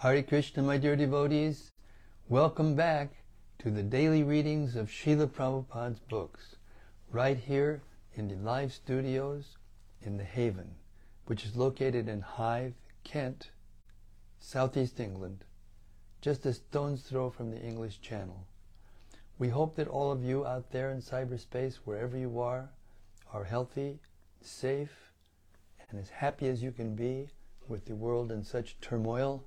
Hare 0.00 0.22
Krishna, 0.22 0.62
my 0.62 0.76
dear 0.76 0.94
devotees. 0.94 1.72
Welcome 2.28 2.74
back 2.74 3.14
to 3.60 3.70
the 3.70 3.82
daily 3.82 4.22
readings 4.22 4.76
of 4.76 4.90
Srila 4.90 5.26
Prabhupada's 5.28 6.00
books, 6.00 6.56
right 7.10 7.38
here 7.38 7.80
in 8.14 8.28
the 8.28 8.34
live 8.34 8.74
studios 8.74 9.56
in 10.02 10.18
the 10.18 10.24
Haven, 10.24 10.74
which 11.24 11.46
is 11.46 11.56
located 11.56 12.10
in 12.10 12.20
Hythe, 12.20 12.74
Kent, 13.04 13.48
southeast 14.38 15.00
England, 15.00 15.46
just 16.20 16.44
a 16.44 16.52
stone's 16.52 17.00
throw 17.00 17.30
from 17.30 17.50
the 17.50 17.62
English 17.62 18.02
Channel. 18.02 18.46
We 19.38 19.48
hope 19.48 19.76
that 19.76 19.88
all 19.88 20.12
of 20.12 20.22
you 20.22 20.46
out 20.46 20.72
there 20.72 20.90
in 20.90 21.00
cyberspace, 21.00 21.76
wherever 21.86 22.18
you 22.18 22.38
are, 22.38 22.68
are 23.32 23.44
healthy, 23.44 24.00
safe, 24.42 25.10
and 25.88 25.98
as 25.98 26.10
happy 26.10 26.48
as 26.48 26.62
you 26.62 26.70
can 26.70 26.94
be 26.94 27.30
with 27.66 27.86
the 27.86 27.94
world 27.94 28.30
in 28.30 28.44
such 28.44 28.78
turmoil. 28.82 29.42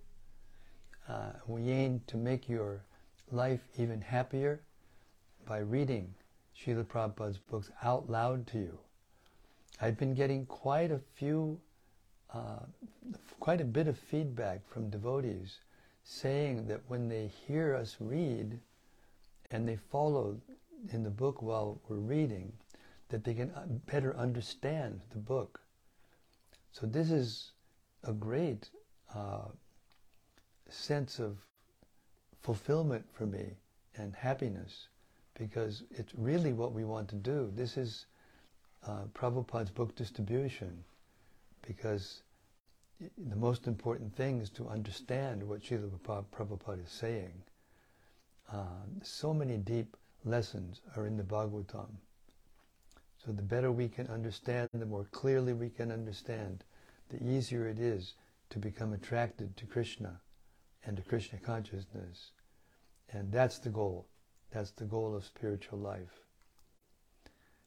Uh, 1.10 1.32
we 1.48 1.70
aim 1.70 2.02
to 2.06 2.18
make 2.18 2.48
your 2.48 2.84
life 3.32 3.62
even 3.80 4.00
happier 4.00 4.62
by 5.48 5.58
reading 5.58 6.14
Srila 6.56 6.86
Prabhupada's 6.86 7.40
books 7.40 7.72
out 7.82 8.08
loud 8.10 8.46
to 8.48 8.60
you. 8.60 8.78
I've 9.82 9.98
been 9.98 10.14
getting 10.14 10.46
quite 10.46 10.92
a 10.92 11.00
few, 11.16 11.60
uh, 12.32 12.60
quite 13.40 13.60
a 13.60 13.66
bit 13.66 13.88
of 13.88 13.98
feedback 13.98 14.62
from 14.70 14.92
devotees 14.92 15.58
saying 16.04 16.68
that 16.68 16.82
when 16.88 17.10
they 17.10 17.32
hear 17.48 17.74
us 17.74 17.98
read 18.00 18.60
and 19.50 19.68
they 19.68 19.78
follow 19.78 20.40
in 20.94 21.04
the 21.04 21.10
book 21.10 21.42
while 21.42 21.82
we're 21.88 21.96
reading, 21.96 22.54
that 23.10 23.24
they 23.24 23.34
can 23.34 23.50
uh, 23.52 23.66
better 23.92 24.16
understand 24.16 25.02
the 25.10 25.18
book. 25.18 25.60
So 26.72 26.86
this 26.86 27.10
is 27.10 27.54
a 28.04 28.14
great 28.14 28.70
uh, 29.16 29.48
sense 30.72 31.20
of 31.20 31.38
fulfillment 32.42 33.06
for 33.14 33.26
me 33.26 33.58
and 33.96 34.16
happiness 34.16 34.88
because 35.38 35.84
it's 35.92 36.14
really 36.16 36.54
what 36.54 36.74
we 36.74 36.84
want 36.84 37.08
to 37.10 37.16
do. 37.16 37.52
This 37.56 37.78
is 37.78 38.06
uh, 38.86 39.04
Prabhupada's 39.14 39.72
book 39.72 39.96
distribution 39.96 40.84
because 41.66 42.24
the 43.30 43.36
most 43.36 43.68
important 43.68 44.16
thing 44.16 44.42
is 44.42 44.50
to 44.52 44.68
understand 44.68 45.42
what 45.42 45.62
Srila 45.62 46.26
Prabhupada 46.32 46.86
is 46.86 46.92
saying. 46.92 47.42
Uh, 48.52 48.66
so 49.02 49.34
many 49.34 49.58
deep 49.58 49.96
lessons 50.26 50.82
are 50.96 51.06
in 51.06 51.16
the 51.16 51.24
Bhagavatam. 51.24 51.90
So 53.24 53.32
the 53.32 53.42
better 53.42 53.72
we 53.72 53.88
can 53.88 54.08
understand, 54.08 54.70
the 54.74 54.86
more 54.86 55.06
clearly 55.12 55.54
we 55.54 55.70
can 55.70 55.92
understand, 55.92 56.64
the 57.10 57.24
easier 57.24 57.68
it 57.68 57.80
is 57.80 58.14
to 58.50 58.60
become 58.60 58.94
attracted 58.94 59.56
to 59.58 59.66
Krishna 59.66 60.20
and 60.86 60.98
to 60.98 61.04
Krishna 61.04 61.40
consciousness. 61.40 62.32
And 63.12 63.32
that's 63.32 63.60
the 63.60 63.70
goal. 63.70 64.08
That's 64.52 64.72
the 64.72 64.86
goal 64.86 65.16
of 65.16 65.26
spiritual 65.26 65.80
life. 65.80 66.24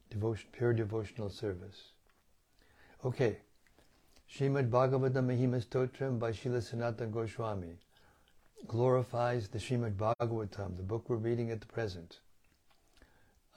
Devotion, 0.09 0.49
pure 0.51 0.73
devotional 0.73 1.29
service. 1.29 1.91
Okay. 3.05 3.37
Srimad 4.31 4.69
Bhagavatam 4.69 5.27
Mahima 5.27 5.63
Stotram 5.63 6.17
by 6.17 6.31
Srila 6.31 6.61
Sanatana 6.61 7.11
Goswami 7.11 7.77
glorifies 8.67 9.47
the 9.47 9.59
Srimad 9.59 9.95
Bhagavatam, 9.95 10.77
the 10.77 10.83
book 10.83 11.09
we're 11.09 11.17
reading 11.17 11.51
at 11.51 11.59
the 11.59 11.67
present. 11.67 12.19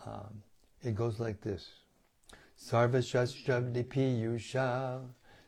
Um, 0.05 0.43
it 0.83 0.95
goes 0.95 1.19
like 1.19 1.41
this. 1.41 1.69
Sarva 2.61 2.99
Shastravdi 2.99 3.84
Piyusha 3.84 5.01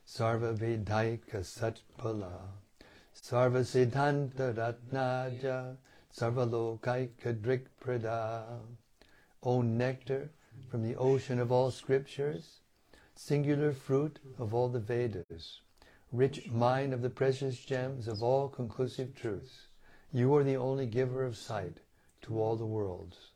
Sarva 0.07 0.57
Vedaika 0.57 1.41
Satpala 1.41 2.33
Sarva 3.21 3.65
Siddhanta 3.65 4.55
Ratnaja 4.55 5.77
Sarva 6.15 6.47
Lokaika 6.49 7.35
Drikprada 7.35 8.61
O 9.43 9.61
nectar 9.61 10.31
from 10.71 10.83
the 10.83 10.97
ocean 10.97 11.39
of 11.39 11.51
all 11.51 11.71
scriptures, 11.71 12.61
singular 13.15 13.73
fruit 13.73 14.19
of 14.39 14.55
all 14.55 14.69
the 14.69 14.79
Vedas, 14.79 15.61
rich 16.13 16.49
mine 16.51 16.93
of 16.93 17.03
the 17.03 17.11
precious 17.11 17.59
gems 17.59 18.09
of 18.09 18.23
all 18.23 18.49
conclusive 18.49 19.15
truths, 19.15 19.67
you 20.13 20.35
are 20.35 20.45
the 20.45 20.57
only 20.57 20.87
giver 20.87 21.25
of 21.25 21.37
sight 21.37 21.81
to 22.23 22.41
all 22.41 22.57
the 22.57 22.67
worlds. 22.67 23.33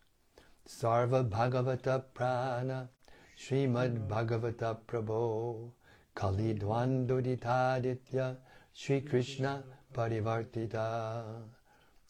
Sarva 0.67 1.29
Bhagavata 1.29 2.05
Prana 2.15 2.89
Srimad 3.37 4.09
Bhagavata 4.09 4.79
Prabhu 4.87 5.71
Kali 6.15 6.55
Dvanduditaditya 6.55 8.37
Sri 8.75 9.01
Krishna 9.01 9.63
Parivartita 9.95 11.43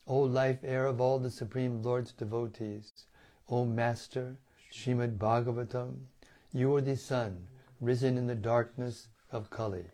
O 0.06 0.21
life 0.21 0.59
air 0.62 0.87
of 0.87 1.00
all 1.00 1.19
the 1.19 1.31
Supreme 1.31 1.83
Lord's 1.83 2.12
devotees, 2.12 2.93
O 3.49 3.65
Master, 3.65 4.37
Srimad 4.73 5.19
Bhagavatam, 5.19 5.97
you 6.53 6.75
are 6.75 6.81
the 6.81 6.97
sun 6.97 7.47
risen 7.81 8.17
in 8.17 8.27
the 8.27 8.34
darkness 8.34 9.09
of 9.31 9.50
Kali. 9.50 9.84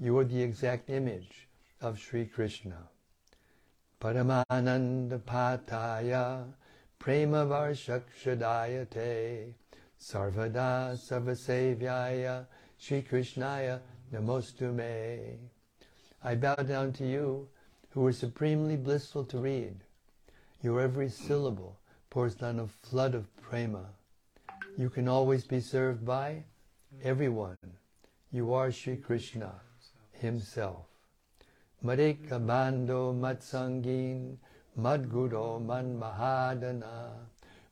You 0.00 0.18
are 0.18 0.24
the 0.24 0.42
exact 0.42 0.90
image 0.90 1.48
of 1.80 1.98
Sri 1.98 2.24
Krishna. 2.24 2.88
Paramananda 4.00 5.20
Pataya 5.20 6.46
Prema 6.98 7.46
Varshakshadayate 7.46 9.52
Sarvada 10.00 10.96
Sarvasevyaya 10.96 12.46
Sri 12.78 13.02
Krishnaya 13.02 13.80
Namostume. 14.12 15.38
I 16.22 16.34
bow 16.34 16.56
down 16.56 16.92
to 16.94 17.06
you, 17.06 17.48
who 17.90 18.06
are 18.06 18.12
supremely 18.12 18.76
blissful 18.76 19.24
to 19.26 19.38
read. 19.38 19.76
Your 20.62 20.80
every 20.80 21.08
syllable 21.08 21.78
pours 22.10 22.34
down 22.34 22.58
a 22.58 22.66
flood 22.66 23.14
of 23.14 23.34
prema. 23.40 23.86
You 24.76 24.90
can 24.90 25.08
always 25.08 25.44
be 25.44 25.60
served 25.60 26.04
by 26.04 26.44
everyone. 27.02 27.56
You 28.32 28.52
are 28.54 28.72
Sri 28.72 28.96
Krishna 28.96 29.52
himself. 30.12 30.86
Marika 31.84 32.44
Bando 32.44 33.12
Matsangin 33.12 34.36
Madguro 34.76 35.60
Man 35.60 35.98
Mahadana 35.98 37.12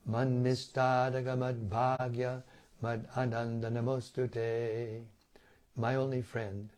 Man 0.05 0.43
Nistadaga 0.43 1.37
Mad 1.37 1.69
Bhagya 1.69 2.43
Mad 2.81 3.07
Ananda 3.15 3.69
Namostute. 3.69 5.03
My 5.75 5.95
only 5.95 6.21
friend, 6.21 6.69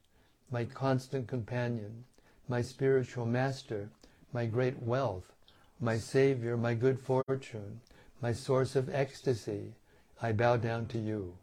my 0.51 0.65
constant 0.65 1.27
companion, 1.27 2.03
my 2.47 2.61
spiritual 2.61 3.25
master, 3.25 3.89
my 4.33 4.45
great 4.45 4.81
wealth, 4.81 5.33
my 5.79 5.97
savior, 5.97 6.57
my 6.57 6.73
good 6.73 6.99
fortune, 6.99 7.79
my 8.21 8.31
source 8.31 8.75
of 8.75 8.93
ecstasy, 8.93 9.73
I 10.21 10.31
bow 10.31 10.57
down 10.57 10.87
to 10.87 10.99
you. 10.99 11.35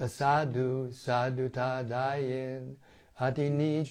Asadu 0.00 0.92
sadhu 0.94 1.48
tadayin 1.48 2.76
atini 3.20 3.84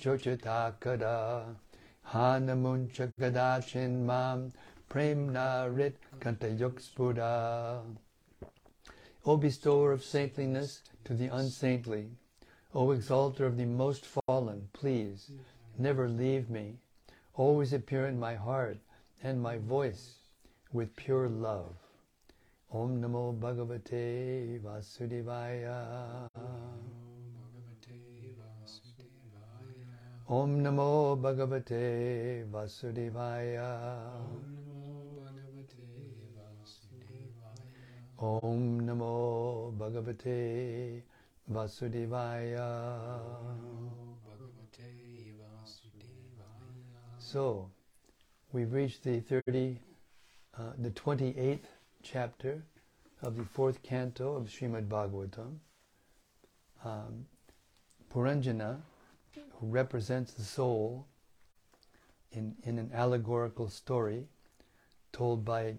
hanamuncha 2.12 3.12
gadachin 3.20 4.06
mam 4.06 4.52
premna 4.90 5.70
rit 5.76 5.98
kantayukspura. 6.20 7.82
O 9.26 9.38
bestower 9.38 9.92
of 9.92 10.04
saintliness 10.04 10.82
to 11.06 11.14
the 11.14 11.28
unsaintly, 11.28 12.10
O 12.74 12.92
exalter 12.92 13.46
of 13.46 13.58
the 13.58 13.66
most 13.66 14.06
fallen, 14.06 14.70
please 14.72 15.30
never 15.78 16.08
leave 16.08 16.50
me. 16.50 16.78
Always 17.34 17.74
appear 17.74 18.08
in 18.08 18.18
my 18.18 18.36
heart 18.36 18.78
and 19.22 19.42
my 19.42 19.58
voice 19.58 20.16
with 20.72 20.96
pure 20.96 21.28
love. 21.28 21.76
Om 22.72 23.02
Namo 23.02 23.38
Bhagavate 23.38 24.62
Vasudevaya. 24.62 26.30
Om 30.30 30.64
Namo 30.64 31.18
Bhagavate 31.20 32.46
Vasudevaya. 32.50 34.12
Om 38.18 38.80
Namo 38.80 39.74
Bhagavate 39.78 41.02
Vasudevaya. 41.52 43.20
So, 47.18 47.70
we've 48.52 48.74
reached 48.74 49.04
the 49.04 49.20
30, 49.20 49.80
uh, 50.58 50.62
the 50.78 50.90
28th 50.90 51.60
chapter 52.04 52.64
of 53.22 53.38
the 53.38 53.46
fourth 53.46 53.82
canto 53.84 54.36
of 54.36 54.48
Srimad 54.48 54.88
Bhagavatam. 54.88 55.58
Um, 56.84 57.26
Puranjana, 58.14 58.82
who 59.60 59.68
represents 59.68 60.34
the 60.34 60.44
soul 60.44 61.06
in, 62.32 62.56
in 62.64 62.80
an 62.80 62.92
allegorical 62.94 63.70
story 63.70 64.26
told 65.14 65.46
by 65.46 65.76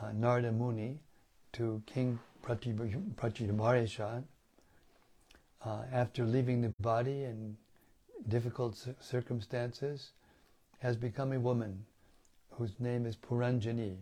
uh, 0.00 0.12
Narada 0.12 0.52
Muni 0.52 0.98
to 1.52 1.82
King 1.86 2.18
Pracinabarhisat, 2.42 4.22
uh, 5.64 5.82
after 5.92 6.24
leaving 6.24 6.60
the 6.60 6.74
body 6.80 7.24
in 7.24 7.56
difficult 8.28 8.86
circumstances, 9.00 10.12
has 10.78 10.96
become 10.96 11.32
a 11.32 11.40
woman 11.40 11.84
whose 12.50 12.78
name 12.78 13.06
is 13.06 13.16
Puranjani. 13.16 13.96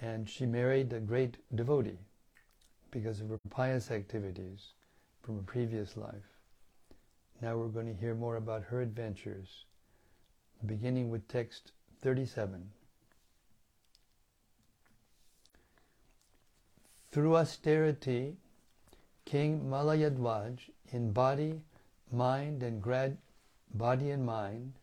And 0.00 0.28
she 0.28 0.46
married 0.46 0.92
a 0.92 1.00
great 1.00 1.36
devotee 1.54 1.98
because 2.90 3.20
of 3.20 3.28
her 3.28 3.40
pious 3.50 3.90
activities 3.90 4.72
from 5.22 5.38
a 5.38 5.42
previous 5.42 5.96
life. 5.96 6.36
Now 7.42 7.56
we're 7.56 7.68
going 7.68 7.92
to 7.92 8.00
hear 8.00 8.14
more 8.14 8.36
about 8.36 8.64
her 8.64 8.80
adventures, 8.80 9.64
beginning 10.64 11.10
with 11.10 11.28
text 11.28 11.72
37. 12.00 12.70
Through 17.10 17.36
austerity, 17.36 18.36
King 19.26 19.68
Malayadvaj, 19.68 20.60
in 20.92 21.10
body, 21.10 21.60
mind, 22.12 22.62
and 22.62 22.80
grad, 22.80 23.18
body 23.74 24.12
and 24.12 24.24
mind, 24.24 24.74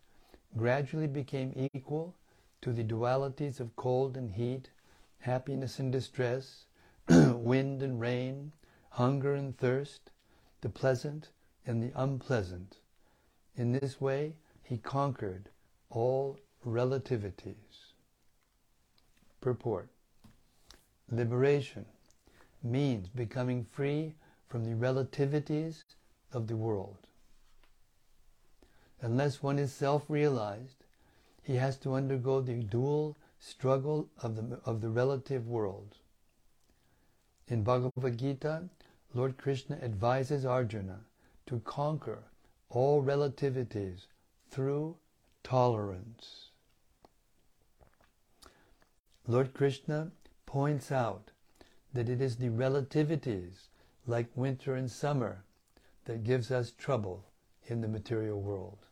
gradually 0.57 1.07
became 1.07 1.69
equal 1.73 2.13
to 2.61 2.73
the 2.73 2.83
dualities 2.83 3.61
of 3.61 3.73
cold 3.77 4.17
and 4.17 4.29
heat, 4.29 4.69
happiness 5.19 5.79
and 5.79 5.93
distress, 5.93 6.65
wind 7.07 7.81
and 7.81 8.01
rain, 8.01 8.51
hunger 8.89 9.33
and 9.33 9.57
thirst, 9.57 10.11
the 10.59 10.67
pleasant 10.67 11.29
and 11.65 11.81
the 11.81 11.93
unpleasant. 11.95 12.79
In 13.55 13.71
this 13.71 14.01
way, 14.01 14.35
he 14.61 14.77
conquered 14.77 15.47
all 15.89 16.37
relativities. 16.65 17.93
Purport 19.39 19.87
Liberation 21.09 21.85
means 22.61 23.07
becoming 23.07 23.65
free 23.71 24.15
from 24.53 24.65
the 24.65 24.75
relativities 24.75 25.81
of 26.31 26.45
the 26.45 26.55
world. 26.55 27.07
Unless 29.01 29.41
one 29.41 29.57
is 29.57 29.73
self 29.73 30.03
realized, 30.07 30.83
he 31.41 31.55
has 31.55 31.75
to 31.77 31.95
undergo 31.95 32.39
the 32.39 32.61
dual 32.61 33.17
struggle 33.39 34.09
of 34.21 34.35
the, 34.35 34.59
of 34.63 34.81
the 34.81 34.89
relative 34.89 35.47
world. 35.47 35.95
In 37.47 37.63
Bhagavad 37.63 38.19
Gita, 38.19 38.69
Lord 39.15 39.39
Krishna 39.39 39.79
advises 39.81 40.45
Arjuna 40.45 40.99
to 41.47 41.59
conquer 41.61 42.19
all 42.69 43.01
relativities 43.01 44.05
through 44.51 44.97
tolerance. 45.43 46.49
Lord 49.27 49.55
Krishna 49.55 50.11
points 50.45 50.91
out 50.91 51.31
that 51.91 52.07
it 52.07 52.21
is 52.21 52.35
the 52.35 52.49
relativities 52.49 53.69
like 54.05 54.27
winter 54.35 54.75
and 54.75 54.91
summer 54.91 55.43
that 56.05 56.23
gives 56.23 56.51
us 56.51 56.71
trouble 56.71 57.25
in 57.67 57.81
the 57.81 57.87
material 57.87 58.41
world. 58.41 58.87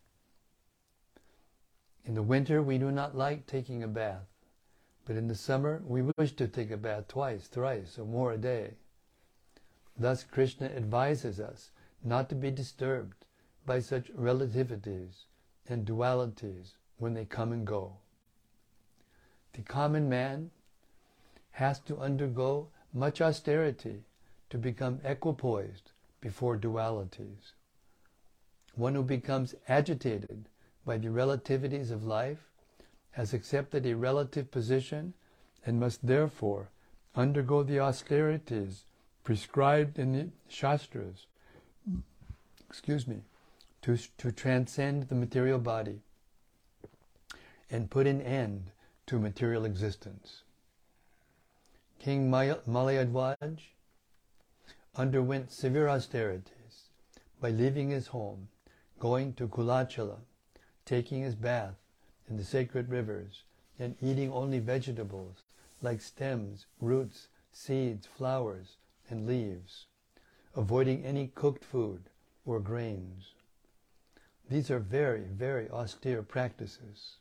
In 2.05 2.13
the 2.15 2.23
winter, 2.23 2.61
we 2.61 2.77
do 2.77 2.91
not 2.91 3.15
like 3.15 3.45
taking 3.45 3.83
a 3.83 3.87
bath, 3.87 4.27
but 5.05 5.15
in 5.15 5.27
the 5.27 5.35
summer, 5.35 5.81
we 5.85 6.01
wish 6.17 6.31
to 6.33 6.47
take 6.47 6.71
a 6.71 6.77
bath 6.77 7.07
twice, 7.07 7.47
thrice, 7.47 7.99
or 7.99 8.05
more 8.05 8.31
a 8.31 8.37
day. 8.37 8.75
Thus, 9.97 10.23
Krishna 10.23 10.67
advises 10.67 11.39
us 11.39 11.71
not 12.03 12.29
to 12.29 12.35
be 12.35 12.49
disturbed 12.49 13.25
by 13.65 13.79
such 13.79 14.11
relativities 14.15 15.25
and 15.67 15.85
dualities 15.85 16.73
when 16.97 17.13
they 17.13 17.25
come 17.25 17.51
and 17.51 17.67
go. 17.67 17.97
The 19.53 19.61
common 19.61 20.09
man 20.09 20.51
has 21.51 21.79
to 21.81 21.99
undergo 21.99 22.69
much 22.93 23.21
austerity 23.21 24.05
to 24.51 24.57
become 24.57 24.99
equipoised 25.03 25.91
before 26.19 26.57
dualities. 26.57 27.53
One 28.75 28.93
who 28.93 29.03
becomes 29.03 29.55
agitated 29.67 30.45
by 30.85 30.97
the 30.97 31.07
relativities 31.07 31.89
of 31.89 32.03
life 32.03 32.49
has 33.11 33.33
accepted 33.33 33.85
a 33.85 33.95
relative 33.95 34.51
position 34.51 35.13
and 35.65 35.79
must 35.79 36.05
therefore 36.05 36.69
undergo 37.15 37.63
the 37.63 37.79
austerities 37.79 38.83
prescribed 39.23 39.97
in 39.97 40.11
the 40.13 40.29
Shastras, 40.49 41.27
excuse 42.69 43.07
me, 43.07 43.21
to, 43.81 43.97
to 44.17 44.31
transcend 44.31 45.03
the 45.03 45.15
material 45.15 45.59
body 45.59 46.01
and 47.69 47.89
put 47.89 48.05
an 48.05 48.21
end 48.21 48.71
to 49.07 49.17
material 49.17 49.65
existence. 49.65 50.43
King 51.99 52.29
Malayadvaj 52.29 53.59
underwent 54.97 55.49
severe 55.49 55.87
austerities 55.87 56.89
by 57.39 57.49
leaving 57.49 57.89
his 57.89 58.07
home, 58.07 58.49
going 58.99 59.33
to 59.33 59.47
Kulachala, 59.47 60.17
taking 60.85 61.21
his 61.21 61.33
bath 61.33 61.75
in 62.29 62.35
the 62.35 62.43
sacred 62.43 62.89
rivers, 62.89 63.43
and 63.79 63.95
eating 64.01 64.31
only 64.33 64.59
vegetables 64.59 65.43
like 65.81 66.01
stems, 66.01 66.65
roots, 66.81 67.29
seeds, 67.53 68.05
flowers, 68.05 68.77
and 69.09 69.25
leaves, 69.25 69.85
avoiding 70.55 71.05
any 71.05 71.27
cooked 71.27 71.63
food 71.63 72.03
or 72.45 72.59
grains. 72.59 73.33
These 74.49 74.69
are 74.69 74.79
very, 74.79 75.21
very 75.21 75.69
austere 75.69 76.21
practices. 76.21 77.15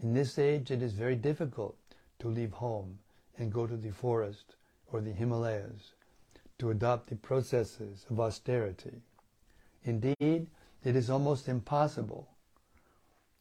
In 0.00 0.14
this 0.14 0.38
age, 0.38 0.70
it 0.70 0.80
is 0.80 0.92
very 0.92 1.16
difficult 1.16 1.76
to 2.20 2.28
leave 2.28 2.52
home 2.52 3.00
and 3.36 3.52
go 3.52 3.66
to 3.66 3.76
the 3.76 3.90
forest 3.90 4.54
or 4.92 5.00
the 5.00 5.12
Himalayas 5.12 5.92
to 6.58 6.70
adopt 6.70 7.08
the 7.08 7.16
processes 7.16 8.06
of 8.10 8.18
austerity. 8.18 9.02
Indeed, 9.84 10.48
it 10.84 10.96
is 10.96 11.10
almost 11.10 11.48
impossible. 11.48 12.28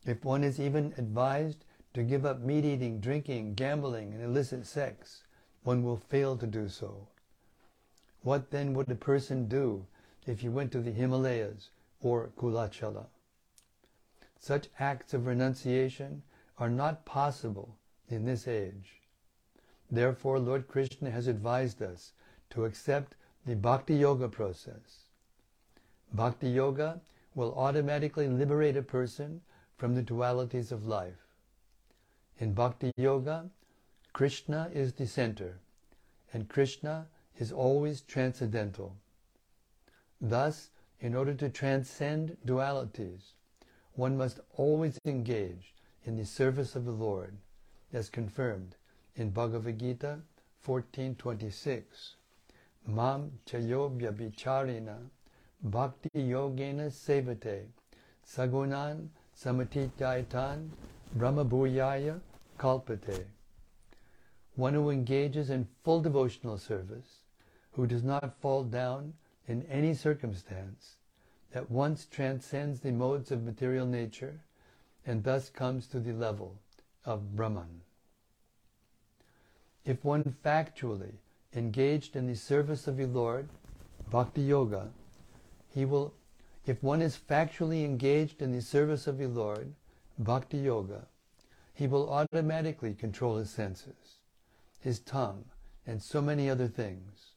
If 0.05 0.23
one 0.23 0.43
is 0.43 0.59
even 0.59 0.93
advised 0.97 1.65
to 1.93 2.03
give 2.03 2.25
up 2.25 2.41
meat 2.41 2.65
eating, 2.65 2.99
drinking, 2.99 3.53
gambling, 3.53 4.13
and 4.13 4.21
illicit 4.21 4.65
sex, 4.65 5.23
one 5.63 5.83
will 5.83 5.97
fail 5.97 6.37
to 6.37 6.45
do 6.45 6.67
so. 6.69 7.07
What 8.21 8.51
then 8.51 8.73
would 8.73 8.91
a 8.91 8.95
person 8.95 9.47
do 9.47 9.85
if 10.25 10.41
he 10.41 10.49
went 10.49 10.71
to 10.73 10.81
the 10.81 10.91
Himalayas 10.91 11.69
or 12.01 12.31
Kulachala? 12.37 13.05
Such 14.39 14.69
acts 14.79 15.13
of 15.13 15.25
renunciation 15.25 16.21
are 16.57 16.69
not 16.69 17.05
possible 17.05 17.77
in 18.09 18.25
this 18.25 18.47
age. 18.47 19.01
Therefore, 19.89 20.39
Lord 20.39 20.67
Krishna 20.67 21.11
has 21.11 21.27
advised 21.27 21.81
us 21.81 22.13
to 22.51 22.65
accept 22.65 23.15
the 23.45 23.55
Bhakti 23.55 23.95
Yoga 23.95 24.27
process. 24.27 25.05
Bhakti 26.13 26.49
Yoga 26.49 27.01
will 27.33 27.53
automatically 27.55 28.27
liberate 28.27 28.77
a 28.77 28.81
person 28.81 29.41
from 29.77 29.93
the 29.93 30.03
dualities 30.03 30.71
of 30.71 30.87
life. 30.87 31.27
In 32.39 32.53
Bhakti 32.53 32.91
Yoga, 32.97 33.49
Krishna 34.13 34.69
is 34.73 34.93
the 34.93 35.07
center, 35.07 35.59
and 36.31 36.47
Krishna 36.47 37.07
is 37.37 37.51
always 37.51 38.01
transcendental. 38.01 38.95
Thus, 40.21 40.69
in 40.99 41.13
order 41.13 41.33
to 41.33 41.49
transcend 41.49 42.37
dualities, 42.45 43.33
one 43.93 44.17
must 44.17 44.39
always 44.55 44.99
engage 45.05 45.73
in 46.05 46.15
the 46.15 46.25
service 46.25 46.75
of 46.75 46.85
the 46.85 46.91
Lord, 46.91 47.37
as 47.91 48.09
confirmed 48.09 48.75
in 49.15 49.31
Bhagavad 49.31 49.79
Gita 49.79 50.19
14.26. 50.65 51.83
Mam 52.87 53.31
chayobhya 53.45 54.11
vicharina 54.11 54.97
bhakti 55.63 56.09
yogena 56.13 56.91
sevate 56.91 57.67
sagunan 58.23 59.09
samatitayatan 59.35 60.69
brahmabhuyaya 61.17 62.19
kalpate. 62.59 63.25
One 64.55 64.73
who 64.73 64.89
engages 64.89 65.49
in 65.49 65.67
full 65.83 66.01
devotional 66.01 66.57
service, 66.57 67.21
who 67.71 67.87
does 67.87 68.03
not 68.03 68.39
fall 68.39 68.63
down 68.63 69.13
in 69.47 69.63
any 69.63 69.93
circumstance, 69.93 70.95
at 71.53 71.69
once 71.69 72.05
transcends 72.05 72.79
the 72.79 72.91
modes 72.91 73.31
of 73.31 73.43
material 73.43 73.85
nature 73.85 74.39
and 75.05 75.23
thus 75.23 75.49
comes 75.49 75.87
to 75.87 75.99
the 75.99 76.13
level 76.13 76.59
of 77.03 77.35
Brahman. 77.35 77.81
If 79.83 80.03
one 80.03 80.35
factually 80.43 81.13
engaged 81.55 82.15
in 82.15 82.27
the 82.27 82.35
service 82.35 82.87
of 82.87 82.97
the 82.97 83.07
Lord, 83.07 83.47
Bhakti 84.09 84.41
Yoga, 84.41 84.89
he 85.69 85.85
will, 85.85 86.13
if 86.65 86.81
one 86.81 87.01
is 87.01 87.17
factually 87.17 87.83
engaged 87.83 88.41
in 88.41 88.51
the 88.51 88.61
service 88.61 89.07
of 89.07 89.17
the 89.17 89.27
Lord, 89.27 89.73
Bhakti 90.17 90.57
Yoga, 90.57 91.07
he 91.73 91.87
will 91.87 92.09
automatically 92.09 92.93
control 92.93 93.37
his 93.37 93.49
senses, 93.49 94.19
his 94.79 94.99
tongue, 94.99 95.45
and 95.85 96.01
so 96.01 96.21
many 96.21 96.49
other 96.49 96.67
things. 96.67 97.33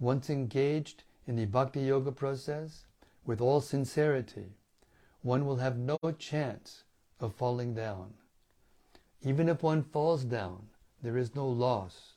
Once 0.00 0.28
engaged 0.28 1.04
in 1.26 1.36
the 1.36 1.46
Bhakti 1.46 1.82
Yoga 1.82 2.12
process, 2.12 2.86
with 3.24 3.40
all 3.40 3.60
sincerity, 3.60 4.56
one 5.22 5.44
will 5.44 5.56
have 5.56 5.76
no 5.76 5.98
chance 6.18 6.84
of 7.20 7.34
falling 7.34 7.74
down. 7.74 8.14
Even 9.22 9.48
if 9.48 9.62
one 9.62 9.82
falls 9.82 10.24
down, 10.24 10.68
there 11.02 11.16
is 11.16 11.34
no 11.34 11.46
loss. 11.46 12.14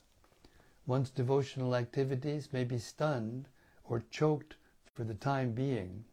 One's 0.88 1.10
devotional 1.12 1.76
activities 1.76 2.52
may 2.52 2.64
be 2.64 2.80
stunned 2.80 3.48
or 3.84 4.04
choked 4.10 4.56
for 4.94 5.04
the 5.04 5.14
time 5.14 5.52
being, 5.52 6.06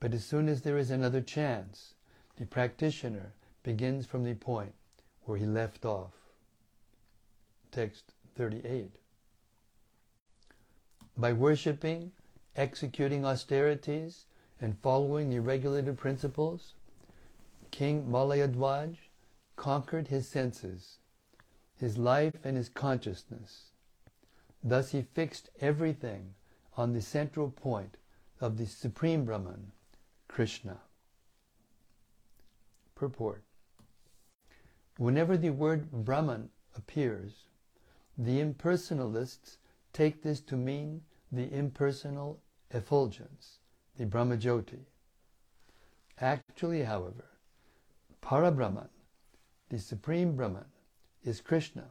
But 0.00 0.12
as 0.12 0.24
soon 0.24 0.48
as 0.48 0.62
there 0.62 0.76
is 0.76 0.90
another 0.90 1.22
chance, 1.22 1.94
the 2.36 2.44
practitioner 2.44 3.32
begins 3.62 4.04
from 4.04 4.24
the 4.24 4.34
point 4.34 4.74
where 5.24 5.38
he 5.38 5.46
left 5.46 5.84
off. 5.86 6.12
Text 7.72 8.12
38. 8.36 8.90
By 11.16 11.32
worshipping, 11.32 12.12
executing 12.56 13.24
austerities, 13.24 14.26
and 14.60 14.78
following 14.78 15.30
the 15.30 15.40
regulated 15.40 15.96
principles, 15.96 16.74
King 17.70 18.06
Malayadvaj 18.06 18.96
conquered 19.56 20.08
his 20.08 20.28
senses, 20.28 20.98
his 21.76 21.96
life 21.96 22.34
and 22.44 22.56
his 22.56 22.68
consciousness. 22.68 23.72
Thus 24.66 24.92
he 24.92 25.02
fixed 25.02 25.50
everything 25.60 26.34
on 26.74 26.94
the 26.94 27.02
central 27.02 27.50
point 27.50 27.98
of 28.40 28.56
the 28.56 28.64
Supreme 28.66 29.26
Brahman, 29.26 29.72
Krishna. 30.26 30.80
Purport 32.94 33.44
Whenever 34.96 35.36
the 35.36 35.50
word 35.50 35.90
Brahman 35.92 36.48
appears, 36.76 37.44
the 38.16 38.40
impersonalists 38.40 39.58
take 39.92 40.22
this 40.22 40.40
to 40.40 40.56
mean 40.56 41.02
the 41.30 41.52
impersonal 41.52 42.40
effulgence, 42.70 43.58
the 43.96 44.06
Brahmajyoti. 44.06 44.80
Actually, 46.20 46.84
however, 46.84 47.26
Parabrahman, 48.22 48.88
the 49.68 49.78
Supreme 49.78 50.36
Brahman, 50.36 50.64
is 51.22 51.40
Krishna, 51.40 51.90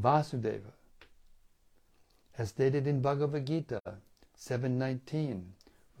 Vasudeva. 0.00 0.72
As 2.38 2.48
stated 2.48 2.86
in 2.86 3.02
Bhagavad 3.02 3.46
Gita 3.46 3.80
7.19, 4.38 5.42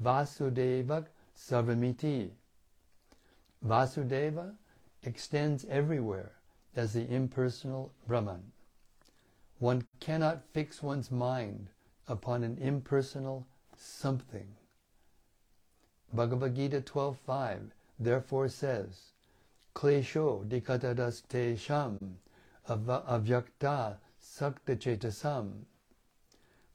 Vasudeva 0.02 1.06
Sarvamiti. 1.36 2.30
Vasudeva 3.64 4.54
extends 5.02 5.64
everywhere 5.66 6.32
as 6.74 6.94
the 6.94 7.06
impersonal 7.12 7.92
Brahman. 8.06 8.52
One 9.58 9.86
cannot 10.00 10.42
fix 10.52 10.82
one's 10.82 11.10
mind 11.10 11.68
upon 12.08 12.42
an 12.42 12.56
impersonal 12.58 13.46
something. 13.76 14.56
Bhagavad 16.12 16.56
Gita 16.56 16.80
12.5 16.80 17.70
therefore 17.98 18.48
says, 18.48 19.12
Klesho 19.74 20.46
dikatadas 20.48 21.22
te 21.28 21.56
sham 21.56 22.18
avyakta 22.68 23.98
sakta 24.18 24.76
chetasam. 24.76 25.66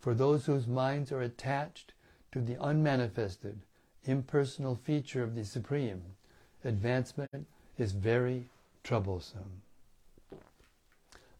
For 0.07 0.13
those 0.13 0.45
whose 0.45 0.67
minds 0.67 1.11
are 1.11 1.21
attached 1.21 1.91
to 2.31 2.39
the 2.39 2.55
unmanifested, 2.61 3.59
impersonal 4.05 4.77
feature 4.77 5.21
of 5.21 5.35
the 5.35 5.43
Supreme, 5.43 6.01
advancement 6.63 7.45
is 7.77 7.91
very 7.91 8.45
troublesome. 8.85 9.63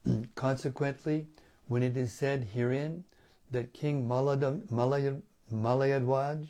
Consequently, 0.36 1.28
when 1.70 1.82
it 1.82 1.96
is 1.96 2.12
said 2.12 2.50
herein 2.54 3.06
that 3.52 3.72
King 3.72 4.06
Malayadvaj 4.06 6.50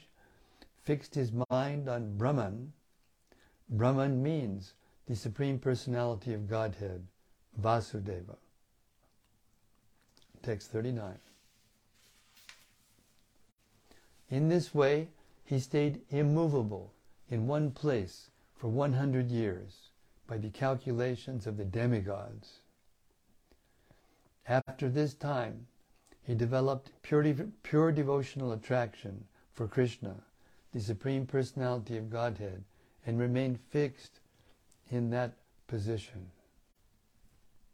fixed 0.85 1.13
his 1.13 1.31
mind 1.51 1.87
on 1.87 2.17
Brahman, 2.17 2.73
Brahman 3.69 4.23
means 4.23 4.73
the 5.05 5.15
Supreme 5.15 5.59
Personality 5.59 6.33
of 6.33 6.49
Godhead, 6.49 7.05
Vasudeva. 7.61 8.37
Text 10.41 10.71
39. 10.71 11.19
In 14.29 14.49
this 14.49 14.73
way, 14.73 15.09
he 15.45 15.59
stayed 15.59 16.01
immovable 16.09 16.93
in 17.29 17.47
one 17.47 17.71
place 17.71 18.29
for 18.55 18.67
100 18.67 19.31
years 19.31 19.89
by 20.27 20.37
the 20.37 20.49
calculations 20.49 21.47
of 21.47 21.57
the 21.57 21.65
demigods. 21.65 22.59
After 24.47 24.89
this 24.89 25.13
time, 25.13 25.67
he 26.21 26.35
developed 26.35 26.91
pure, 27.01 27.23
pure 27.63 27.91
devotional 27.91 28.51
attraction 28.51 29.25
for 29.53 29.67
Krishna, 29.67 30.15
the 30.73 30.81
Supreme 30.81 31.25
Personality 31.25 31.97
of 31.97 32.09
Godhead, 32.09 32.63
and 33.05 33.17
remained 33.17 33.59
fixed 33.69 34.19
in 34.89 35.09
that 35.11 35.33
position. 35.67 36.29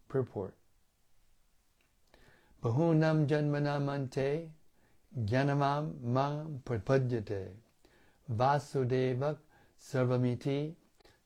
Purport 0.08 0.54
Bahunam 2.64 3.28
janmanamante 3.28 4.50
jnanamam 5.18 6.02
mam 6.02 6.62
prapadyate 6.66 7.52
vasudevak 8.32 9.38
sarvamiti 9.80 10.74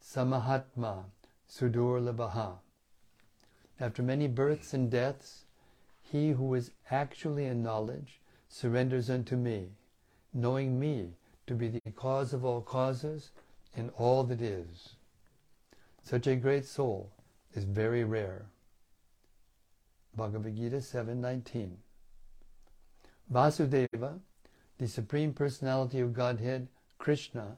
samahatma 0.02 1.06
sudurlabhaha. 1.50 2.60
After 3.80 4.04
many 4.04 4.28
births 4.28 4.74
and 4.74 4.90
deaths, 4.90 5.46
he 6.02 6.32
who 6.32 6.54
is 6.54 6.72
actually 6.92 7.46
in 7.46 7.64
knowledge 7.64 8.20
surrenders 8.50 9.10
unto 9.10 9.36
me, 9.36 9.70
knowing 10.34 10.80
me 10.80 11.14
to 11.46 11.54
be 11.54 11.68
the 11.70 11.92
cause 11.96 12.34
of 12.34 12.44
all 12.44 12.62
causes 12.62 13.32
and 13.76 13.92
all 13.98 14.24
that 14.24 14.42
is. 14.42 14.96
Such 16.04 16.28
a 16.28 16.36
great 16.36 16.66
soul 16.66 17.12
is 17.54 17.64
very 17.64 18.04
rare. 18.04 18.48
Bhagavad 20.16 20.56
Gita 20.56 20.78
7.19 20.78 21.78
Vasudeva, 23.32 24.20
the 24.78 24.88
Supreme 24.88 25.34
Personality 25.34 26.00
of 26.00 26.14
Godhead, 26.14 26.68
Krishna, 26.98 27.58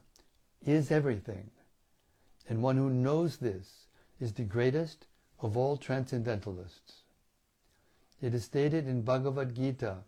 is 0.66 0.90
everything. 0.90 1.50
And 2.48 2.62
one 2.62 2.76
who 2.76 2.90
knows 2.90 3.36
this 3.36 3.86
is 4.20 4.32
the 4.32 4.42
greatest 4.42 5.06
of 5.40 5.56
all 5.56 5.76
transcendentalists. 5.76 7.02
It 8.20 8.34
is 8.34 8.44
stated 8.44 8.88
in 8.88 9.02
Bhagavad 9.02 9.54
Gita 9.54 9.98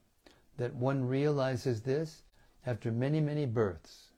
that 0.59 0.75
one 0.75 1.07
realizes 1.07 1.83
this 1.83 2.23
after 2.67 2.91
many, 2.91 3.21
many 3.21 3.47
births. 3.47 4.09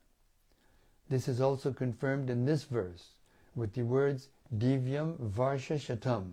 This 1.09 1.29
is 1.29 1.41
also 1.41 1.73
confirmed 1.73 2.31
in 2.31 2.45
this 2.45 2.65
verse 2.65 3.11
with 3.55 3.75
the 3.75 3.83
words 3.83 4.29
Divyam 4.57 5.17
Varsha 5.19 5.79
Shatam, 5.79 6.33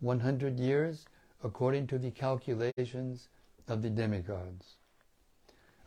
100 0.00 0.58
years 0.58 1.04
according 1.44 1.86
to 1.88 1.98
the 1.98 2.10
calculations 2.10 3.28
of 3.70 3.82
the 3.82 3.90
demigods. 3.90 4.76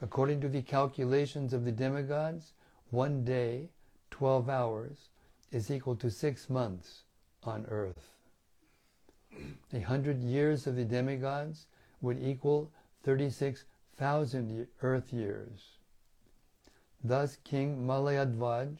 According 0.02 0.42
to 0.42 0.50
the 0.50 0.62
calculations 0.62 1.54
of 1.54 1.66
the 1.66 1.72
demigods, 1.72 2.54
one 2.90 3.24
day, 3.24 3.70
12 4.12 4.50
hours, 4.50 5.10
is 5.52 5.70
equal 5.70 5.96
to 5.98 6.10
six 6.10 6.50
months 6.50 7.04
on 7.44 7.66
earth. 7.70 8.10
A 9.74 9.80
hundred 9.80 10.22
years 10.22 10.68
of 10.68 10.76
the 10.76 10.86
demigods 10.86 11.68
would 12.02 12.20
equal 12.20 12.72
36,000 13.04 14.68
earth 14.82 15.14
years. 15.14 15.78
Thus 17.04 17.38
King 17.44 17.86
Malayadvaj 17.86 18.78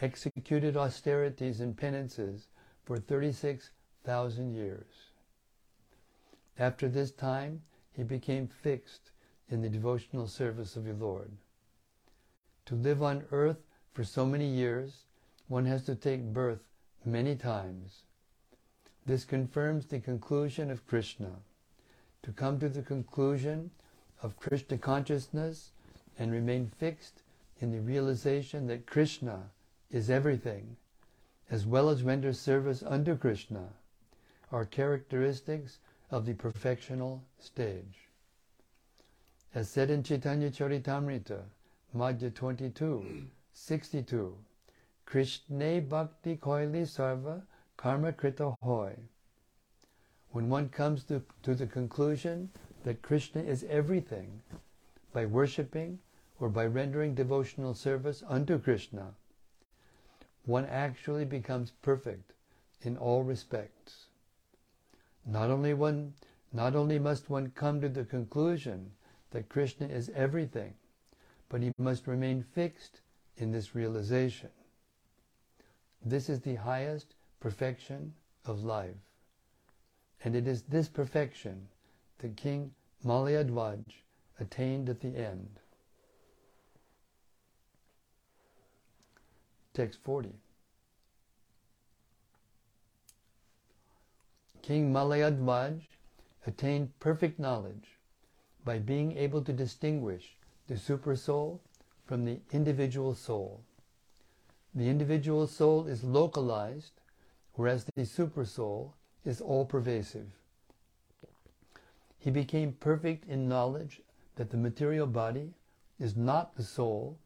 executed 0.00 0.76
austerities 0.76 1.60
and 1.60 1.76
penances 1.76 2.48
for 2.84 2.98
36,000 2.98 4.54
years. 4.54 5.10
After 6.58 6.88
this 6.88 7.10
time, 7.10 7.62
he 7.96 8.02
became 8.02 8.46
fixed 8.46 9.10
in 9.48 9.62
the 9.62 9.70
devotional 9.70 10.26
service 10.26 10.76
of 10.76 10.84
the 10.84 10.92
Lord. 10.92 11.32
To 12.66 12.74
live 12.74 13.02
on 13.02 13.24
earth 13.32 13.64
for 13.94 14.04
so 14.04 14.26
many 14.26 14.46
years, 14.46 15.06
one 15.48 15.64
has 15.64 15.84
to 15.86 15.94
take 15.94 16.34
birth 16.34 16.60
many 17.06 17.34
times. 17.36 18.02
This 19.06 19.24
confirms 19.24 19.86
the 19.86 20.00
conclusion 20.00 20.70
of 20.70 20.86
Krishna. 20.86 21.30
To 22.24 22.32
come 22.32 22.58
to 22.58 22.68
the 22.68 22.82
conclusion 22.82 23.70
of 24.22 24.36
Krishna 24.36 24.76
consciousness 24.76 25.70
and 26.18 26.32
remain 26.32 26.66
fixed 26.66 27.22
in 27.60 27.70
the 27.70 27.80
realization 27.80 28.66
that 28.66 28.86
Krishna 28.86 29.50
is 29.90 30.10
everything, 30.10 30.76
as 31.50 31.64
well 31.64 31.88
as 31.88 32.02
render 32.02 32.32
service 32.32 32.82
under 32.84 33.16
Krishna, 33.16 33.68
are 34.52 34.64
characteristics 34.64 35.78
of 36.10 36.26
the 36.26 36.34
perfectional 36.34 37.20
stage. 37.38 38.08
As 39.54 39.68
said 39.68 39.90
in 39.90 40.02
Chaitanya 40.02 40.50
Charitamrita, 40.50 41.42
Madhya 41.94 42.34
22, 42.34 43.26
62, 43.52 44.36
Krishna 45.04 45.80
Bhakti 45.80 46.36
Koili 46.36 46.82
Sarva 46.82 47.42
Karma 47.76 48.12
Krita 48.12 48.54
Hoy. 48.62 48.94
When 50.30 50.48
one 50.48 50.68
comes 50.68 51.04
to, 51.04 51.22
to 51.42 51.54
the 51.54 51.66
conclusion 51.66 52.50
that 52.84 53.02
Krishna 53.02 53.42
is 53.42 53.64
everything, 53.64 54.42
by 55.12 55.24
worshipping 55.24 55.98
or 56.38 56.48
by 56.48 56.66
rendering 56.66 57.14
devotional 57.14 57.72
service 57.72 58.22
unto 58.28 58.58
Krishna, 58.58 59.14
one 60.44 60.66
actually 60.66 61.24
becomes 61.24 61.70
perfect 61.82 62.34
in 62.82 62.96
all 62.96 63.22
respects. 63.22 64.05
Not 65.26 65.50
only 65.50 65.74
one, 65.74 66.14
not 66.52 66.76
only 66.76 67.00
must 67.00 67.28
one 67.28 67.50
come 67.50 67.80
to 67.80 67.88
the 67.88 68.04
conclusion 68.04 68.92
that 69.30 69.48
Krishna 69.48 69.88
is 69.88 70.08
everything, 70.10 70.74
but 71.48 71.62
he 71.62 71.72
must 71.78 72.06
remain 72.06 72.42
fixed 72.42 73.00
in 73.36 73.50
this 73.50 73.74
realization. 73.74 74.50
This 76.04 76.28
is 76.28 76.40
the 76.40 76.54
highest 76.54 77.16
perfection 77.40 78.14
of 78.44 78.62
life. 78.62 78.94
And 80.22 80.36
it 80.36 80.46
is 80.46 80.62
this 80.62 80.88
perfection 80.88 81.68
that 82.18 82.36
King 82.36 82.72
Malayadvaj 83.04 83.84
attained 84.38 84.88
at 84.88 85.00
the 85.00 85.16
end. 85.16 85.58
Text 89.74 90.00
40. 90.04 90.32
King 94.66 94.92
Malayadvaj 94.92 95.80
attained 96.44 96.98
perfect 96.98 97.38
knowledge 97.38 98.00
by 98.64 98.80
being 98.80 99.16
able 99.16 99.40
to 99.42 99.52
distinguish 99.52 100.36
the 100.66 100.74
supersoul 100.74 101.60
from 102.04 102.24
the 102.24 102.40
individual 102.50 103.14
soul. 103.14 103.62
The 104.74 104.88
individual 104.88 105.46
soul 105.46 105.86
is 105.86 106.02
localized, 106.02 106.94
whereas 107.52 107.84
the 107.84 108.02
supersoul 108.02 108.90
is 109.24 109.40
all-pervasive. 109.40 110.26
He 112.18 112.32
became 112.32 112.72
perfect 112.72 113.28
in 113.28 113.48
knowledge 113.48 114.00
that 114.34 114.50
the 114.50 114.56
material 114.56 115.06
body 115.06 115.54
is 116.00 116.16
not 116.16 116.56
the 116.56 116.64
soul, 116.64 117.20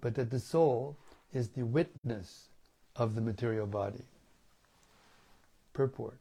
but 0.00 0.16
that 0.16 0.30
the 0.30 0.40
soul 0.40 0.96
is 1.32 1.50
the 1.50 1.64
witness 1.64 2.48
of 2.96 3.14
the 3.14 3.20
material 3.20 3.68
body. 3.68 4.02
Purport. 5.72 6.18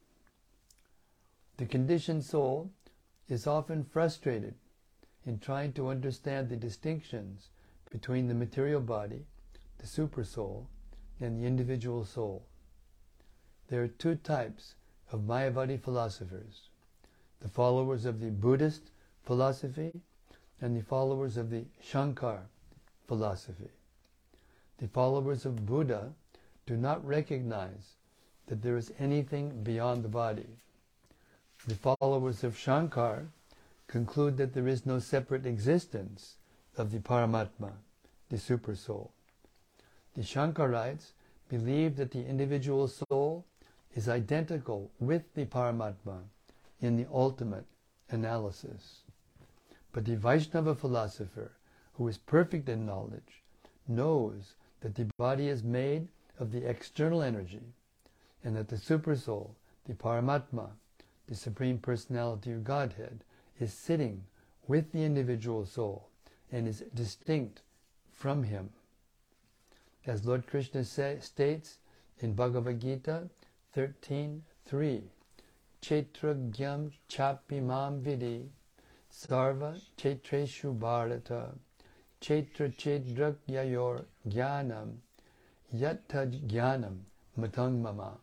The 1.58 1.66
conditioned 1.66 2.24
soul 2.26 2.72
is 3.30 3.48
often 3.48 3.84
frustrated 3.84 4.56
in 5.26 5.40
trying 5.40 5.74
to 5.74 5.88
understand 5.88 6.50
the 6.50 6.58
distinctions 6.58 7.50
between 7.90 8.28
the 8.28 8.34
material 8.34 8.82
body, 8.82 9.26
the 9.78 9.88
supersoul, 9.88 10.68
and 11.20 11.38
the 11.38 11.46
individual 11.46 12.04
soul. 12.04 12.46
There 13.68 13.82
are 13.84 13.88
two 13.88 14.16
types 14.16 14.76
of 15.12 15.22
Mayavadi 15.22 15.78
philosophers 15.80 16.70
the 17.40 17.50
followers 17.50 18.06
of 18.06 18.20
the 18.20 18.32
Buddhist 18.32 18.92
philosophy 19.24 20.02
and 20.62 20.76
the 20.76 20.84
followers 20.84 21.38
of 21.38 21.50
the 21.50 21.66
Shankar 21.82 22.48
philosophy. 23.08 23.70
The 24.78 24.88
followers 24.88 25.46
of 25.46 25.66
Buddha 25.66 26.14
do 26.66 26.76
not 26.76 27.06
recognize 27.06 27.96
that 28.48 28.62
there 28.62 28.78
is 28.78 28.94
anything 29.00 29.64
beyond 29.64 30.04
the 30.04 30.10
body. 30.10 30.58
The 31.68 31.96
followers 32.00 32.44
of 32.44 32.56
Shankar 32.56 33.26
conclude 33.88 34.38
that 34.38 34.54
there 34.54 34.68
is 34.68 34.86
no 34.86 35.00
separate 35.00 35.48
existence 35.48 36.38
of 36.78 36.92
the 36.92 37.00
Paramatma, 37.00 37.72
the 38.30 38.38
Supersoul. 38.38 39.10
The 40.14 40.22
Shankarites 40.22 41.14
believe 41.50 41.96
that 41.96 42.12
the 42.12 42.24
individual 42.24 42.88
soul 42.88 43.48
is 43.96 44.08
identical 44.08 44.92
with 45.00 45.34
the 45.34 45.46
Paramatma 45.46 46.20
in 46.82 46.98
the 46.98 47.08
ultimate 47.12 47.66
analysis. 48.12 49.02
But 49.92 50.06
the 50.06 50.18
Vaishnava 50.18 50.76
philosopher, 50.76 51.54
who 51.94 52.08
is 52.08 52.20
perfect 52.20 52.70
in 52.70 52.86
knowledge, 52.86 53.42
knows 53.88 54.54
that 54.82 54.94
the 54.94 55.10
body 55.18 55.48
is 55.48 55.64
made 55.64 56.10
of 56.38 56.52
the 56.52 56.70
external 56.70 57.24
energy, 57.24 57.74
and 58.44 58.56
that 58.56 58.68
the 58.68 58.76
Supersoul, 58.76 59.56
the 59.88 59.96
Paramatma, 59.96 60.70
the 61.28 61.36
Supreme 61.36 61.78
Personality 61.78 62.52
of 62.52 62.64
Godhead, 62.64 63.24
is 63.60 63.74
sitting 63.74 64.24
with 64.68 64.92
the 64.92 65.04
individual 65.04 65.66
soul 65.66 66.10
and 66.52 66.68
is 66.68 66.84
distinct 66.94 67.62
from 68.14 68.44
him. 68.44 68.70
As 70.06 70.26
Lord 70.26 70.46
Krishna 70.48 70.84
say, 70.84 71.18
states 71.20 71.80
in 72.20 72.34
Bhagavad 72.34 72.80
Gita 72.80 73.30
13.3, 73.76 75.02
Chetragyam 75.82 76.92
chapimam 77.10 78.02
vidi 78.02 78.50
sarva 79.12 79.80
chetreshu 79.98 80.78
bharata 80.78 81.54
chetra 82.22 82.70
chedrakyayor 82.76 84.06
jnanam 84.28 84.96
yatta 85.74 86.26
jnanam 86.48 86.98
matang 87.38 87.82
mama. 87.82 88.18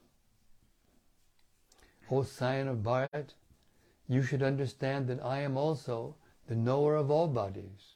O 2.11 2.23
scion 2.23 2.69
of 2.69 2.79
Bharat, 2.79 3.35
you 4.09 4.23
should 4.23 4.43
understand 4.43 5.07
that 5.07 5.25
I 5.25 5.41
am 5.41 5.57
also 5.57 6.17
the 6.47 6.55
knower 6.55 6.97
of 6.97 7.11
all 7.11 7.29
bodies. 7.29 7.95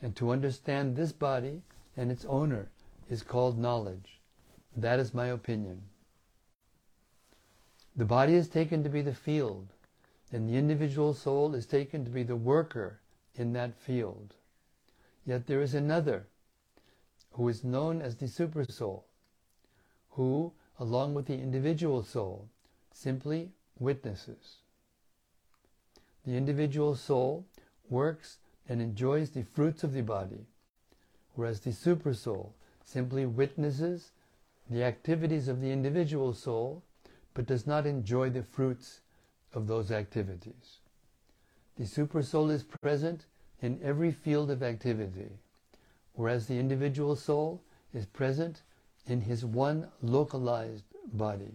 And 0.00 0.16
to 0.16 0.30
understand 0.30 0.96
this 0.96 1.12
body 1.12 1.62
and 1.96 2.10
its 2.10 2.24
owner 2.24 2.70
is 3.10 3.22
called 3.22 3.58
knowledge. 3.58 4.20
That 4.76 4.98
is 4.98 5.12
my 5.12 5.26
opinion. 5.26 5.82
The 7.94 8.06
body 8.06 8.34
is 8.34 8.48
taken 8.48 8.82
to 8.84 8.88
be 8.88 9.02
the 9.02 9.14
field, 9.14 9.68
and 10.32 10.48
the 10.48 10.56
individual 10.56 11.12
soul 11.12 11.54
is 11.54 11.66
taken 11.66 12.04
to 12.04 12.10
be 12.10 12.22
the 12.22 12.36
worker 12.36 13.00
in 13.34 13.52
that 13.52 13.74
field. 13.74 14.34
Yet 15.26 15.46
there 15.46 15.60
is 15.60 15.74
another, 15.74 16.26
who 17.32 17.48
is 17.48 17.62
known 17.62 18.00
as 18.00 18.16
the 18.16 18.26
Supersoul, 18.26 19.02
who, 20.10 20.52
along 20.78 21.14
with 21.14 21.26
the 21.26 21.38
individual 21.38 22.02
soul, 22.02 22.48
simply 22.92 23.50
witnesses. 23.78 24.56
The 26.24 26.36
individual 26.36 26.94
soul 26.94 27.46
works 27.88 28.38
and 28.68 28.80
enjoys 28.80 29.30
the 29.30 29.42
fruits 29.42 29.82
of 29.82 29.92
the 29.92 30.02
body, 30.02 30.46
whereas 31.34 31.60
the 31.60 31.70
supersoul 31.70 32.52
simply 32.84 33.26
witnesses 33.26 34.12
the 34.70 34.84
activities 34.84 35.48
of 35.48 35.60
the 35.60 35.70
individual 35.70 36.32
soul 36.32 36.82
but 37.34 37.46
does 37.46 37.66
not 37.66 37.86
enjoy 37.86 38.30
the 38.30 38.42
fruits 38.42 39.00
of 39.52 39.66
those 39.66 39.90
activities. 39.90 40.78
The 41.76 41.84
supersoul 41.84 42.50
is 42.50 42.62
present 42.62 43.26
in 43.60 43.80
every 43.82 44.12
field 44.12 44.50
of 44.50 44.62
activity, 44.62 45.30
whereas 46.14 46.46
the 46.46 46.58
individual 46.58 47.16
soul 47.16 47.62
is 47.92 48.06
present 48.06 48.62
in 49.06 49.22
his 49.22 49.44
one 49.44 49.88
localized 50.02 50.84
body. 51.12 51.54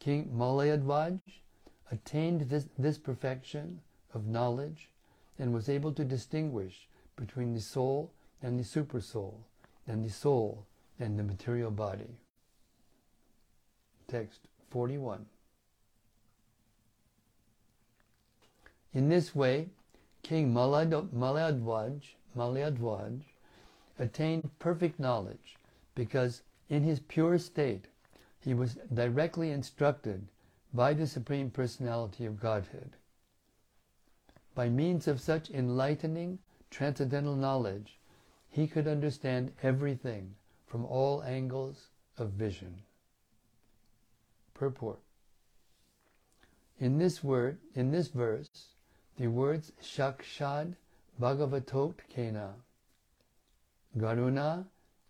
King 0.00 0.32
Malayadvaj 0.36 1.20
attained 1.90 2.42
this, 2.42 2.66
this 2.78 2.98
perfection 2.98 3.80
of 4.14 4.26
knowledge 4.26 4.88
and 5.38 5.52
was 5.52 5.68
able 5.68 5.92
to 5.92 6.04
distinguish 6.04 6.88
between 7.16 7.54
the 7.54 7.60
soul 7.60 8.10
and 8.42 8.58
the 8.58 8.64
supersoul, 8.64 9.34
and 9.86 10.04
the 10.04 10.10
soul 10.10 10.64
and 11.00 11.18
the 11.18 11.22
material 11.22 11.70
body. 11.70 12.16
Text 14.06 14.40
41. 14.70 15.26
In 18.94 19.08
this 19.08 19.34
way, 19.34 19.68
King 20.22 20.52
Malayadvaj, 20.52 22.02
Malayadvaj 22.36 23.20
attained 23.98 24.50
perfect 24.58 25.00
knowledge 25.00 25.56
because 25.94 26.42
in 26.68 26.82
his 26.82 27.00
pure 27.00 27.38
state 27.38 27.86
he 28.48 28.54
was 28.54 28.78
directly 28.94 29.50
instructed 29.50 30.26
by 30.72 30.94
the 30.94 31.06
Supreme 31.06 31.50
Personality 31.50 32.24
of 32.24 32.40
Godhead. 32.40 32.96
By 34.54 34.70
means 34.70 35.06
of 35.06 35.20
such 35.20 35.50
enlightening, 35.50 36.38
transcendental 36.70 37.36
knowledge, 37.36 37.98
he 38.48 38.66
could 38.66 38.88
understand 38.88 39.52
everything 39.62 40.34
from 40.66 40.86
all 40.86 41.22
angles 41.24 41.88
of 42.16 42.30
vision. 42.30 42.74
Purport. 44.54 45.00
In 46.80 46.96
this 46.96 47.22
word, 47.22 47.58
in 47.74 47.90
this 47.90 48.08
verse, 48.08 48.48
the 49.18 49.26
words 49.26 49.72
Shakshad 49.82 50.74
Bhagavatot 51.20 51.96
Kena, 52.16 52.54
Guruna 53.98 54.64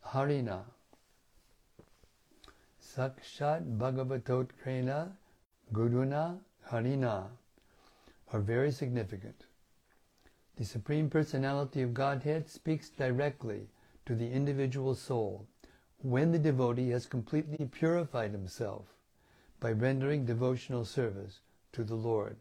Harina, 0.04 0.64
Sakshat 2.98 3.78
Bhagavatot 3.78 4.48
Krena 4.60 5.12
Guruna 5.72 6.40
Harina 6.68 7.28
are 8.32 8.40
very 8.40 8.72
significant. 8.72 9.46
The 10.56 10.64
Supreme 10.64 11.08
Personality 11.08 11.82
of 11.82 11.94
Godhead 11.94 12.48
speaks 12.48 12.90
directly 12.90 13.68
to 14.04 14.16
the 14.16 14.28
individual 14.28 14.96
soul 14.96 15.46
when 16.02 16.32
the 16.32 16.40
devotee 16.40 16.90
has 16.90 17.06
completely 17.06 17.66
purified 17.66 18.32
himself 18.32 18.96
by 19.60 19.70
rendering 19.70 20.24
devotional 20.24 20.84
service 20.84 21.38
to 21.74 21.84
the 21.84 21.94
Lord. 21.94 22.38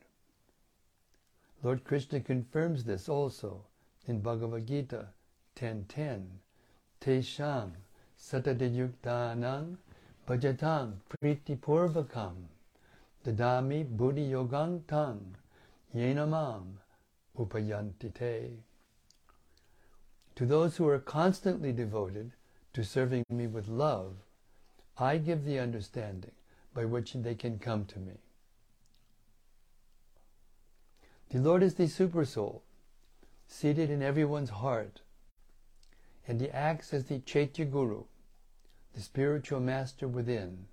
Lord 1.61 1.83
Krishna 1.83 2.19
confirms 2.19 2.83
this 2.83 3.07
also 3.07 3.65
in 4.07 4.21
Bhagavad 4.21 4.65
Gita 4.65 5.09
10.10 5.55 6.25
Tesham 6.99 7.73
satadayuktanang 8.19 9.77
bhajatang 10.27 10.91
pritipurvakam 11.09 12.35
dadami 13.25 13.85
buddhi 13.85 14.31
tang 14.85 15.35
yenamam 15.95 16.63
upayantite. 17.37 18.57
To 20.35 20.45
those 20.45 20.75
who 20.75 20.87
are 20.89 20.99
constantly 20.99 21.71
devoted 21.71 22.33
to 22.73 22.83
serving 22.83 23.23
me 23.29 23.47
with 23.47 23.69
love, 23.69 24.15
I 24.97 25.17
give 25.17 25.45
the 25.45 25.59
understanding 25.59 26.31
by 26.73 26.83
which 26.83 27.13
they 27.13 27.33
can 27.33 27.57
come 27.57 27.85
to 27.85 27.99
me. 27.99 28.19
The 31.29 31.39
Lord 31.39 31.63
is 31.63 31.75
the 31.75 31.85
Supersoul, 31.85 32.61
seated 33.47 33.89
in 33.89 34.03
everyone's 34.03 34.49
heart, 34.49 35.01
and 36.27 36.41
He 36.41 36.49
acts 36.49 36.93
as 36.93 37.05
the 37.05 37.19
Chaitya 37.19 37.65
Guru, 37.65 38.03
the 38.97 39.03
spiritual 39.03 39.59
master 39.59 40.07
within. 40.07 40.65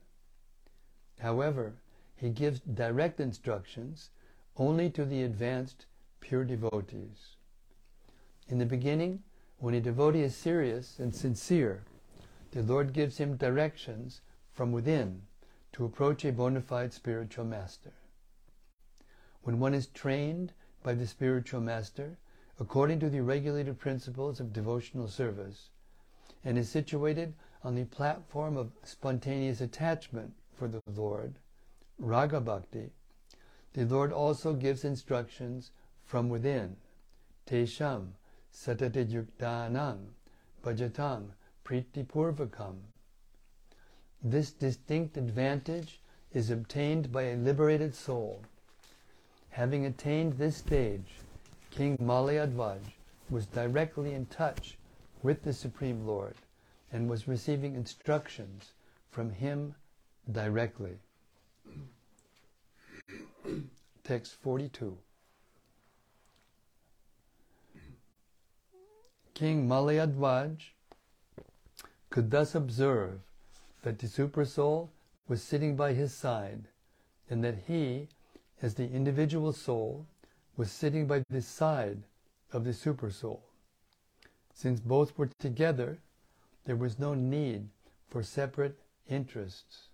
However, 1.20 1.74
He 2.16 2.30
gives 2.30 2.58
direct 2.60 3.20
instructions 3.20 4.08
only 4.56 4.88
to 4.92 5.04
the 5.04 5.22
advanced 5.22 5.84
pure 6.20 6.42
devotees. 6.42 7.37
In 8.48 8.56
the 8.56 8.64
beginning, 8.64 9.22
when 9.58 9.74
a 9.74 9.80
devotee 9.82 10.22
is 10.22 10.34
serious 10.34 10.98
and 10.98 11.14
sincere, 11.14 11.84
the 12.52 12.62
Lord 12.62 12.94
gives 12.94 13.18
him 13.18 13.37
directions 13.37 14.22
from 14.54 14.72
within 14.72 15.20
to 15.72 15.84
approach 15.84 16.24
a 16.24 16.32
bona 16.32 16.62
fide 16.62 16.94
spiritual 16.94 17.44
master. 17.44 17.92
When 19.42 19.60
one 19.60 19.74
is 19.74 19.88
trained 19.88 20.54
by 20.82 20.94
the 20.94 21.06
spiritual 21.06 21.60
master 21.60 22.16
according 22.58 23.00
to 23.00 23.10
the 23.10 23.20
regulated 23.20 23.78
principles 23.78 24.40
of 24.40 24.54
devotional 24.54 25.08
service 25.08 25.68
and 26.42 26.56
is 26.56 26.70
situated 26.70 27.34
on 27.64 27.74
the 27.74 27.85
platform 27.87 28.59
of 28.59 28.70
spontaneous 28.83 29.62
attachment 29.62 30.35
for 30.55 30.68
the 30.68 30.83
Lord, 30.94 31.35
Raga 31.98 32.40
Bhakti, 32.40 32.90
the 33.72 33.87
Lord 33.87 34.12
also 34.12 34.53
gives 34.53 34.85
instructions 34.85 35.70
from 36.05 36.29
within, 36.29 36.77
Tesham 37.46 38.09
Satatadyuktanam 38.53 39.98
Bhajatam 40.62 41.29
Pritipurvakam. 41.64 42.77
This 44.22 44.53
distinct 44.53 45.16
advantage 45.16 46.00
is 46.35 46.50
obtained 46.50 47.11
by 47.11 47.22
a 47.22 47.37
liberated 47.37 47.94
soul. 47.94 48.42
Having 49.50 49.87
attained 49.87 50.35
this 50.35 50.59
stage, 50.59 51.16
King 51.70 51.96
Malayadvaj 51.96 52.81
was 53.31 53.46
directly 53.46 54.12
in 54.12 54.27
touch 54.27 54.77
with 55.22 55.42
the 55.42 55.53
Supreme 55.53 56.07
Lord 56.07 56.35
and 56.94 57.11
was 57.11 57.26
receiving 57.26 57.74
instructions 57.74 58.72
from 59.11 59.28
him 59.28 59.74
directly. 60.30 60.96
Text 64.04 64.37
42. 64.40 64.96
King 69.35 69.68
Malayadvaj 69.68 70.57
could 72.11 72.30
thus 72.30 72.54
observe 72.54 73.18
that 73.83 73.98
the 73.98 74.07
Supersoul 74.07 74.90
was 75.26 75.42
sitting 75.42 75.74
by 75.74 75.94
his 75.94 76.14
side, 76.14 76.68
and 77.28 77.42
that 77.42 77.64
he, 77.66 78.07
as 78.62 78.74
the 78.74 78.88
individual 78.88 79.52
soul, 79.52 80.07
was 80.57 80.70
sitting 80.70 81.09
by 81.09 81.24
the 81.28 81.42
side 81.42 82.04
of 82.52 82.62
the 82.62 82.70
Supersoul. 82.70 83.40
Since 84.52 84.78
both 84.78 85.18
were 85.18 85.30
together, 85.40 85.98
there 86.64 86.77
was 86.77 86.98
no 86.98 87.14
need 87.14 87.68
for 88.09 88.22
separate 88.22 88.79
interests. 89.09 89.88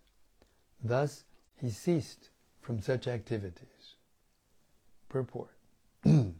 Thus, 0.82 1.24
he 1.56 1.70
ceased 1.70 2.30
from 2.60 2.80
such 2.80 3.06
activities. 3.06 3.94
Purport. 5.08 5.50
In 6.04 6.34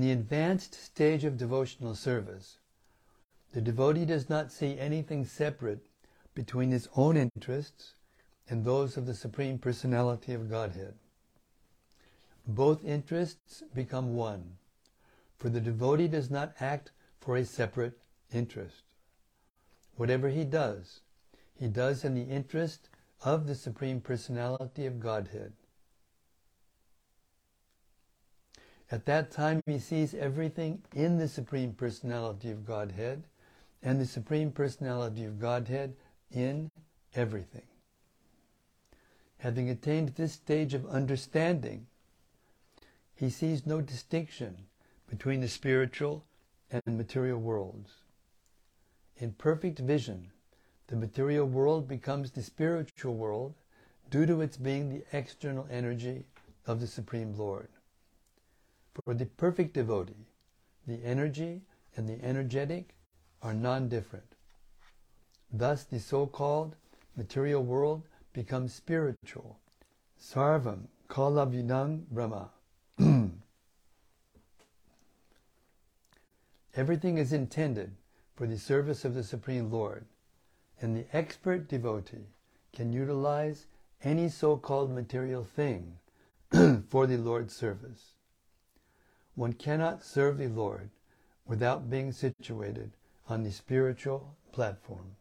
the 0.00 0.12
advanced 0.12 0.74
stage 0.74 1.24
of 1.24 1.38
devotional 1.38 1.94
service, 1.94 2.58
the 3.58 3.72
devotee 3.72 4.04
does 4.04 4.28
not 4.28 4.52
see 4.52 4.78
anything 4.78 5.24
separate 5.24 5.84
between 6.32 6.70
his 6.70 6.88
own 6.94 7.16
interests 7.16 7.94
and 8.48 8.64
those 8.64 8.96
of 8.96 9.04
the 9.04 9.14
Supreme 9.14 9.58
Personality 9.58 10.32
of 10.32 10.48
Godhead. 10.48 10.94
Both 12.46 12.84
interests 12.84 13.64
become 13.74 14.14
one, 14.14 14.58
for 15.40 15.48
the 15.48 15.60
devotee 15.60 16.06
does 16.06 16.30
not 16.30 16.54
act 16.60 16.92
for 17.18 17.36
a 17.36 17.44
separate 17.44 17.98
interest. 18.32 18.84
Whatever 19.96 20.28
he 20.28 20.44
does, 20.44 21.00
he 21.58 21.66
does 21.66 22.04
in 22.04 22.14
the 22.14 22.32
interest 22.32 22.88
of 23.24 23.48
the 23.48 23.56
Supreme 23.56 24.00
Personality 24.00 24.86
of 24.86 25.00
Godhead. 25.00 25.52
At 28.88 29.06
that 29.06 29.32
time, 29.32 29.64
he 29.66 29.80
sees 29.80 30.14
everything 30.14 30.84
in 30.94 31.18
the 31.18 31.26
Supreme 31.26 31.72
Personality 31.72 32.52
of 32.52 32.64
Godhead 32.64 33.24
and 33.82 34.00
the 34.00 34.06
Supreme 34.06 34.50
Personality 34.50 35.24
of 35.24 35.38
Godhead 35.38 35.94
in 36.30 36.70
everything. 37.14 37.66
Having 39.38 39.70
attained 39.70 40.10
this 40.10 40.32
stage 40.32 40.74
of 40.74 40.86
understanding, 40.86 41.86
he 43.14 43.30
sees 43.30 43.66
no 43.66 43.80
distinction 43.80 44.66
between 45.08 45.40
the 45.40 45.48
spiritual 45.48 46.24
and 46.70 46.82
material 46.86 47.38
worlds. 47.38 47.90
In 49.16 49.32
perfect 49.32 49.78
vision, 49.78 50.32
the 50.88 50.96
material 50.96 51.46
world 51.46 51.88
becomes 51.88 52.30
the 52.30 52.42
spiritual 52.42 53.14
world 53.14 53.54
due 54.10 54.26
to 54.26 54.40
its 54.40 54.56
being 54.56 54.88
the 54.88 55.04
external 55.12 55.66
energy 55.70 56.24
of 56.66 56.80
the 56.80 56.86
Supreme 56.86 57.36
Lord. 57.36 57.68
For 59.04 59.14
the 59.14 59.26
perfect 59.26 59.74
devotee, 59.74 60.26
the 60.86 61.04
energy 61.04 61.62
and 61.96 62.08
the 62.08 62.22
energetic 62.24 62.94
are 63.42 63.54
non-different. 63.54 64.34
Thus 65.52 65.84
the 65.84 66.00
so-called 66.00 66.76
material 67.16 67.62
world 67.62 68.02
becomes 68.32 68.74
spiritual. 68.74 69.58
Sarvam 70.20 70.88
kalavidam 71.08 72.04
brahma. 72.10 72.50
Everything 76.74 77.18
is 77.18 77.32
intended 77.32 77.92
for 78.36 78.46
the 78.46 78.58
service 78.58 79.04
of 79.04 79.14
the 79.14 79.24
Supreme 79.24 79.70
Lord, 79.70 80.04
and 80.80 80.96
the 80.96 81.06
expert 81.12 81.68
devotee 81.68 82.28
can 82.72 82.92
utilize 82.92 83.66
any 84.02 84.28
so-called 84.28 84.90
material 84.92 85.44
thing 85.44 85.98
for 86.88 87.06
the 87.06 87.16
Lord's 87.16 87.54
service. 87.54 88.12
One 89.34 89.54
cannot 89.54 90.04
serve 90.04 90.38
the 90.38 90.48
Lord 90.48 90.90
without 91.46 91.90
being 91.90 92.12
situated 92.12 92.92
on 93.28 93.42
the 93.42 93.52
spiritual 93.52 94.34
platform. 94.52 95.16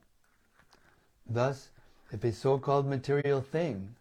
Thus, 1.30 1.70
if 2.12 2.24
a 2.24 2.32
so-called 2.32 2.88
material 2.88 3.41
thing 3.41 3.96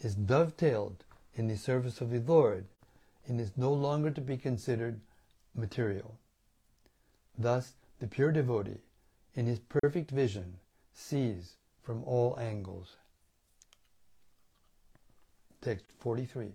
is 0.00 0.14
dovetailed 0.14 1.04
in 1.34 1.48
the 1.48 1.56
service 1.56 2.00
of 2.00 2.10
the 2.10 2.20
Lord, 2.20 2.66
it 3.28 3.40
is 3.40 3.52
no 3.56 3.72
longer 3.72 4.10
to 4.10 4.20
be 4.20 4.36
considered 4.36 5.00
material. 5.54 6.14
Thus, 7.38 7.72
the 7.98 8.06
pure 8.06 8.30
devotee, 8.30 8.80
in 9.34 9.46
his 9.46 9.58
perfect 9.58 10.10
vision, 10.10 10.58
sees 10.94 11.56
from 11.82 12.04
all 12.04 12.38
angles. 12.38 12.96
Text 15.62 15.86
43. 15.98 16.52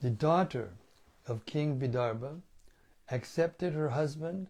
The 0.00 0.10
daughter 0.10 0.70
of 1.28 1.46
King 1.46 1.78
Vidarbha 1.78 2.40
accepted 3.10 3.72
her 3.72 3.90
husband 3.90 4.48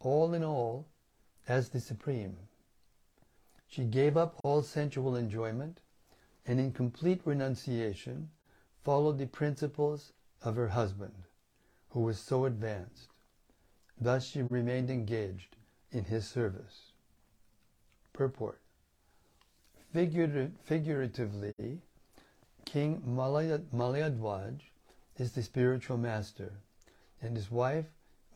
all 0.00 0.34
in 0.34 0.44
all 0.44 0.86
as 1.48 1.70
the 1.70 1.80
supreme. 1.80 2.36
She 3.66 3.84
gave 3.84 4.16
up 4.16 4.38
all 4.44 4.62
sensual 4.62 5.16
enjoyment 5.16 5.80
and 6.46 6.60
in 6.60 6.72
complete 6.72 7.20
renunciation 7.24 8.30
followed 8.82 9.18
the 9.18 9.26
principles 9.26 10.12
of 10.42 10.56
her 10.56 10.68
husband, 10.68 11.24
who 11.90 12.00
was 12.00 12.18
so 12.18 12.44
advanced. 12.44 13.08
Thus 13.98 14.26
she 14.26 14.42
remained 14.42 14.90
engaged 14.90 15.56
in 15.90 16.04
his 16.04 16.28
service. 16.28 16.92
Purport. 18.12 18.60
Figuratively, 19.92 21.80
King 22.64 23.02
Malayadvaj 23.06 24.60
is 25.16 25.32
the 25.32 25.42
spiritual 25.42 25.96
master, 25.96 26.52
and 27.22 27.36
his 27.36 27.50
wife 27.50 27.86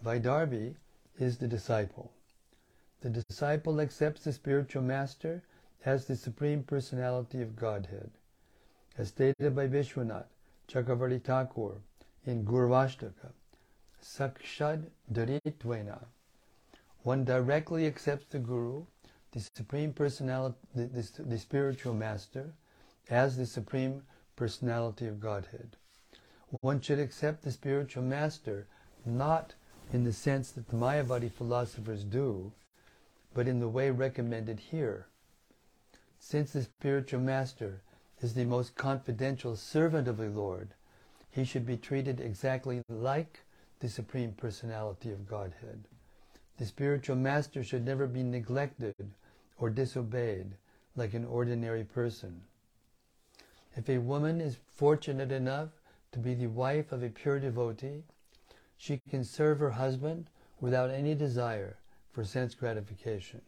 Vaidarbhi 0.05 0.77
is 1.19 1.39
the 1.39 1.49
disciple. 1.49 2.13
The 3.01 3.11
disciple 3.11 3.81
accepts 3.81 4.25
the 4.25 4.33
spiritual 4.33 4.83
master 4.83 5.43
as 5.85 6.07
the 6.07 6.17
supreme 6.17 6.63
personality 6.63 7.43
of 7.43 7.57
Godhead. 7.57 8.11
As 8.97 9.09
stated 9.09 9.55
by 9.55 9.69
Vishwanath 9.69 10.27
Chakravarti 10.69 11.23
Thakur 11.23 11.81
in 12.27 12.45
Gurvashtaka, 12.45 13.33
Sakshad 14.03 14.85
Dharitvena. 15.13 16.05
One 17.03 17.25
directly 17.25 17.87
accepts 17.87 18.27
the 18.31 18.39
Guru, 18.39 18.85
the 19.33 19.41
Supreme 19.55 19.93
Personality, 19.93 20.59
the, 20.75 20.87
the, 20.87 21.23
the 21.23 21.39
spiritual 21.39 21.95
master, 21.95 22.53
as 23.09 23.37
the 23.37 23.47
Supreme 23.47 24.03
Personality 24.37 25.07
of 25.07 25.21
Godhead. 25.21 25.77
One 26.61 26.81
should 26.81 26.99
accept 26.99 27.43
the 27.43 27.53
spiritual 27.53 28.03
master 28.03 28.67
not 29.05 29.55
in 29.93 30.05
the 30.05 30.13
sense 30.13 30.51
that 30.53 30.69
the 30.69 30.77
Mayavadi 30.77 31.31
philosophers 31.31 32.05
do, 32.05 32.53
but 33.35 33.47
in 33.47 33.61
the 33.61 33.69
way 33.69 33.91
recommended 33.91 34.59
here. 34.59 35.07
Since 36.19 36.53
the 36.53 36.63
spiritual 36.63 37.21
master 37.21 37.83
is 38.21 38.35
the 38.35 38.45
most 38.45 38.75
confidential 38.75 39.57
servant 39.57 40.09
of 40.09 40.17
the 40.17 40.29
Lord, 40.29 40.75
he 41.31 41.45
should 41.45 41.67
be 41.67 41.77
treated 41.77 42.21
exactly 42.21 42.83
like 42.89 43.41
the 43.81 43.89
Supreme 43.89 44.33
Personality 44.33 45.13
of 45.13 45.29
Godhead. 45.29 45.85
The 46.57 46.67
spiritual 46.67 47.17
master 47.17 47.63
should 47.63 47.85
never 47.85 48.07
be 48.07 48.23
neglected 48.23 48.95
or 49.59 49.71
disobeyed 49.71 50.57
like 50.97 51.15
an 51.15 51.25
ordinary 51.25 51.85
person. 51.85 52.41
If 53.77 53.89
a 53.89 53.99
woman 53.99 54.41
is 54.41 54.57
fortunate 54.75 55.31
enough 55.31 55.69
to 56.13 56.19
be 56.19 56.35
the 56.35 56.47
wife 56.47 56.93
of 56.93 57.03
a 57.03 57.11
pure 57.11 57.39
devotee, 57.39 58.03
she 58.77 59.01
can 59.11 59.25
serve 59.25 59.59
her 59.59 59.71
husband 59.71 60.31
without 60.61 60.91
any 60.91 61.15
desire 61.15 61.77
for 62.13 62.25
sense 62.25 62.55
gratification. 62.55 63.41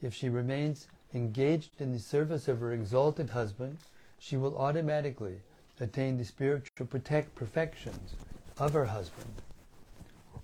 If 0.00 0.14
she 0.14 0.28
remains 0.28 0.88
engaged 1.14 1.80
in 1.80 1.92
the 1.92 1.98
service 1.98 2.48
of 2.48 2.60
her 2.60 2.72
exalted 2.72 3.30
husband, 3.30 3.78
she 4.18 4.36
will 4.36 4.56
automatically 4.56 5.40
attain 5.80 6.16
the 6.16 6.24
spiritual 6.24 6.86
protect 6.86 7.34
perfections 7.34 8.14
of 8.58 8.72
her 8.72 8.86
husband. 8.86 9.42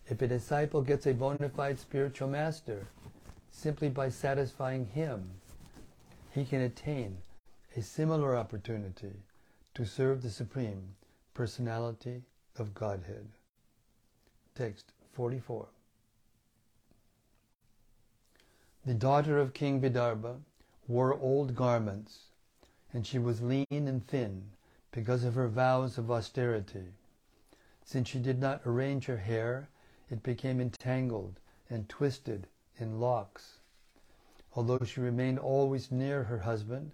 If 0.09 0.21
a 0.21 0.27
disciple 0.27 0.83
gets 0.83 1.07
a 1.07 1.15
bona 1.15 1.49
fide 1.49 1.79
spiritual 1.79 2.29
master, 2.29 2.87
simply 3.51 3.89
by 3.89 4.09
satisfying 4.09 4.87
him, 4.87 5.31
he 6.33 6.45
can 6.45 6.61
attain 6.61 7.19
a 7.77 7.83
similar 7.83 8.37
opportunity 8.37 9.13
to 9.75 9.87
serve 9.87 10.23
the 10.23 10.31
Supreme 10.31 10.95
Personality 11.35 12.23
of 12.59 12.75
Godhead. 12.75 13.27
Text 14.55 14.93
44. 15.15 15.67
The 18.85 18.93
daughter 18.93 19.39
of 19.39 19.55
King 19.55 19.81
Vidarbha 19.81 20.41
wore 20.87 21.15
old 21.15 21.55
garments, 21.55 22.25
and 22.93 23.07
she 23.07 23.19
was 23.19 23.41
lean 23.41 23.67
and 23.71 24.07
thin 24.07 24.51
because 24.91 25.25
of 25.25 25.35
her 25.35 25.49
vows 25.49 25.97
of 25.97 26.11
austerity. 26.11 26.89
Since 27.83 28.09
she 28.09 28.19
did 28.19 28.39
not 28.39 28.61
arrange 28.67 29.07
her 29.07 29.17
hair, 29.17 29.71
it 30.11 30.23
became 30.23 30.61
entangled 30.61 31.41
and 31.71 31.89
twisted 31.89 32.47
in 32.79 33.01
locks. 33.01 33.59
Although 34.55 34.85
she 34.85 35.01
remained 35.01 35.39
always 35.39 35.91
near 35.91 36.25
her 36.25 36.41
husband, 36.41 36.93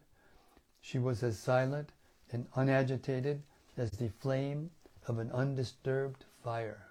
she 0.81 1.01
was 1.01 1.25
as 1.25 1.37
silent 1.41 1.91
and 2.31 2.47
unagitated 2.55 3.43
as 3.79 3.93
the 3.93 4.09
flame 4.09 4.71
of 5.07 5.19
an 5.19 5.31
undisturbed 5.31 6.25
fire. 6.43 6.89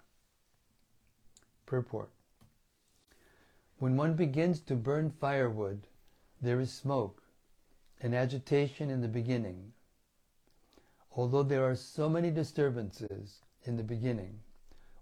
Purport 1.66 2.10
When 3.78 3.98
one 3.98 4.14
begins 4.14 4.62
to 4.62 4.76
burn 4.76 5.12
firewood, 5.12 5.88
there 6.42 6.62
is 6.62 6.72
smoke 6.72 7.22
and 8.02 8.16
agitation 8.16 8.90
in 8.90 9.02
the 9.02 9.08
beginning. 9.08 9.74
Although 11.16 11.44
there 11.44 11.70
are 11.70 11.76
so 11.76 12.08
many 12.08 12.32
disturbances 12.32 13.42
in 13.66 13.76
the 13.76 13.84
beginning, 13.84 14.40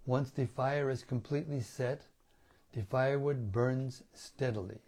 once 0.06 0.32
the 0.32 0.48
fire 0.48 0.89
is 0.89 1.04
completely 1.04 1.62
set, 1.62 2.08
the 2.74 2.82
firewood 2.82 3.52
burns 3.52 4.02
steadily. 4.13 4.80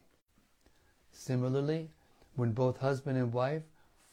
Similarly, 1.12 1.91
when 2.36 2.53
both 2.53 2.77
husband 2.77 3.17
and 3.17 3.31
wife 3.31 3.63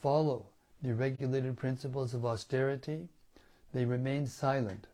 follow 0.01 0.47
the 0.85 0.95
regulated 0.95 1.57
principles 1.57 2.13
of 2.13 2.27
austerity, 2.27 3.09
they 3.73 3.87
remain 3.87 4.27
silent 4.27 4.87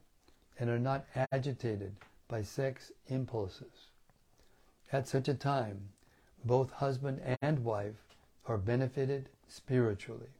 and 0.58 0.70
are 0.70 0.78
not 0.78 1.04
agitated 1.32 1.92
by 2.28 2.42
sex 2.42 2.92
impulses. 3.08 3.88
At 4.92 5.08
such 5.08 5.26
a 5.26 5.34
time, 5.34 5.88
both 6.44 6.70
husband 6.70 7.20
and 7.42 7.64
wife 7.64 8.14
are 8.46 8.56
benefited 8.56 9.28
spiritually. 9.48 10.30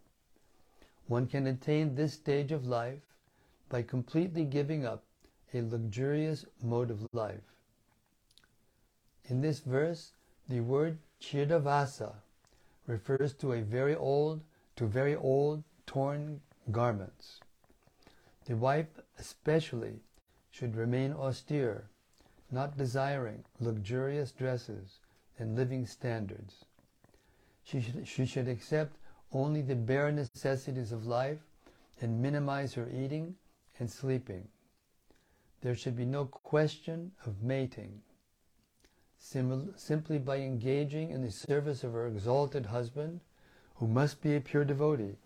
One 1.09 1.27
can 1.27 1.49
attain 1.49 1.97
this 1.97 2.13
stage 2.13 2.53
of 2.53 2.69
life 2.69 3.03
by 3.69 3.83
completely 3.83 4.45
giving 4.45 4.87
up 4.87 5.03
a 5.53 5.63
luxurious 5.63 6.45
mode 6.63 6.93
of 6.93 7.09
life. 7.13 7.43
In 9.25 9.41
this 9.41 9.59
verse, 9.59 10.13
the 10.49 10.61
word 10.61 10.99
chiravasa 11.21 12.15
refers 12.87 13.33
to 13.35 13.53
a 13.53 13.63
very 13.63 13.97
old, 13.97 14.43
to 14.77 14.87
very 14.87 15.17
old 15.17 15.65
torn 15.87 16.41
garments. 16.71 17.41
The 18.47 18.57
wife 18.57 18.89
especially 19.19 20.01
should 20.51 20.77
remain 20.77 21.13
austere, 21.13 21.91
not 22.51 22.77
desiring 22.77 23.45
luxurious 23.61 24.33
dresses 24.33 24.99
and 25.39 25.57
living 25.57 25.87
standards. 25.87 26.65
She 27.63 27.81
should, 27.81 28.09
she 28.09 28.27
should 28.27 28.49
accept 28.49 28.97
only 29.33 29.63
the 29.63 29.77
bare 29.77 30.11
necessities 30.11 30.93
of 30.93 31.07
life 31.07 31.39
and 32.01 32.21
minimize 32.21 32.75
her 32.75 32.89
eating 32.91 33.37
and 33.79 33.91
sleeping. 33.91 34.49
There 35.61 35.75
should 35.75 35.97
be 35.97 36.07
no 36.07 36.25
question 36.25 37.13
of 37.27 37.43
mating. 37.43 38.01
Sim- 39.19 39.75
simply 39.77 40.19
by 40.19 40.39
engaging 40.39 41.11
in 41.11 41.23
the 41.23 41.31
service 41.31 41.85
of 41.85 41.93
her 41.93 42.07
exalted 42.07 42.67
husband, 42.67 43.21
who 43.81 43.89
must 43.89 44.21
be 44.21 44.37
a 44.37 44.41
pure 44.41 44.65
devotee, 44.65 45.17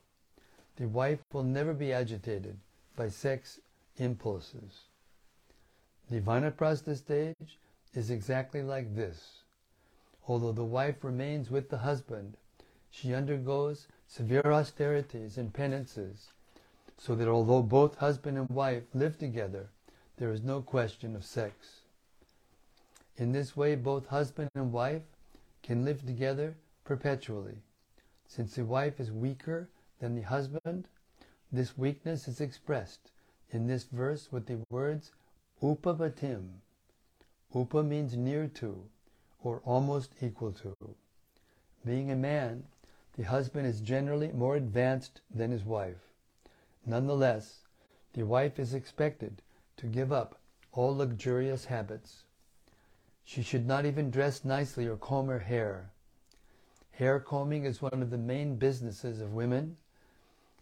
the 0.76 0.86
wife 0.86 1.18
will 1.32 1.42
never 1.42 1.74
be 1.74 1.92
agitated 1.92 2.56
by 2.94 3.08
sex 3.08 3.58
impulses. 3.96 4.84
The 6.08 6.20
Vanaprastha 6.20 6.96
stage 6.96 7.58
is 7.94 8.10
exactly 8.10 8.62
like 8.62 8.94
this. 8.94 9.42
Although 10.28 10.52
the 10.52 10.64
wife 10.64 11.02
remains 11.02 11.50
with 11.50 11.68
the 11.68 11.78
husband, 11.78 12.36
she 12.92 13.12
undergoes 13.12 13.88
severe 14.06 14.52
austerities 14.52 15.36
and 15.36 15.52
penances, 15.52 16.28
so 16.96 17.16
that 17.16 17.26
although 17.26 17.62
both 17.62 17.96
husband 17.96 18.38
and 18.38 18.48
wife 18.48 18.84
live 18.94 19.18
together, 19.18 19.68
there 20.16 20.30
is 20.30 20.44
no 20.44 20.62
question 20.62 21.16
of 21.16 21.24
sex. 21.24 21.80
In 23.16 23.32
this 23.32 23.56
way, 23.56 23.74
both 23.74 24.06
husband 24.06 24.50
and 24.54 24.72
wife 24.72 25.02
can 25.64 25.84
live 25.84 26.06
together 26.06 26.54
perpetually. 26.84 27.56
Since 28.26 28.54
the 28.54 28.64
wife 28.64 28.98
is 29.00 29.12
weaker 29.12 29.68
than 30.00 30.14
the 30.14 30.22
husband, 30.22 30.88
this 31.52 31.78
weakness 31.78 32.26
is 32.26 32.40
expressed 32.40 33.12
in 33.50 33.66
this 33.66 33.84
verse 33.84 34.32
with 34.32 34.46
the 34.46 34.64
words 34.70 35.12
upavatim. 35.62 36.60
Upa 37.54 37.82
means 37.82 38.16
near 38.16 38.48
to, 38.48 38.88
or 39.42 39.60
almost 39.64 40.14
equal 40.20 40.52
to. 40.52 40.74
Being 41.84 42.10
a 42.10 42.16
man, 42.16 42.64
the 43.16 43.22
husband 43.22 43.66
is 43.66 43.80
generally 43.80 44.32
more 44.32 44.56
advanced 44.56 45.20
than 45.30 45.52
his 45.52 45.64
wife. 45.64 46.12
Nonetheless, 46.84 47.60
the 48.14 48.24
wife 48.24 48.58
is 48.58 48.74
expected 48.74 49.42
to 49.76 49.86
give 49.86 50.12
up 50.12 50.40
all 50.72 50.96
luxurious 50.96 51.66
habits. 51.66 52.24
She 53.24 53.42
should 53.42 53.66
not 53.66 53.86
even 53.86 54.10
dress 54.10 54.44
nicely 54.44 54.86
or 54.86 54.96
comb 54.96 55.28
her 55.28 55.38
hair. 55.38 55.90
Hair 56.98 57.20
combing 57.20 57.64
is 57.64 57.82
one 57.82 58.02
of 58.02 58.10
the 58.10 58.18
main 58.18 58.54
businesses 58.54 59.20
of 59.20 59.32
women. 59.32 59.76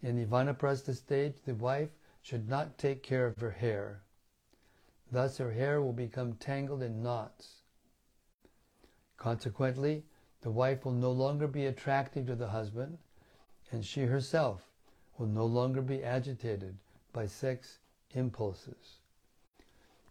In 0.01 0.15
the 0.15 0.25
vanaprastha 0.25 0.95
stage, 0.95 1.35
the 1.45 1.53
wife 1.53 1.89
should 2.23 2.49
not 2.49 2.79
take 2.79 3.03
care 3.03 3.27
of 3.27 3.39
her 3.39 3.51
hair. 3.51 4.01
Thus 5.11 5.37
her 5.37 5.51
hair 5.51 5.79
will 5.79 5.93
become 5.93 6.33
tangled 6.33 6.81
in 6.81 7.03
knots. 7.03 7.61
Consequently, 9.15 10.05
the 10.41 10.49
wife 10.49 10.83
will 10.85 10.93
no 10.93 11.11
longer 11.11 11.47
be 11.47 11.67
attractive 11.67 12.25
to 12.25 12.35
the 12.35 12.49
husband, 12.49 12.97
and 13.71 13.85
she 13.85 14.01
herself 14.01 14.71
will 15.17 15.27
no 15.27 15.45
longer 15.45 15.83
be 15.83 16.03
agitated 16.03 16.77
by 17.11 17.27
sex 17.27 17.77
impulses. 18.11 18.97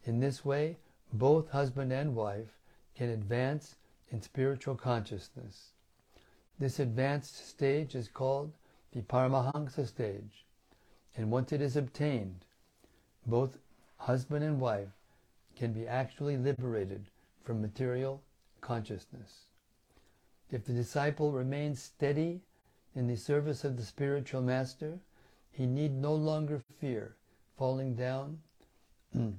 In 0.05 0.21
this 0.21 0.45
way, 0.45 0.79
both 1.13 1.51
husband 1.51 1.93
and 1.93 2.15
wife 2.15 2.57
can 2.95 3.09
advance 3.09 3.75
in 4.11 4.23
spiritual 4.23 4.77
consciousness. 4.77 5.73
This 6.59 6.79
advanced 6.79 7.49
stage 7.49 7.95
is 7.95 8.09
called 8.09 8.53
the 8.93 9.03
Paramahansa 9.03 9.87
stage, 9.87 10.45
and 11.17 11.31
once 11.31 11.53
it 11.53 11.61
is 11.61 11.77
obtained, 11.77 12.45
both 13.27 13.59
husband 13.97 14.45
and 14.45 14.61
wife 14.61 14.91
can 15.57 15.73
be 15.73 15.87
actually 15.87 16.37
liberated 16.37 17.07
from 17.43 17.61
material 17.61 18.23
consciousness. 18.61 19.47
If 20.51 20.65
the 20.65 20.73
disciple 20.73 21.33
remains 21.33 21.83
steady 21.83 22.43
in 22.95 23.07
the 23.07 23.17
service 23.17 23.65
of 23.65 23.77
the 23.77 23.85
spiritual 23.85 24.43
master, 24.43 24.99
he 25.51 25.67
need 25.67 25.93
no 25.93 26.15
longer 26.15 26.61
fear 26.81 27.17
falling 27.57 27.95
down 27.95 28.41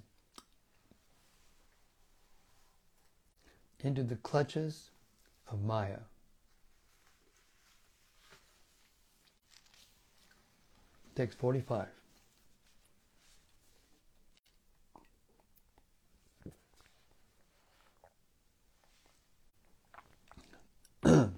into 3.83 4.03
the 4.03 4.15
clutches 4.15 4.91
of 5.51 5.63
Maya. 5.63 5.99
Text 11.15 11.37
45. 11.37 11.87
the 21.03 21.31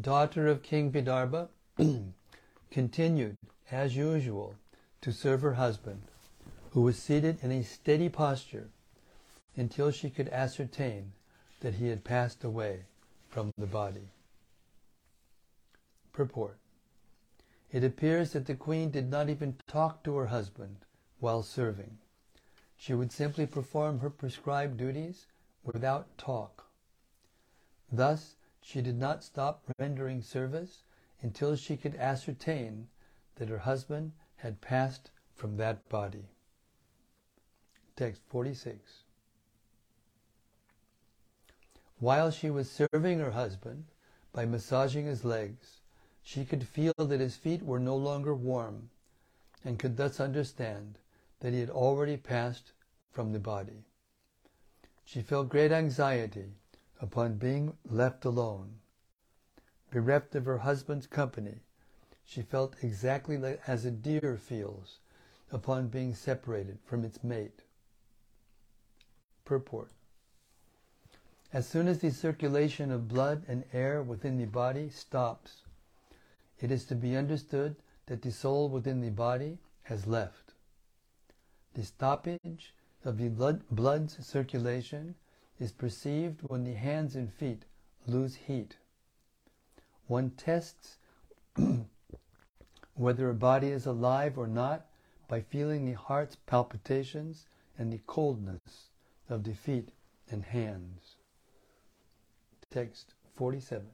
daughter 0.00 0.48
of 0.48 0.64
King 0.64 0.90
Vidarbha 0.90 1.48
continued, 2.72 3.36
as 3.70 3.94
usual, 3.94 4.56
to 5.00 5.12
serve 5.12 5.42
her 5.42 5.54
husband, 5.54 6.02
who 6.70 6.82
was 6.82 6.98
seated 6.98 7.38
in 7.42 7.52
a 7.52 7.62
steady 7.62 8.08
posture 8.08 8.70
until 9.56 9.92
she 9.92 10.10
could 10.10 10.28
ascertain 10.30 11.12
that 11.60 11.74
he 11.74 11.86
had 11.86 12.02
passed 12.02 12.42
away 12.42 12.86
from 13.28 13.52
the 13.56 13.66
body. 13.66 14.08
Purport 16.12 16.58
It 17.74 17.82
appears 17.82 18.30
that 18.30 18.46
the 18.46 18.54
queen 18.54 18.92
did 18.92 19.10
not 19.10 19.28
even 19.28 19.56
talk 19.66 20.04
to 20.04 20.14
her 20.14 20.26
husband 20.26 20.76
while 21.18 21.42
serving. 21.42 21.98
She 22.76 22.94
would 22.94 23.10
simply 23.10 23.46
perform 23.46 23.98
her 23.98 24.10
prescribed 24.10 24.76
duties 24.76 25.26
without 25.64 26.16
talk. 26.16 26.66
Thus, 27.90 28.36
she 28.60 28.80
did 28.80 28.96
not 28.96 29.24
stop 29.24 29.64
rendering 29.76 30.22
service 30.22 30.84
until 31.20 31.56
she 31.56 31.76
could 31.76 31.96
ascertain 31.96 32.86
that 33.34 33.48
her 33.48 33.58
husband 33.58 34.12
had 34.36 34.60
passed 34.60 35.10
from 35.34 35.56
that 35.56 35.88
body. 35.88 36.28
Text 37.96 38.22
46. 38.28 39.02
While 41.98 42.30
she 42.30 42.50
was 42.50 42.70
serving 42.70 43.18
her 43.18 43.32
husband 43.32 43.86
by 44.32 44.44
massaging 44.44 45.06
his 45.06 45.24
legs, 45.24 45.80
she 46.24 46.44
could 46.46 46.66
feel 46.66 46.94
that 46.96 47.20
his 47.20 47.36
feet 47.36 47.62
were 47.62 47.78
no 47.78 47.94
longer 47.94 48.34
warm 48.34 48.88
and 49.62 49.78
could 49.78 49.98
thus 49.98 50.18
understand 50.18 50.98
that 51.40 51.52
he 51.52 51.60
had 51.60 51.70
already 51.70 52.16
passed 52.16 52.72
from 53.12 53.32
the 53.32 53.38
body. 53.38 53.84
She 55.04 55.20
felt 55.20 55.50
great 55.50 55.70
anxiety 55.70 56.54
upon 57.00 57.36
being 57.36 57.76
left 57.84 58.24
alone. 58.24 58.80
Bereft 59.90 60.34
of 60.34 60.46
her 60.46 60.58
husband's 60.58 61.06
company, 61.06 61.60
she 62.24 62.40
felt 62.40 62.74
exactly 62.82 63.36
as 63.66 63.84
a 63.84 63.90
deer 63.90 64.38
feels 64.38 65.00
upon 65.52 65.88
being 65.88 66.14
separated 66.14 66.78
from 66.86 67.04
its 67.04 67.22
mate. 67.22 67.60
Purport 69.44 69.92
As 71.52 71.68
soon 71.68 71.86
as 71.86 71.98
the 71.98 72.10
circulation 72.10 72.90
of 72.90 73.08
blood 73.08 73.44
and 73.46 73.64
air 73.74 74.02
within 74.02 74.38
the 74.38 74.46
body 74.46 74.88
stops, 74.88 75.63
it 76.60 76.70
is 76.70 76.84
to 76.86 76.94
be 76.94 77.16
understood 77.16 77.76
that 78.06 78.22
the 78.22 78.30
soul 78.30 78.68
within 78.68 79.00
the 79.00 79.10
body 79.10 79.58
has 79.84 80.06
left. 80.06 80.54
The 81.74 81.84
stoppage 81.84 82.74
of 83.04 83.18
the 83.18 83.28
blood, 83.28 83.62
blood's 83.70 84.24
circulation 84.24 85.14
is 85.58 85.72
perceived 85.72 86.40
when 86.42 86.64
the 86.64 86.74
hands 86.74 87.16
and 87.16 87.32
feet 87.32 87.64
lose 88.06 88.34
heat. 88.34 88.76
One 90.06 90.30
tests 90.30 90.98
whether 92.94 93.30
a 93.30 93.34
body 93.34 93.68
is 93.68 93.86
alive 93.86 94.38
or 94.38 94.46
not 94.46 94.86
by 95.28 95.40
feeling 95.40 95.84
the 95.84 95.92
heart's 95.92 96.36
palpitations 96.36 97.46
and 97.78 97.92
the 97.92 98.00
coldness 98.06 98.90
of 99.28 99.44
the 99.44 99.54
feet 99.54 99.90
and 100.30 100.44
hands. 100.44 101.16
Text 102.70 103.14
47. 103.36 103.86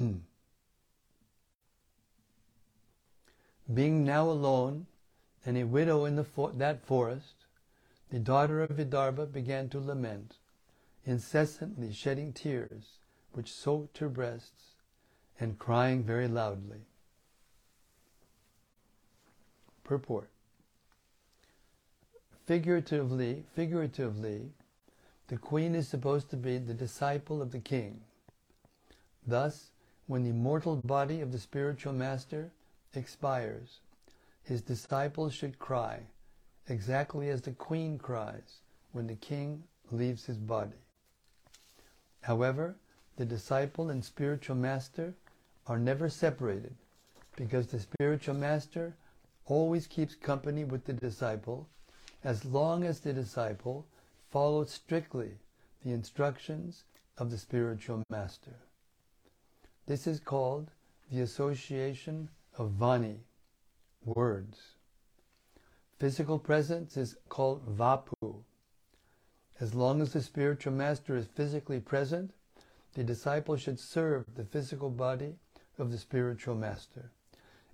Mm. 0.00 0.20
Being 3.72 4.04
now 4.04 4.28
alone 4.28 4.86
and 5.46 5.56
a 5.56 5.64
widow 5.64 6.04
in 6.04 6.22
for- 6.24 6.52
that 6.52 6.84
forest, 6.84 7.46
the 8.10 8.18
daughter 8.18 8.60
of 8.62 8.70
Vidarbha 8.70 9.30
began 9.30 9.68
to 9.70 9.80
lament, 9.80 10.38
incessantly 11.04 11.92
shedding 11.92 12.32
tears 12.32 12.98
which 13.32 13.52
soaked 13.52 13.98
her 13.98 14.08
breasts 14.08 14.74
and 15.40 15.58
crying 15.58 16.02
very 16.02 16.28
loudly. 16.28 16.86
Purport 19.82 20.30
Figuratively, 22.46 23.44
figuratively, 23.54 24.52
the 25.28 25.38
queen 25.38 25.74
is 25.74 25.88
supposed 25.88 26.28
to 26.30 26.36
be 26.36 26.58
the 26.58 26.74
disciple 26.74 27.40
of 27.40 27.52
the 27.52 27.58
king. 27.58 28.02
Thus, 29.26 29.70
when 30.06 30.24
the 30.24 30.32
mortal 30.32 30.76
body 30.84 31.20
of 31.20 31.32
the 31.32 31.38
spiritual 31.38 31.92
master 31.92 32.50
expires, 32.94 33.80
his 34.42 34.60
disciples 34.60 35.32
should 35.32 35.58
cry, 35.58 36.00
exactly 36.68 37.30
as 37.30 37.42
the 37.42 37.52
queen 37.52 37.98
cries 37.98 38.60
when 38.92 39.06
the 39.06 39.16
king 39.16 39.62
leaves 39.90 40.26
his 40.26 40.36
body. 40.36 40.76
However, 42.20 42.76
the 43.16 43.24
disciple 43.24 43.90
and 43.90 44.04
spiritual 44.04 44.56
master 44.56 45.14
are 45.66 45.78
never 45.78 46.08
separated 46.08 46.74
because 47.36 47.66
the 47.66 47.80
spiritual 47.80 48.34
master 48.34 48.94
always 49.46 49.86
keeps 49.86 50.14
company 50.14 50.64
with 50.64 50.84
the 50.84 50.92
disciple 50.92 51.68
as 52.22 52.44
long 52.44 52.84
as 52.84 53.00
the 53.00 53.12
disciple 53.12 53.86
follows 54.30 54.70
strictly 54.70 55.30
the 55.84 55.92
instructions 55.92 56.84
of 57.18 57.30
the 57.30 57.38
spiritual 57.38 58.02
master. 58.10 58.56
This 59.86 60.06
is 60.06 60.18
called 60.18 60.70
the 61.10 61.20
association 61.20 62.30
of 62.56 62.70
vani, 62.70 63.18
words. 64.04 64.58
Physical 65.98 66.38
presence 66.38 66.96
is 66.96 67.16
called 67.28 67.76
vapu. 67.76 68.44
As 69.60 69.74
long 69.74 70.00
as 70.00 70.14
the 70.14 70.22
spiritual 70.22 70.72
master 70.72 71.16
is 71.16 71.26
physically 71.26 71.80
present, 71.80 72.32
the 72.94 73.04
disciple 73.04 73.56
should 73.56 73.78
serve 73.78 74.24
the 74.34 74.44
physical 74.44 74.88
body 74.88 75.36
of 75.78 75.92
the 75.92 75.98
spiritual 75.98 76.54
master. 76.54 77.10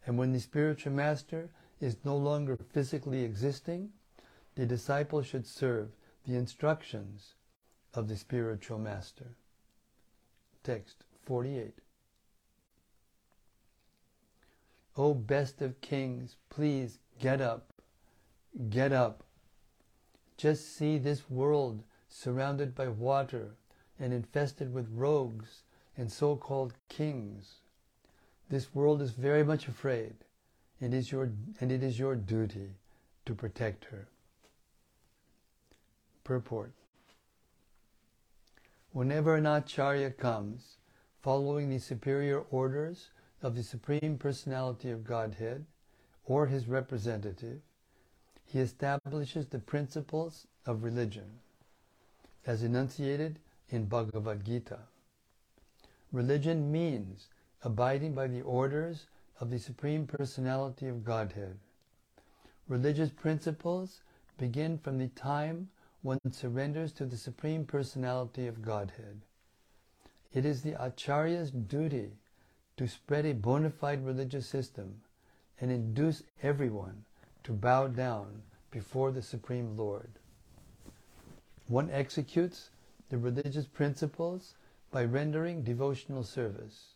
And 0.04 0.18
when 0.18 0.32
the 0.32 0.40
spiritual 0.40 0.92
master 0.92 1.50
is 1.80 1.96
no 2.04 2.16
longer 2.16 2.58
physically 2.72 3.22
existing, 3.22 3.90
the 4.56 4.66
disciple 4.66 5.22
should 5.22 5.46
serve 5.46 5.90
the 6.26 6.34
instructions 6.34 7.34
of 7.94 8.08
the 8.08 8.16
spiritual 8.16 8.78
master. 8.78 9.36
Text 10.64 11.04
48. 11.24 11.74
O 15.00 15.14
best 15.14 15.62
of 15.62 15.80
kings, 15.80 16.36
please 16.50 16.98
get 17.18 17.40
up, 17.40 17.72
get 18.68 18.92
up. 18.92 19.24
Just 20.36 20.76
see 20.76 20.98
this 20.98 21.30
world 21.30 21.82
surrounded 22.10 22.74
by 22.74 22.88
water 22.88 23.56
and 23.98 24.12
infested 24.12 24.74
with 24.74 24.92
rogues 24.92 25.62
and 25.96 26.12
so-called 26.12 26.74
kings. 26.90 27.60
This 28.50 28.74
world 28.74 29.00
is 29.00 29.12
very 29.12 29.42
much 29.42 29.68
afraid. 29.68 30.16
It 30.82 30.92
is 30.92 31.10
your, 31.10 31.30
and 31.62 31.72
it 31.72 31.82
is 31.82 31.98
your 31.98 32.14
duty 32.14 32.72
to 33.24 33.34
protect 33.34 33.86
her. 33.86 34.06
Purport 36.24 36.72
Whenever 38.92 39.34
an 39.36 39.46
acharya 39.46 40.10
comes, 40.10 40.76
following 41.22 41.70
the 41.70 41.78
superior 41.78 42.40
orders 42.50 43.08
of 43.42 43.54
the 43.54 43.62
Supreme 43.62 44.18
Personality 44.18 44.90
of 44.90 45.04
Godhead 45.04 45.64
or 46.24 46.46
his 46.46 46.68
representative, 46.68 47.60
he 48.44 48.58
establishes 48.58 49.46
the 49.46 49.58
principles 49.58 50.46
of 50.66 50.82
religion, 50.82 51.38
as 52.46 52.62
enunciated 52.62 53.38
in 53.70 53.86
Bhagavad 53.86 54.44
Gita. 54.44 54.80
Religion 56.12 56.70
means 56.72 57.28
abiding 57.62 58.14
by 58.14 58.26
the 58.26 58.42
orders 58.42 59.06
of 59.40 59.50
the 59.50 59.58
Supreme 59.58 60.06
Personality 60.06 60.88
of 60.88 61.04
Godhead. 61.04 61.56
Religious 62.68 63.10
principles 63.10 64.02
begin 64.38 64.78
from 64.78 64.98
the 64.98 65.08
time 65.08 65.68
one 66.02 66.18
surrenders 66.30 66.92
to 66.92 67.04
the 67.04 67.16
Supreme 67.16 67.64
Personality 67.64 68.46
of 68.46 68.62
Godhead. 68.62 69.20
It 70.32 70.44
is 70.44 70.62
the 70.62 70.72
Acharya's 70.72 71.50
duty 71.50 72.12
to 72.80 72.88
spread 72.88 73.26
a 73.26 73.34
bona 73.34 73.68
fide 73.68 74.02
religious 74.06 74.46
system 74.46 75.02
and 75.60 75.70
induce 75.70 76.22
everyone 76.42 77.04
to 77.44 77.52
bow 77.52 77.86
down 77.86 78.40
before 78.70 79.10
the 79.10 79.20
Supreme 79.20 79.76
Lord. 79.76 80.08
One 81.68 81.90
executes 81.90 82.70
the 83.10 83.18
religious 83.18 83.66
principles 83.66 84.54
by 84.90 85.04
rendering 85.04 85.62
devotional 85.62 86.22
service. 86.22 86.94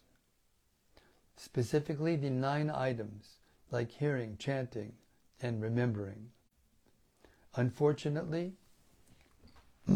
specifically 1.37 2.17
the 2.17 2.31
nine 2.31 2.71
items 2.71 3.35
like 3.71 3.91
hearing, 3.91 4.39
chanting, 4.39 4.95
and 5.43 5.61
remembering. 5.61 6.31
Unfortunately, 7.57 8.55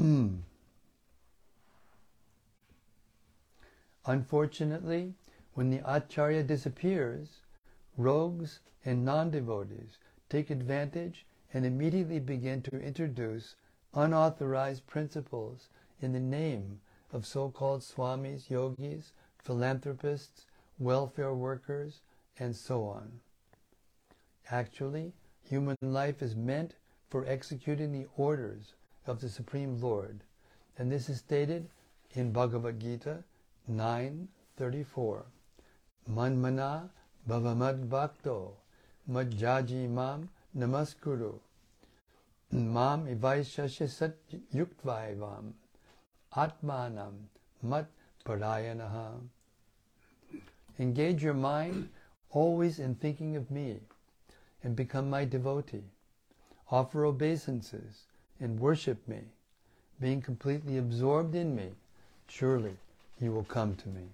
unfortunately, 4.05 5.15
when 5.59 5.71
the 5.71 5.83
acharya 5.93 6.41
disappears, 6.45 7.41
rogues 7.97 8.61
and 8.85 9.05
non-devotees 9.05 9.99
take 10.29 10.51
advantage 10.51 11.27
and 11.53 11.67
immediately 11.67 12.21
begin 12.21 12.63
to 12.63 12.79
introduce 12.79 13.57
unauthorized 13.93 14.87
principles 14.87 15.69
in 16.01 16.13
the 16.13 16.21
name 16.21 16.79
of 17.13 17.27
so-called 17.27 17.81
swamis, 17.81 18.49
yogis, 18.49 19.11
philanthropists, 19.43 20.47
welfare 20.79 21.35
workers, 21.35 22.03
and 22.39 22.55
so 22.55 22.85
on. 22.85 23.19
Actually, 24.53 25.13
human 25.43 25.77
life 25.83 26.23
is 26.23 26.37
meant 26.37 26.77
for 27.11 27.27
executing 27.27 27.91
the 27.91 28.07
orders 28.17 28.75
of 29.09 29.21
the 29.21 29.29
Supreme 29.29 29.81
Lord, 29.81 30.21
and 30.79 30.93
this 30.93 31.09
is 31.09 31.19
stated 31.19 31.69
in 32.13 32.31
Bhagavad 32.31 32.79
Gita 32.79 33.25
9.34. 33.69 35.25
Manmana 36.09 36.89
bhavamad 37.29 37.89
bhakto 37.89 38.53
majjaji 39.11 39.89
mam 39.89 40.29
namaskuru 40.57 41.39
mam 42.51 43.07
ivaishasya 43.07 43.89
sat 43.89 44.17
yuktvaivam 44.55 45.53
atmanam 46.35 47.15
mat 47.63 47.87
parayanaha. 48.25 49.21
Engage 50.79 51.23
your 51.23 51.35
mind 51.35 51.91
always 52.31 52.79
in 52.79 52.95
thinking 52.95 53.37
of 53.37 53.51
me 53.51 53.81
and 54.63 54.75
become 54.77 55.11
my 55.11 55.25
devotee. 55.25 55.85
Offer 56.71 57.05
obeisances 57.05 58.07
and 58.41 58.61
worship 58.61 59.07
me. 59.09 59.21
Being 60.01 60.23
completely 60.23 60.79
absorbed 60.79 61.35
in 61.35 61.55
me, 61.55 61.71
surely 62.29 62.77
you 63.21 63.33
will 63.33 63.45
come 63.45 63.75
to 63.77 63.89
me. 63.89 64.09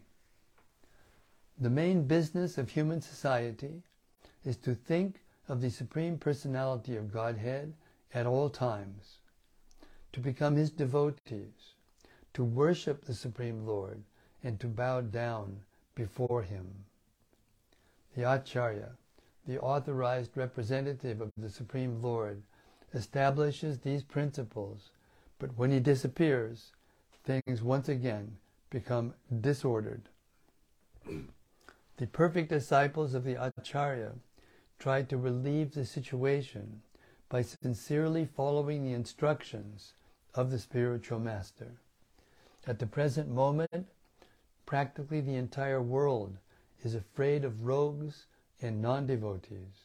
The 1.61 1.71
main 1.71 2.09
business 2.09 2.59
of 2.59 2.71
human 2.71 3.01
society 3.01 3.83
is 4.45 4.57
to 4.59 4.75
think 4.75 5.23
of 5.49 5.61
the 5.61 5.71
Supreme 5.71 6.19
Personality 6.19 6.97
of 6.97 7.13
Godhead 7.13 7.75
at 8.13 8.27
all 8.27 8.51
times, 8.51 9.19
to 10.13 10.21
become 10.21 10.57
His 10.57 10.71
devotees, 10.71 11.75
to 12.33 12.45
worship 12.45 13.05
the 13.05 13.15
Supreme 13.15 13.65
Lord, 13.65 14.03
and 14.43 14.59
to 14.61 14.67
bow 14.67 15.01
down 15.01 15.61
before 15.95 16.43
Him. 16.43 16.85
The 18.17 18.31
Acharya, 18.31 18.91
the 19.47 19.61
authorized 19.61 20.37
representative 20.37 21.21
of 21.21 21.31
the 21.37 21.51
Supreme 21.51 22.03
Lord, 22.03 22.43
establishes 22.93 23.79
these 23.79 24.03
principles, 24.03 24.91
but 25.39 25.57
when 25.57 25.71
he 25.71 25.81
disappears, 25.81 26.73
things 27.25 27.63
once 27.63 27.89
again 27.89 28.37
become 28.71 29.15
disordered. 29.41 30.09
The 31.97 32.07
perfect 32.09 32.49
disciples 32.49 33.15
of 33.15 33.23
the 33.23 33.41
Acharya 33.41 34.15
try 34.81 35.03
to 35.03 35.17
relieve 35.17 35.75
the 35.75 35.85
situation 35.85 36.83
by 37.29 37.43
sincerely 37.43 38.25
following 38.27 38.83
the 38.83 38.93
instructions 38.93 39.95
of 40.35 40.51
the 40.51 40.59
spiritual 40.59 41.21
master. 41.21 41.79
At 42.67 42.81
the 42.81 42.87
present 42.87 43.29
moment, 43.29 43.87
practically 44.67 45.21
the 45.21 45.37
entire 45.37 45.81
world 45.81 46.37
is 46.83 46.97
afraid 46.97 47.45
of 47.45 47.65
rogues 47.65 48.27
and 48.61 48.83
non-devotees. 48.83 49.85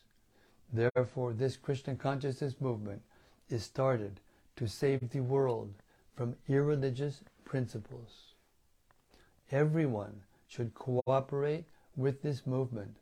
Therefore, 0.73 1.33
this 1.33 1.57
Krishna 1.57 1.95
consciousness 1.95 2.55
movement 2.59 3.03
is 3.49 3.63
started 3.63 4.19
to 4.55 4.67
save 4.67 5.09
the 5.09 5.19
world 5.19 5.73
from 6.15 6.35
irreligious 6.47 7.21
principles. 7.45 8.33
Everyone 9.51 10.21
should 10.47 10.73
cooperate 10.73 11.65
with 11.99 12.21
this 12.21 12.47
movement 12.47 12.95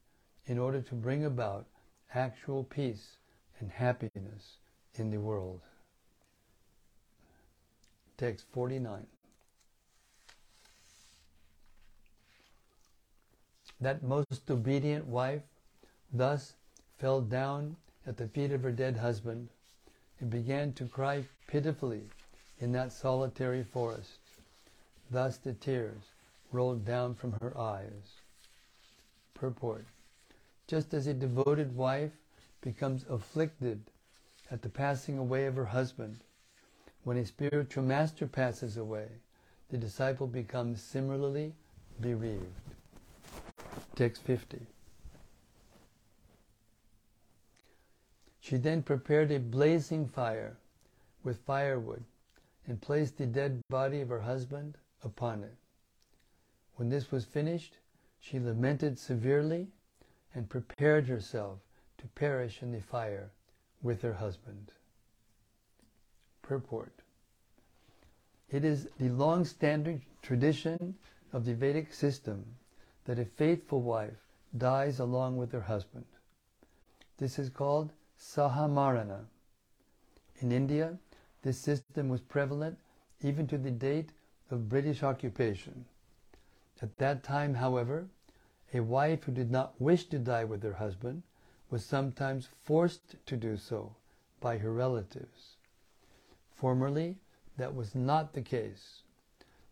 in 0.47 0.57
order 0.57 0.81
to 0.81 0.95
bring 0.95 1.23
about 1.23 1.67
actual 2.15 2.63
peace 2.63 3.17
and 3.59 3.69
happiness 3.69 4.57
in 4.95 5.11
the 5.11 5.19
world. 5.19 5.61
Text 8.17 8.47
49. 8.53 9.05
That 13.79 14.01
most 14.01 14.49
obedient 14.49 15.05
wife 15.05 15.43
thus 16.11 16.53
fell 16.97 17.21
down 17.21 17.75
at 18.07 18.17
the 18.17 18.27
feet 18.27 18.51
of 18.51 18.63
her 18.63 18.71
dead 18.71 18.97
husband 18.97 19.49
and 20.19 20.31
began 20.31 20.73
to 20.73 20.85
cry 20.85 21.23
pitifully 21.45 22.01
in 22.59 22.71
that 22.71 22.91
solitary 22.91 23.63
forest. 23.63 24.17
Thus 25.11 25.37
the 25.37 25.53
tears 25.53 26.01
rolled 26.51 26.83
down 26.83 27.13
from 27.13 27.33
her 27.33 27.55
eyes. 27.55 28.16
Purport. 29.37 29.85
Just 30.67 30.93
as 30.93 31.07
a 31.07 31.13
devoted 31.13 31.75
wife 31.75 32.11
becomes 32.61 33.05
afflicted 33.09 33.81
at 34.51 34.61
the 34.61 34.69
passing 34.69 35.17
away 35.17 35.45
of 35.45 35.55
her 35.55 35.65
husband, 35.65 36.19
when 37.03 37.17
a 37.17 37.25
spiritual 37.25 37.83
master 37.83 38.27
passes 38.27 38.77
away, 38.77 39.07
the 39.69 39.77
disciple 39.77 40.27
becomes 40.27 40.81
similarly 40.81 41.53
bereaved. 42.01 42.43
Text 43.95 44.21
50. 44.23 44.59
She 48.39 48.57
then 48.57 48.81
prepared 48.81 49.31
a 49.31 49.39
blazing 49.39 50.07
fire 50.07 50.57
with 51.23 51.39
firewood 51.45 52.03
and 52.65 52.81
placed 52.81 53.17
the 53.17 53.25
dead 53.25 53.61
body 53.69 54.01
of 54.01 54.09
her 54.09 54.21
husband 54.21 54.77
upon 55.03 55.43
it. 55.43 55.55
When 56.75 56.89
this 56.89 57.11
was 57.11 57.25
finished, 57.25 57.77
she 58.29 58.39
lamented 58.39 58.99
severely 58.99 59.67
and 60.35 60.49
prepared 60.49 61.07
herself 61.07 61.59
to 61.97 62.07
perish 62.07 62.61
in 62.61 62.73
the 62.73 62.81
fire 62.81 63.31
with 63.81 64.01
her 64.01 64.13
husband. 64.13 64.71
Purport. 66.41 66.91
It 68.49 68.65
is 68.65 68.89
the 68.99 69.09
long-standing 69.09 70.01
tradition 70.21 70.95
of 71.31 71.45
the 71.45 71.53
Vedic 71.53 71.93
system 71.93 72.45
that 73.05 73.19
a 73.19 73.25
faithful 73.25 73.81
wife 73.81 74.17
dies 74.57 74.99
along 74.99 75.37
with 75.37 75.51
her 75.53 75.61
husband. 75.61 76.05
This 77.17 77.39
is 77.39 77.49
called 77.49 77.93
Sahamarana. 78.19 79.25
In 80.41 80.51
India, 80.51 80.97
this 81.43 81.57
system 81.57 82.09
was 82.09 82.21
prevalent 82.21 82.77
even 83.21 83.47
to 83.47 83.57
the 83.57 83.71
date 83.71 84.09
of 84.51 84.69
British 84.69 85.01
occupation. 85.01 85.85
At 86.81 86.97
that 86.97 87.23
time, 87.23 87.55
however, 87.55 88.07
a 88.73 88.79
wife 88.81 89.23
who 89.23 89.31
did 89.31 89.49
not 89.49 89.79
wish 89.79 90.05
to 90.05 90.19
die 90.19 90.43
with 90.43 90.61
her 90.63 90.73
husband 90.73 91.23
was 91.69 91.85
sometimes 91.85 92.49
forced 92.63 93.15
to 93.25 93.37
do 93.37 93.57
so 93.57 93.95
by 94.39 94.57
her 94.57 94.71
relatives. 94.71 95.55
Formerly, 96.55 97.17
that 97.57 97.75
was 97.75 97.95
not 97.95 98.33
the 98.33 98.41
case. 98.41 99.03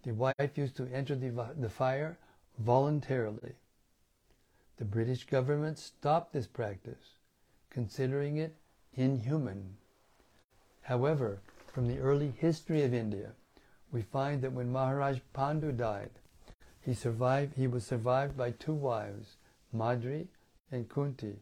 The 0.03 0.13
wife 0.13 0.57
used 0.57 0.77
to 0.77 0.87
enter 0.93 1.15
the, 1.15 1.31
the 1.57 1.69
fire 1.69 2.17
voluntarily. 2.59 3.53
The 4.77 4.85
British 4.85 5.25
government 5.25 5.77
stopped 5.77 6.33
this 6.33 6.47
practice, 6.47 7.15
considering 7.69 8.37
it 8.37 8.55
inhuman. 8.93 9.77
However, 10.81 11.39
from 11.67 11.87
the 11.87 11.99
early 11.99 12.31
history 12.37 12.83
of 12.83 12.93
India, 12.93 13.31
we 13.91 14.01
find 14.01 14.41
that 14.41 14.53
when 14.53 14.71
Maharaj 14.71 15.19
Pandu 15.33 15.71
died, 15.71 16.11
he 16.85 16.93
survived 16.93 17.55
he 17.55 17.65
was 17.65 17.83
survived 17.83 18.37
by 18.37 18.51
two 18.51 18.73
wives, 18.73 19.37
Madri 19.73 20.27
and 20.71 20.87
Kunti. 20.87 21.39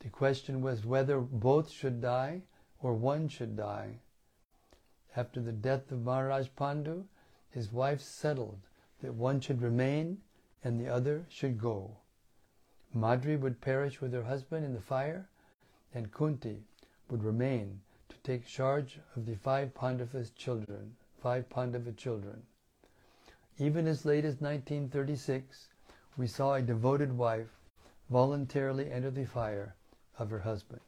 The 0.00 0.10
question 0.10 0.60
was 0.60 0.84
whether 0.84 1.18
both 1.18 1.70
should 1.70 2.02
die 2.02 2.42
or 2.82 2.92
one 2.92 3.28
should 3.28 3.56
die. 3.56 4.00
After 5.16 5.40
the 5.40 5.52
death 5.52 5.90
of 5.90 6.04
Maharaj 6.04 6.48
Pandu, 6.56 7.04
his 7.50 7.72
wife 7.72 8.02
settled 8.02 8.58
that 9.00 9.14
one 9.14 9.40
should 9.40 9.62
remain 9.62 10.18
and 10.62 10.78
the 10.78 10.88
other 10.88 11.24
should 11.30 11.58
go. 11.58 11.96
Madri 12.92 13.36
would 13.36 13.62
perish 13.62 14.02
with 14.02 14.12
her 14.12 14.24
husband 14.24 14.64
in 14.64 14.74
the 14.74 14.80
fire, 14.80 15.26
and 15.94 16.12
Kunti 16.12 16.64
would 17.08 17.24
remain 17.24 17.80
to 18.10 18.16
take 18.18 18.46
charge 18.46 18.98
of 19.16 19.24
the 19.24 19.36
five 19.36 19.74
Pandavas 19.74 20.30
children, 20.30 20.96
five 21.22 21.48
Pandava 21.48 21.92
children. 21.92 22.42
Even 23.60 23.86
as 23.86 24.06
late 24.06 24.24
as 24.24 24.40
1936, 24.40 25.68
we 26.16 26.26
saw 26.26 26.54
a 26.54 26.62
devoted 26.62 27.12
wife 27.12 27.58
voluntarily 28.08 28.90
enter 28.90 29.10
the 29.10 29.26
fire 29.26 29.74
of 30.18 30.30
her 30.30 30.38
husband. 30.38 30.80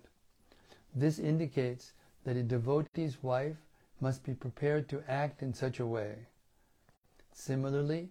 This 0.94 1.18
indicates 1.18 1.92
that 2.24 2.36
a 2.36 2.42
devotee's 2.42 3.22
wife 3.22 3.58
must 4.00 4.24
be 4.24 4.32
prepared 4.32 4.88
to 4.88 5.04
act 5.06 5.42
in 5.42 5.52
such 5.52 5.80
a 5.80 5.86
way. 5.86 6.14
Similarly, 7.32 8.08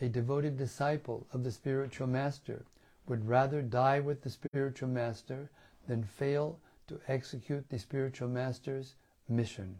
a 0.00 0.08
devoted 0.08 0.58
disciple 0.58 1.26
of 1.32 1.42
the 1.42 1.50
spiritual 1.50 2.06
master 2.06 2.66
would 3.08 3.26
rather 3.26 3.62
die 3.62 4.00
with 4.00 4.20
the 4.22 4.30
spiritual 4.30 4.88
master 4.88 5.50
than 5.88 6.04
fail 6.04 6.58
to 6.88 7.00
execute 7.08 7.68
the 7.70 7.78
spiritual 7.78 8.28
master's 8.28 8.94
mission. 9.28 9.78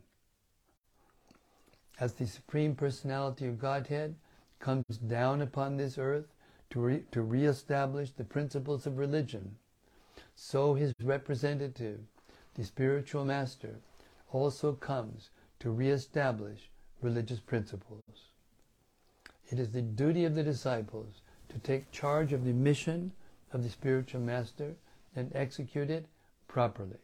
As 2.00 2.14
the 2.14 2.26
Supreme 2.26 2.74
Personality 2.74 3.46
of 3.46 3.58
Godhead 3.60 4.14
comes 4.62 4.96
down 4.96 5.42
upon 5.42 5.76
this 5.76 5.98
earth 5.98 6.32
to, 6.70 6.80
re- 6.80 7.04
to 7.10 7.20
reestablish 7.20 8.12
the 8.12 8.24
principles 8.24 8.86
of 8.86 8.96
religion, 8.96 9.56
so 10.34 10.74
his 10.74 10.94
representative, 11.02 12.00
the 12.54 12.64
spiritual 12.64 13.24
master, 13.24 13.80
also 14.30 14.72
comes 14.72 15.30
to 15.58 15.70
reestablish 15.70 16.70
religious 17.02 17.40
principles. 17.40 18.30
It 19.50 19.58
is 19.58 19.72
the 19.72 19.82
duty 19.82 20.24
of 20.24 20.34
the 20.34 20.42
disciples 20.42 21.20
to 21.50 21.58
take 21.58 21.90
charge 21.90 22.32
of 22.32 22.44
the 22.44 22.52
mission 22.52 23.12
of 23.52 23.62
the 23.62 23.68
spiritual 23.68 24.20
master 24.20 24.76
and 25.14 25.30
execute 25.34 25.90
it 25.90 26.06
properly. 26.48 27.02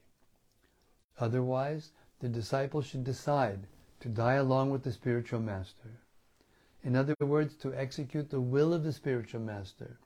Otherwise, 1.18 1.90
the 2.20 2.28
disciple 2.28 2.80
should 2.80 3.04
decide 3.04 3.66
to 4.00 4.08
die 4.08 4.34
along 4.34 4.70
with 4.70 4.84
the 4.84 4.92
spiritual 4.92 5.40
master. 5.40 6.00
In 6.84 6.94
other 6.94 7.14
words, 7.20 7.54
to 7.56 7.74
execute 7.74 8.30
the 8.30 8.40
will 8.40 8.72
of 8.72 8.84
the 8.84 8.92
spiritual 8.92 9.40
master, 9.40 9.98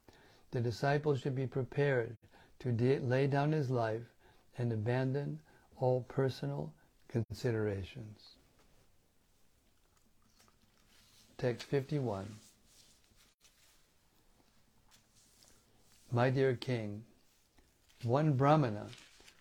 the 0.51 0.61
disciple 0.61 1.14
should 1.14 1.35
be 1.35 1.47
prepared 1.47 2.16
to 2.61 2.73
de- 2.73 2.99
lay 2.99 3.27
down 3.27 3.53
his 3.53 3.70
life 3.70 4.14
and 4.57 4.73
abandon 4.73 5.41
all 5.79 6.03
personal 6.09 6.73
considerations. 7.09 8.37
Text 11.37 11.66
51. 11.66 12.37
My 16.11 16.31
dear 16.31 16.55
king, 16.55 17.05
one 18.03 18.35
Brahmana, 18.35 18.89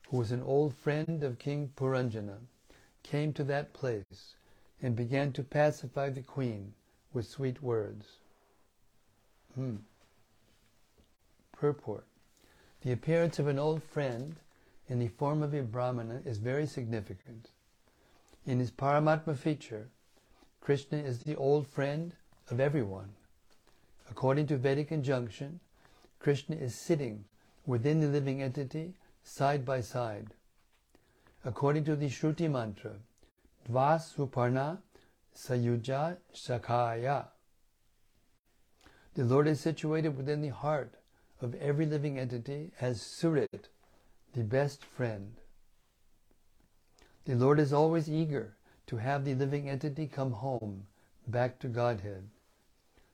who 0.09 0.17
was 0.17 0.32
an 0.32 0.41
old 0.41 0.73
friend 0.75 1.23
of 1.23 1.39
King 1.39 1.71
Puranjana, 1.75 2.38
came 3.03 3.34
to 3.34 3.43
that 3.45 3.73
place 3.73 4.36
and 4.82 4.95
began 4.95 5.32
to 5.34 5.43
pacify 5.43 6.09
the 6.09 6.21
queen 6.21 6.73
with 7.14 7.28
sweet 7.28 7.62
words. 7.62 8.05
Hmm. 9.55 9.78
Purport. 11.51 12.05
The 12.82 12.91
appearance 12.91 13.38
of 13.38 13.47
an 13.47 13.59
old 13.59 13.84
friend 13.84 14.36
in 14.89 14.99
the 14.99 15.07
form 15.07 15.43
of 15.43 15.53
a 15.53 15.62
Brahmana 15.62 16.22
is 16.26 16.38
very 16.38 16.66
significant. 16.66 17.49
In 18.45 18.59
his 18.59 18.72
Paramatma 18.72 19.38
feature, 19.38 19.89
Krishna 20.62 20.97
is 20.97 21.20
the 21.20 21.36
old 21.36 21.68
friend 21.68 22.16
of 22.49 22.59
everyone. 22.59 23.09
According 24.09 24.47
to 24.47 24.57
Vedic 24.57 24.91
injunction, 24.91 25.59
Krishna 26.20 26.55
is 26.55 26.76
sitting 26.76 27.26
within 27.66 27.99
the 27.99 28.07
living 28.07 28.41
entity 28.41 28.93
side 29.24 29.64
by 29.64 29.82
side. 29.82 30.34
According 31.45 31.86
to 31.86 31.95
the 31.95 32.09
Shruti 32.09 32.49
mantra, 32.49 32.95
Sayuja 35.36 36.17
Shakaya. 36.34 37.27
The 39.13 39.23
Lord 39.23 39.47
is 39.47 39.59
situated 39.59 40.15
within 40.15 40.41
the 40.41 40.49
heart 40.49 40.95
of 41.41 41.55
every 41.55 41.86
living 41.86 42.17
entity 42.17 42.71
as 42.79 43.01
Suhrit, 43.01 43.69
the 44.34 44.43
best 44.43 44.86
friend. 44.86 45.36
The 47.25 47.36
Lord 47.36 47.59
is 47.59 47.73
always 47.73 48.09
eager 48.09 48.55
to 48.88 48.97
have 48.97 49.25
the 49.25 49.36
living 49.36 49.69
entity 49.69 50.07
come 50.07 50.32
home, 50.32 50.88
back 51.27 51.59
to 51.59 51.67
Godhead. 51.67 52.29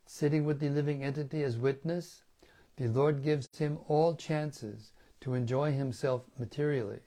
Sitting 0.05 0.45
with 0.45 0.59
the 0.59 0.69
living 0.69 1.03
entity 1.03 1.43
as 1.43 1.57
witness, 1.57 2.23
the 2.77 2.87
Lord 2.87 3.23
gives 3.23 3.47
him 3.57 3.79
all 3.87 4.15
chances 4.15 4.91
to 5.21 5.33
enjoy 5.33 5.71
himself 5.71 6.23
materially. 6.39 6.99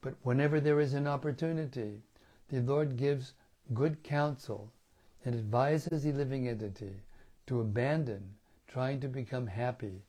But 0.00 0.14
whenever 0.22 0.60
there 0.60 0.80
is 0.80 0.94
an 0.94 1.06
opportunity, 1.06 2.02
the 2.48 2.60
Lord 2.60 2.96
gives 2.96 3.34
good 3.72 4.02
counsel 4.02 4.72
and 5.24 5.34
advises 5.34 6.02
the 6.02 6.12
living 6.12 6.46
entity 6.48 6.96
to 7.46 7.60
abandon 7.60 8.34
trying 8.66 9.00
to 9.00 9.08
become 9.08 9.46
happy 9.46 10.02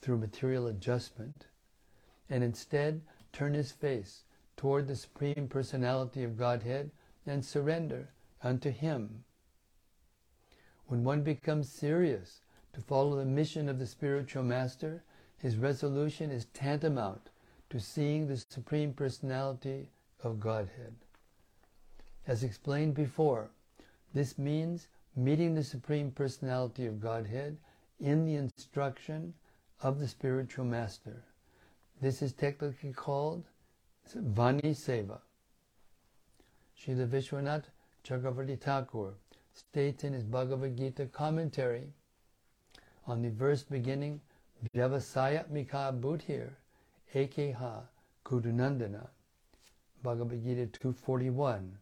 through 0.00 0.18
material 0.18 0.66
adjustment 0.66 1.46
and 2.30 2.44
instead 2.44 3.00
turn 3.32 3.54
his 3.54 3.72
face 3.72 4.24
toward 4.56 4.86
the 4.86 4.96
Supreme 4.96 5.48
Personality 5.48 6.22
of 6.22 6.36
Godhead 6.36 6.90
and 7.26 7.44
surrender 7.44 8.10
unto 8.42 8.70
Him. 8.70 9.24
When 10.86 11.04
one 11.04 11.22
becomes 11.22 11.68
serious 11.68 12.42
to 12.72 12.80
follow 12.80 13.16
the 13.16 13.24
mission 13.24 13.68
of 13.68 13.78
the 13.78 13.86
spiritual 13.86 14.42
master, 14.42 15.02
his 15.38 15.56
resolution 15.56 16.30
is 16.30 16.46
tantamount 16.46 17.30
to 17.70 17.80
seeing 17.80 18.26
the 18.26 18.36
Supreme 18.36 18.92
Personality 18.92 19.90
of 20.22 20.38
Godhead. 20.38 20.94
As 22.26 22.44
explained 22.44 22.94
before, 22.94 23.50
this 24.14 24.38
means 24.38 24.88
meeting 25.16 25.54
the 25.54 25.64
Supreme 25.64 26.10
Personality 26.10 26.86
of 26.86 27.00
Godhead 27.00 27.56
in 27.98 28.24
the 28.24 28.36
instruction 28.36 29.34
of 29.80 29.98
the 29.98 30.06
spiritual 30.06 30.64
master. 30.64 31.24
This 32.00 32.22
is 32.22 32.32
technically 32.32 32.92
called 32.92 33.44
Vani 34.16 34.74
Seva. 34.74 35.20
Srila 36.78 37.08
Vishwanath 37.08 37.64
Chakravarti 38.04 38.58
Thakur 38.58 39.14
states 39.52 40.04
in 40.04 40.12
his 40.12 40.24
Bhagavad 40.24 40.76
Gita 40.76 41.06
commentary 41.06 41.92
on 43.06 43.22
the 43.22 43.30
verse 43.30 43.62
beginning 43.62 44.20
Vyavasaya 44.74 45.48
Mika 45.50 45.94
Buddhir 46.00 46.50
Ekeha 47.14 47.82
Kurunandana 48.24 49.08
Bhagavad 50.02 50.42
Gita 50.42 50.66
241 50.66 51.78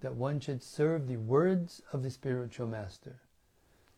that 0.00 0.14
one 0.14 0.40
should 0.40 0.62
serve 0.62 1.06
the 1.06 1.16
words 1.16 1.82
of 1.92 2.02
the 2.02 2.10
spiritual 2.10 2.66
master. 2.66 3.20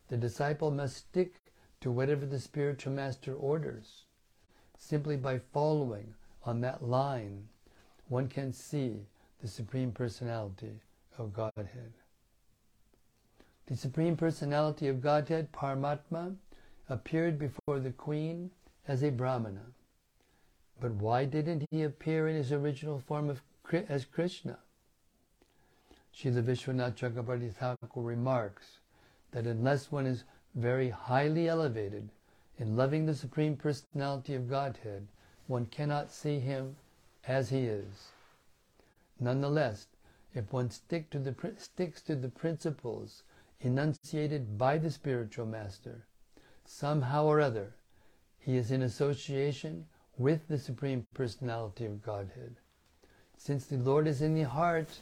The 0.07 0.17
disciple 0.17 0.71
must 0.71 0.97
stick 0.97 1.35
to 1.81 1.91
whatever 1.91 2.25
the 2.25 2.39
spiritual 2.39 2.93
master 2.93 3.33
orders. 3.33 4.05
Simply 4.77 5.17
by 5.17 5.39
following 5.39 6.15
on 6.43 6.61
that 6.61 6.83
line, 6.83 7.47
one 8.07 8.27
can 8.27 8.53
see 8.53 9.05
the 9.41 9.47
Supreme 9.47 9.91
Personality 9.91 10.81
of 11.17 11.33
Godhead. 11.33 11.93
The 13.67 13.75
Supreme 13.75 14.17
Personality 14.17 14.87
of 14.87 15.01
Godhead, 15.01 15.51
Paramatma, 15.51 16.35
appeared 16.89 17.37
before 17.37 17.79
the 17.79 17.91
Queen 17.91 18.49
as 18.87 19.03
a 19.03 19.11
Brahmana. 19.11 19.65
But 20.81 20.93
why 20.93 21.25
didn't 21.25 21.65
he 21.69 21.83
appear 21.83 22.27
in 22.27 22.35
his 22.35 22.51
original 22.51 22.99
form 22.99 23.29
of, 23.29 23.41
as 23.71 24.05
Krishna? 24.05 24.57
Srila 26.15 26.43
Vishwanath 26.43 26.95
Chakrabarti 26.95 27.53
Thakur 27.53 28.01
remarks 28.01 28.79
that 29.31 29.45
unless 29.45 29.91
one 29.91 30.05
is 30.05 30.23
very 30.55 30.89
highly 30.89 31.47
elevated 31.47 32.09
in 32.57 32.75
loving 32.75 33.05
the 33.05 33.15
Supreme 33.15 33.55
Personality 33.55 34.35
of 34.35 34.49
Godhead, 34.49 35.07
one 35.47 35.65
cannot 35.67 36.11
see 36.11 36.39
him 36.39 36.75
as 37.25 37.49
he 37.49 37.65
is. 37.65 38.11
Nonetheless, 39.19 39.87
if 40.33 40.51
one 40.51 40.69
stick 40.69 41.09
to 41.11 41.19
the, 41.19 41.35
sticks 41.57 42.01
to 42.01 42.15
the 42.15 42.29
principles 42.29 43.23
enunciated 43.61 44.57
by 44.57 44.77
the 44.77 44.91
spiritual 44.91 45.45
master, 45.45 46.05
somehow 46.65 47.25
or 47.25 47.39
other, 47.39 47.73
he 48.37 48.57
is 48.57 48.71
in 48.71 48.81
association 48.81 49.85
with 50.17 50.47
the 50.47 50.57
Supreme 50.57 51.05
Personality 51.13 51.85
of 51.85 52.01
Godhead. 52.01 52.55
Since 53.37 53.65
the 53.65 53.77
Lord 53.77 54.07
is 54.07 54.21
in 54.21 54.33
the 54.33 54.43
heart, 54.43 54.99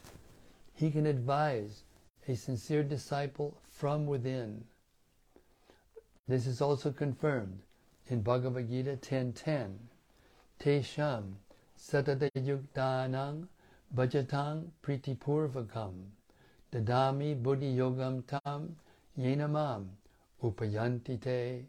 he 0.78 0.92
can 0.92 1.08
advise 1.08 1.84
a 2.28 2.36
sincere 2.36 2.84
disciple 2.84 3.58
from 3.68 4.06
within. 4.06 4.64
This 6.28 6.46
is 6.46 6.62
also 6.62 6.92
confirmed 6.92 7.62
in 8.10 8.22
Bhagavad 8.22 8.70
Gita 8.70 8.96
10.10. 8.96 9.74
Tesham 10.60 11.34
satadayuktanang 11.80 13.48
bhajatang 13.96 14.68
pritipurvakam 14.84 15.94
dadami 16.72 17.42
buddhi 17.42 17.76
yogam 17.76 18.24
tam 18.28 18.76
yenamam 19.18 19.88
upayantite. 20.44 21.66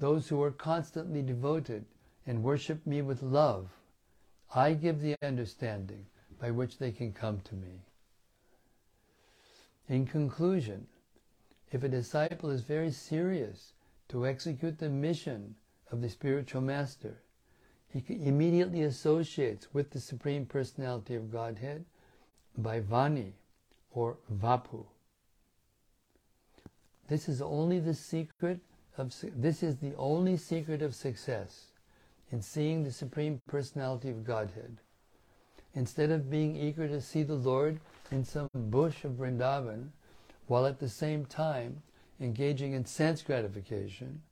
Those 0.00 0.28
who 0.28 0.42
are 0.42 0.50
constantly 0.50 1.22
devoted 1.22 1.84
and 2.26 2.42
worship 2.42 2.84
me 2.84 3.00
with 3.00 3.22
love, 3.22 3.70
I 4.54 4.74
give 4.74 5.00
the 5.00 5.14
understanding 5.22 6.06
by 6.40 6.50
which 6.50 6.78
they 6.78 6.92
can 6.92 7.12
come 7.12 7.40
to 7.40 7.54
me. 7.54 7.82
In 9.88 10.06
conclusion, 10.06 10.86
if 11.72 11.82
a 11.82 11.88
disciple 11.88 12.50
is 12.50 12.62
very 12.62 12.90
serious 12.90 13.72
to 14.08 14.26
execute 14.26 14.78
the 14.78 14.88
mission 14.88 15.54
of 15.90 16.00
the 16.00 16.08
spiritual 16.08 16.60
master, 16.60 17.22
he 17.88 18.04
immediately 18.08 18.82
associates 18.82 19.68
with 19.72 19.90
the 19.90 20.00
Supreme 20.00 20.44
Personality 20.44 21.14
of 21.14 21.30
Godhead 21.30 21.84
by 22.56 22.80
Vani 22.80 23.32
or 23.90 24.18
Vapu. 24.32 24.84
This 27.08 27.28
is 27.28 27.40
only 27.40 27.80
the 27.80 27.94
secret 27.94 28.60
of 28.98 29.14
this 29.34 29.62
is 29.62 29.76
the 29.76 29.94
only 29.96 30.36
secret 30.36 30.82
of 30.82 30.94
success 30.94 31.68
in 32.30 32.42
seeing 32.42 32.82
the 32.82 32.92
supreme 32.92 33.40
personality 33.46 34.10
of 34.10 34.24
Godhead. 34.24 34.78
Instead 35.74 36.10
of 36.10 36.30
being 36.30 36.56
eager 36.56 36.88
to 36.88 37.00
see 37.00 37.22
the 37.22 37.34
Lord 37.34 37.80
in 38.10 38.24
some 38.24 38.48
bush 38.54 39.04
of 39.04 39.12
Vrindavan, 39.12 39.90
while 40.46 40.66
at 40.66 40.78
the 40.78 40.88
same 40.88 41.24
time 41.26 41.82
engaging 42.20 42.72
in 42.72 42.84
sense 42.84 43.22
gratification, 43.22 44.22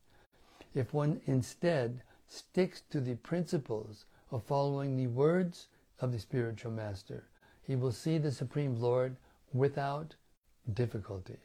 if 0.75 0.93
one 0.93 1.21
instead 1.27 2.03
sticks 2.29 2.83
to 2.91 3.01
the 3.01 3.15
principles 3.17 4.07
of 4.31 4.43
following 4.43 4.97
the 4.97 5.07
words 5.07 5.69
of 6.01 6.13
the 6.13 6.19
spiritual 6.19 6.73
master, 6.73 7.25
he 7.63 7.77
will 7.77 7.93
see 7.93 8.19
the 8.19 8.33
Supreme 8.33 8.81
Lord 8.81 9.17
without 9.53 10.15
difficulty. 10.73 11.39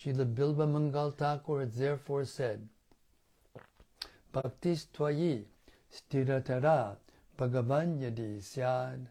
Srila 0.00 0.32
Bilva 0.34 0.70
Mangal 0.70 1.10
Thakur 1.10 1.60
has 1.60 1.76
therefore 1.76 2.24
said, 2.24 2.68
Bhaktis 4.32 4.86
tvayi 4.94 5.44
stiratara 5.92 6.96
bhagavan 7.38 8.00
yadi 8.00 8.40
syad. 8.40 9.06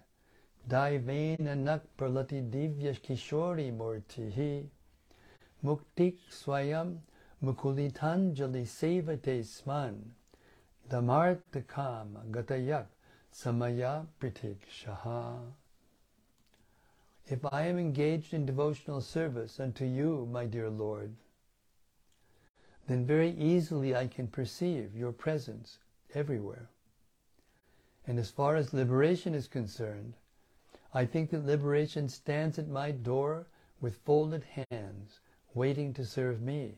Daivena 0.68 1.56
nak 1.56 1.82
pralati 1.98 2.42
divya 2.42 2.94
kishori 2.94 3.72
murtihi. 3.72 4.68
Muktik 5.64 6.20
swayam 6.30 6.98
mukulitanjali 7.44 8.66
sevate 8.68 9.46
sman 9.46 10.14
damartakam 10.90 12.30
gatayak 12.32 12.88
samaya 13.32 14.06
pritik 14.20 14.58
shaha 14.70 15.54
if 17.30 17.44
I 17.52 17.64
am 17.64 17.78
engaged 17.78 18.34
in 18.34 18.46
devotional 18.46 19.02
service 19.02 19.60
unto 19.60 19.84
you, 19.86 20.28
my 20.32 20.46
dear 20.46 20.70
Lord, 20.70 21.14
then 22.88 23.06
very 23.06 23.32
easily 23.32 23.96
I 23.96 24.08
can 24.08 24.28
perceive 24.28 24.96
your 24.96 25.12
presence 25.12 25.80
everywhere. 26.14 26.70
And 28.08 28.18
as 28.18 28.32
far 28.32 28.56
as 28.56 28.74
liberation 28.74 29.36
is 29.36 29.50
concerned, 29.50 30.16
I 30.94 31.06
think 31.06 31.30
that 31.32 31.46
liberation 31.46 32.08
stands 32.08 32.58
at 32.58 32.70
my 32.70 32.92
door 32.92 33.48
with 33.82 33.98
folded 33.98 34.46
hands, 34.72 35.20
waiting 35.54 35.94
to 35.94 36.06
serve 36.06 36.42
me, 36.42 36.76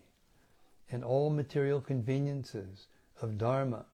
and 0.91 1.03
all 1.03 1.29
material 1.29 1.81
conveniences 1.81 2.87
of 3.21 3.37
dharma, 3.37 3.85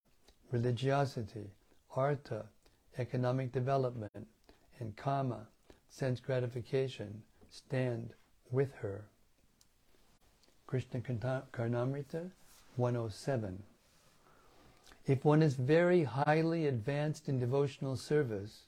religiosity, 0.52 1.52
artha, 1.94 2.46
economic 2.98 3.52
development, 3.52 4.28
and 4.80 4.96
kama, 4.96 5.48
sense 5.90 6.22
gratification, 6.22 7.22
stand 7.50 8.14
with 8.50 8.74
her. 8.76 9.10
Krishna 10.68 11.02
Karnamrita 11.02 12.32
107. 12.78 13.62
If 15.08 15.24
one 15.24 15.44
is 15.44 15.54
very 15.54 16.04
highly 16.04 16.66
advanced 16.66 17.30
in 17.30 17.38
devotional 17.38 17.96
service, 17.96 18.64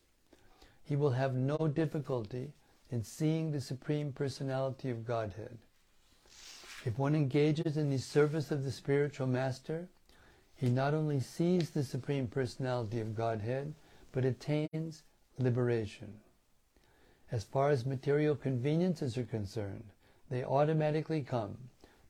he 0.83 0.95
will 0.95 1.11
have 1.11 1.33
no 1.33 1.67
difficulty 1.67 2.53
in 2.91 3.03
seeing 3.03 3.51
the 3.51 3.59
Supreme 3.59 4.11
Personality 4.11 4.91
of 4.91 5.03
Godhead. 5.03 5.57
If 6.85 6.99
one 6.99 7.15
engages 7.15 7.75
in 7.75 7.89
the 7.89 7.97
service 7.97 8.51
of 8.51 8.63
the 8.63 8.71
spiritual 8.71 9.25
master, 9.25 9.89
he 10.55 10.69
not 10.69 10.93
only 10.93 11.19
sees 11.19 11.71
the 11.71 11.83
Supreme 11.83 12.27
Personality 12.27 12.99
of 12.99 13.15
Godhead, 13.15 13.73
but 14.11 14.23
attains 14.23 15.01
liberation. 15.39 16.13
As 17.31 17.43
far 17.43 17.69
as 17.71 17.85
material 17.85 18.35
conveniences 18.35 19.17
are 19.17 19.25
concerned, 19.25 19.91
they 20.29 20.43
automatically 20.43 21.21
come, 21.23 21.57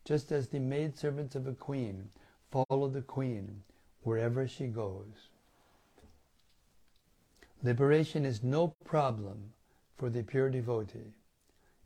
just 0.04 0.34
as 0.34 0.50
the 0.50 0.60
maidservants 0.60 1.36
of 1.36 1.48
a 1.48 1.54
queen 1.54 2.10
follow 2.52 2.88
the 2.88 3.02
queen 3.02 3.64
wherever 4.08 4.48
she 4.48 4.68
goes. 4.68 5.28
Liberation 7.62 8.24
is 8.24 8.42
no 8.42 8.70
problem 8.86 9.52
for 9.98 10.10
the 10.10 10.24
pure 10.24 10.50
devotee, 10.50 11.12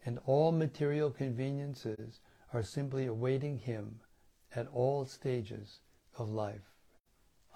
and 0.06 0.20
all 0.28 0.52
material 0.52 1.10
conveniences 1.10 2.20
are 2.54 2.62
simply 2.62 3.08
awaiting 3.08 3.58
him 3.58 4.00
at 4.56 4.68
all 4.72 5.04
stages 5.04 5.80
of 6.16 6.30
life. 6.30 6.70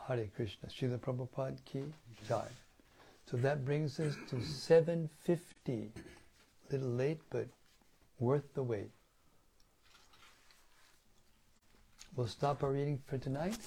Hare 0.08 0.26
Krishna. 0.36 0.68
Srila 0.68 0.98
Prabhupada 0.98 1.64
ki 1.66 1.84
jai. 2.28 2.48
So 3.30 3.38
that 3.38 3.66
brings 3.66 4.00
us 4.00 4.16
to 4.32 4.42
750. 4.42 5.92
A 6.72 6.74
little 6.74 6.90
late, 6.90 7.22
but 7.30 7.48
worth 8.20 8.52
the 8.56 8.64
wait. 8.64 8.90
We'll 12.16 12.26
stop 12.26 12.64
our 12.64 12.72
reading 12.72 13.00
for 13.06 13.20
tonight, 13.20 13.60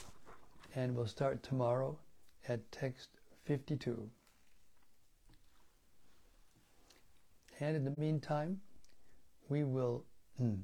and 0.79 0.95
we'll 0.95 1.09
start 1.09 1.43
tomorrow 1.43 1.99
at 2.47 2.71
text 2.71 3.09
52. 3.47 4.09
And 7.59 7.77
in 7.77 7.85
the 7.85 7.95
meantime, 7.99 8.61
we 9.49 9.65
will 9.65 10.05
mm, 10.41 10.61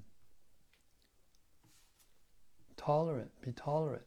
tolerant, 2.76 3.32
be 3.44 3.50
tolerant, 3.50 4.04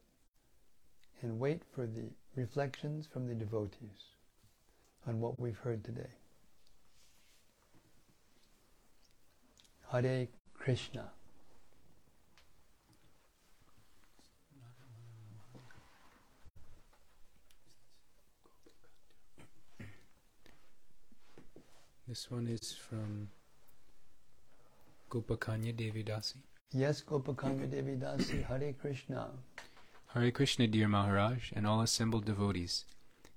and 1.21 1.37
wait 1.39 1.61
for 1.75 1.85
the 1.85 2.05
reflections 2.37 3.05
from 3.11 3.27
the 3.27 3.35
devotees 3.35 4.15
on 5.05 5.19
what 5.19 5.37
we've 5.37 5.57
heard 5.57 5.83
today. 5.83 6.13
Hare 9.91 10.27
Krishna. 10.53 11.09
This 22.07 22.31
one 22.31 22.47
is 22.47 22.71
from 22.71 23.27
Gopakanya 25.11 25.73
Devidasi. 25.75 26.37
Yes, 26.71 27.01
Gopakanya 27.01 27.67
Devidasi, 27.67 28.45
Hare 28.45 28.71
Krishna. 28.71 29.27
Hare 30.13 30.31
Krishna, 30.31 30.67
dear 30.67 30.87
Maharaj, 30.87 31.51
and 31.53 31.67
all 31.67 31.81
assembled 31.81 32.23
devotees. 32.23 32.85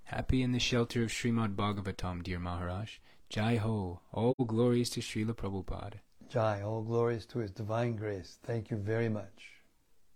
Happy 0.04 0.40
in 0.42 0.52
the 0.52 0.60
shelter 0.60 1.02
of 1.02 1.10
Srimad 1.10 1.56
Bhagavatam, 1.56 2.22
dear 2.22 2.38
Maharaj. 2.38 2.98
Jai 3.28 3.56
Ho, 3.56 4.02
all 4.12 4.34
glories 4.46 4.90
to 4.90 5.00
Srila 5.00 5.34
Prabhupada. 5.34 5.94
Jai, 6.28 6.62
all 6.62 6.82
glories 6.82 7.26
to 7.26 7.40
His 7.40 7.50
divine 7.50 7.96
grace. 7.96 8.38
Thank 8.44 8.70
you 8.70 8.76
very 8.76 9.08
much. 9.08 9.62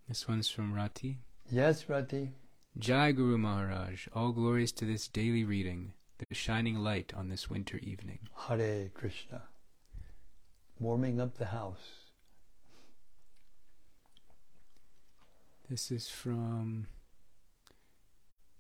This 0.09 0.29
one's 0.29 0.49
from 0.49 0.73
Rati. 0.73 1.19
Yes, 1.51 1.89
Rati. 1.89 2.31
Jai 2.79 3.11
Guru 3.11 3.37
Maharaj, 3.37 4.07
all 4.15 4.31
glories 4.31 4.71
to 4.73 4.85
this 4.85 5.09
daily 5.09 5.43
reading, 5.43 5.93
the 6.19 6.35
shining 6.35 6.77
light 6.77 7.13
on 7.15 7.29
this 7.29 7.51
winter 7.51 7.79
evening. 7.79 8.21
Hare 8.49 8.89
Krishna. 8.95 9.43
Warming 10.79 11.21
up 11.21 11.39
the 11.39 11.47
house. 11.47 12.11
This 15.69 15.91
is 15.91 16.09
from 16.09 16.87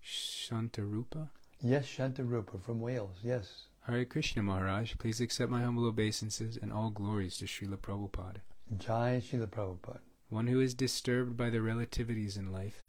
Shantarupa. 0.05 1.29
Yes, 1.61 1.87
Shantarupa 1.87 2.63
from 2.63 2.81
Wales. 2.81 3.17
Yes. 3.23 3.67
Hare 3.87 4.05
Krishna 4.05 4.43
Maharaj, 4.43 4.95
please 4.99 5.21
accept 5.21 5.51
my 5.51 5.63
humble 5.63 5.87
obeisances 5.87 6.59
and 6.61 6.73
all 6.73 6.91
glories 6.91 7.37
to 7.39 7.45
Srila 7.45 7.77
Prabhupada. 7.77 8.39
Jai 8.79 9.23
Srila 9.23 9.47
Prabhupada. 9.47 10.01
One 10.31 10.47
who 10.47 10.61
is 10.61 10.75
disturbed 10.75 11.37
by 11.37 11.51
the 11.51 11.59
relativities 11.59 12.39
in 12.39 12.51
life 12.51 12.83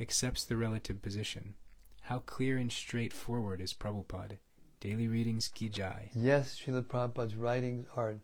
accepts 0.00 0.44
the 0.44 0.56
relative 0.56 1.02
position. 1.02 1.54
How 2.10 2.18
clear 2.26 2.58
and 2.58 2.72
straightforward 2.72 3.60
is 3.60 3.72
Prabhupada. 3.72 4.38
Daily 4.80 5.06
readings 5.06 5.46
ki 5.46 5.68
jai. 5.68 6.10
Yes, 6.12 6.58
Srila 6.58 6.82
Prabhupada's 6.82 7.36
writings 7.36 7.86
are 7.94 8.16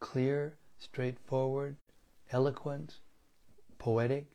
clear, 0.00 0.56
straightforward, 0.78 1.76
eloquent, 2.32 3.00
poetic. 3.76 4.28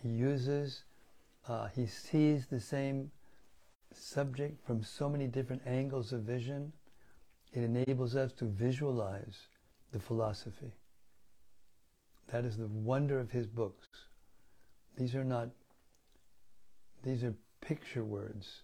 He 0.00 0.10
uses, 0.10 0.84
uh, 1.48 1.70
he 1.74 1.86
sees 1.86 2.46
the 2.46 2.60
same 2.60 3.10
subject 3.92 4.64
from 4.64 4.84
so 4.84 5.08
many 5.08 5.26
different 5.26 5.62
angles 5.66 6.12
of 6.12 6.20
vision. 6.20 6.72
It 7.52 7.64
enables 7.64 8.14
us 8.14 8.30
to 8.34 8.44
visualize 8.44 9.48
the 9.90 9.98
philosophy. 9.98 10.74
That 12.28 12.44
is 12.44 12.56
the 12.56 12.68
wonder 12.68 13.18
of 13.18 13.32
his 13.32 13.48
books. 13.48 13.88
These 14.96 15.16
are 15.16 15.24
not, 15.24 15.48
these 17.02 17.24
are 17.24 17.34
picture 17.60 18.04
words, 18.04 18.62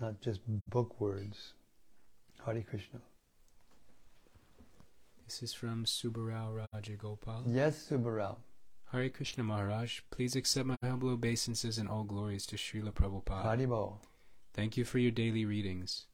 not 0.00 0.20
just 0.20 0.40
book 0.68 1.00
words. 1.00 1.54
Hare 2.44 2.62
Krishna. 2.62 3.00
This 5.26 5.42
is 5.42 5.54
from 5.54 5.84
Subarao 5.84 6.66
Rajagopal. 6.74 7.44
Yes, 7.46 7.88
Subarao. 7.90 8.36
Hare 8.92 9.08
Krishna 9.08 9.42
Maharaj, 9.42 10.00
please 10.10 10.36
accept 10.36 10.66
my 10.66 10.76
humble 10.82 11.08
obeisances 11.08 11.78
and 11.78 11.88
all 11.88 12.04
glories 12.04 12.46
to 12.46 12.56
Srila 12.56 12.92
Prabhupada. 12.92 13.44
Haribol. 13.44 13.98
Thank 14.52 14.76
you 14.76 14.84
for 14.84 14.98
your 14.98 15.10
daily 15.10 15.44
readings. 15.44 16.06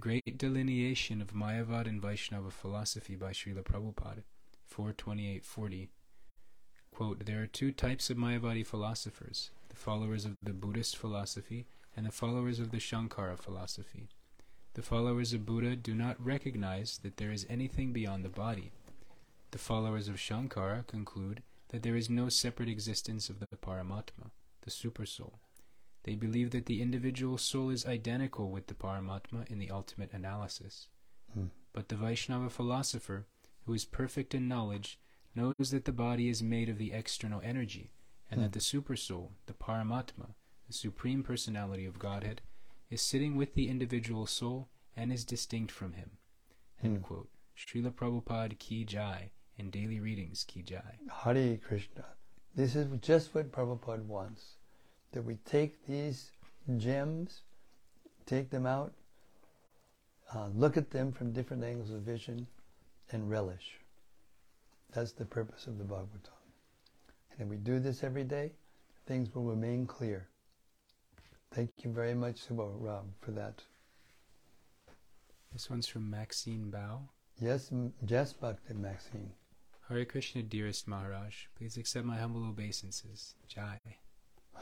Great 0.00 0.36
delineation 0.36 1.22
of 1.22 1.32
Mayavad 1.32 1.86
and 1.86 2.02
Vaishnava 2.02 2.50
philosophy 2.50 3.16
by 3.16 3.30
Srila 3.30 3.62
Prabhupada, 3.62 4.22
42840. 4.66 5.88
Quote, 6.92 7.24
there 7.24 7.40
are 7.42 7.46
two 7.46 7.72
types 7.72 8.10
of 8.10 8.16
Mayavadi 8.16 8.66
philosophers, 8.66 9.50
followers 9.78 10.24
of 10.24 10.36
the 10.42 10.52
Buddhist 10.52 10.96
philosophy 10.96 11.66
and 11.96 12.04
the 12.04 12.12
followers 12.12 12.58
of 12.58 12.70
the 12.70 12.78
Shankara 12.78 13.38
philosophy. 13.38 14.08
The 14.74 14.82
followers 14.82 15.32
of 15.32 15.46
Buddha 15.46 15.76
do 15.76 15.94
not 15.94 16.24
recognize 16.24 16.98
that 16.98 17.16
there 17.16 17.32
is 17.32 17.46
anything 17.48 17.92
beyond 17.92 18.24
the 18.24 18.28
body. 18.28 18.72
The 19.50 19.58
followers 19.58 20.08
of 20.08 20.16
Shankara 20.16 20.86
conclude 20.86 21.42
that 21.70 21.82
there 21.82 21.96
is 21.96 22.10
no 22.10 22.28
separate 22.28 22.68
existence 22.68 23.30
of 23.30 23.40
the 23.40 23.56
Paramatma, 23.56 24.30
the 24.62 24.70
Supersoul. 24.70 25.34
They 26.04 26.14
believe 26.14 26.50
that 26.50 26.66
the 26.66 26.82
individual 26.82 27.38
soul 27.38 27.70
is 27.70 27.86
identical 27.86 28.50
with 28.50 28.66
the 28.66 28.74
Paramatma 28.74 29.50
in 29.50 29.58
the 29.58 29.70
ultimate 29.70 30.12
analysis. 30.12 30.88
Hmm. 31.34 31.46
But 31.72 31.88
the 31.88 31.96
Vaishnava 31.96 32.50
philosopher, 32.50 33.26
who 33.66 33.74
is 33.74 33.84
perfect 33.84 34.34
in 34.34 34.48
knowledge, 34.48 34.98
knows 35.34 35.70
that 35.70 35.84
the 35.84 35.92
body 35.92 36.28
is 36.28 36.42
made 36.42 36.68
of 36.68 36.78
the 36.78 36.92
external 36.92 37.40
energy, 37.44 37.90
and 38.30 38.38
Hmm. 38.40 38.42
that 38.44 38.52
the 38.52 38.60
Supersoul, 38.60 39.32
the 39.46 39.54
Paramatma, 39.54 40.34
the 40.66 40.72
Supreme 40.72 41.22
Personality 41.22 41.86
of 41.86 41.98
Godhead, 41.98 42.42
is 42.90 43.02
sitting 43.02 43.36
with 43.36 43.54
the 43.54 43.68
individual 43.68 44.26
soul 44.26 44.68
and 44.96 45.12
is 45.12 45.24
distinct 45.24 45.72
from 45.72 45.92
him. 45.94 46.18
End 46.82 46.98
Hmm. 46.98 47.02
quote. 47.02 47.30
Srila 47.56 47.92
Prabhupada 47.92 48.58
Ki 48.58 48.84
Jai 48.84 49.30
in 49.56 49.70
Daily 49.70 49.98
Readings 50.00 50.44
Ki 50.44 50.62
Jai. 50.62 50.98
Hare 51.10 51.56
Krishna. 51.58 52.04
This 52.54 52.76
is 52.76 52.88
just 53.00 53.34
what 53.34 53.50
Prabhupada 53.52 54.04
wants. 54.04 54.56
That 55.12 55.22
we 55.22 55.36
take 55.36 55.86
these 55.86 56.30
gems, 56.76 57.42
take 58.26 58.50
them 58.50 58.66
out, 58.66 58.92
uh, 60.34 60.48
look 60.48 60.76
at 60.76 60.90
them 60.90 61.12
from 61.12 61.32
different 61.32 61.64
angles 61.64 61.90
of 61.90 62.02
vision, 62.02 62.46
and 63.10 63.30
relish. 63.30 63.80
That's 64.90 65.12
the 65.12 65.24
purpose 65.24 65.66
of 65.66 65.78
the 65.78 65.84
Bhagavatam. 65.84 66.37
And 67.38 67.48
we 67.48 67.56
do 67.56 67.78
this 67.78 68.02
every 68.02 68.24
day, 68.24 68.52
things 69.06 69.34
will 69.34 69.44
remain 69.44 69.86
clear. 69.86 70.28
Thank 71.52 71.70
you 71.82 71.90
very 71.90 72.14
much, 72.14 72.48
Subha 72.48 72.68
Ram, 72.78 73.14
for 73.20 73.30
that. 73.32 73.62
This 75.52 75.70
one's 75.70 75.86
from 75.86 76.10
Maxine 76.10 76.70
Bao. 76.70 77.00
Yes, 77.40 77.70
yes, 78.06 78.32
Bhakti 78.32 78.74
Maxine. 78.74 79.30
Hare 79.88 80.04
Krishna, 80.04 80.42
dearest 80.42 80.86
Maharaj, 80.86 81.46
please 81.56 81.76
accept 81.78 82.04
my 82.04 82.18
humble 82.18 82.44
obeisances. 82.44 83.34
Jai. 83.46 83.78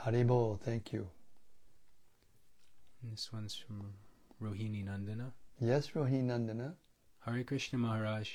Haribol, 0.04 0.60
thank 0.60 0.92
you. 0.92 1.08
And 3.02 3.12
this 3.12 3.32
one's 3.32 3.54
from 3.54 3.94
Rohini 4.40 4.84
Nandana. 4.84 5.32
Yes, 5.58 5.88
Rohini 5.88 6.24
Nandana. 6.24 6.74
Hare 7.24 7.42
Krishna 7.42 7.78
Maharaj, 7.78 8.28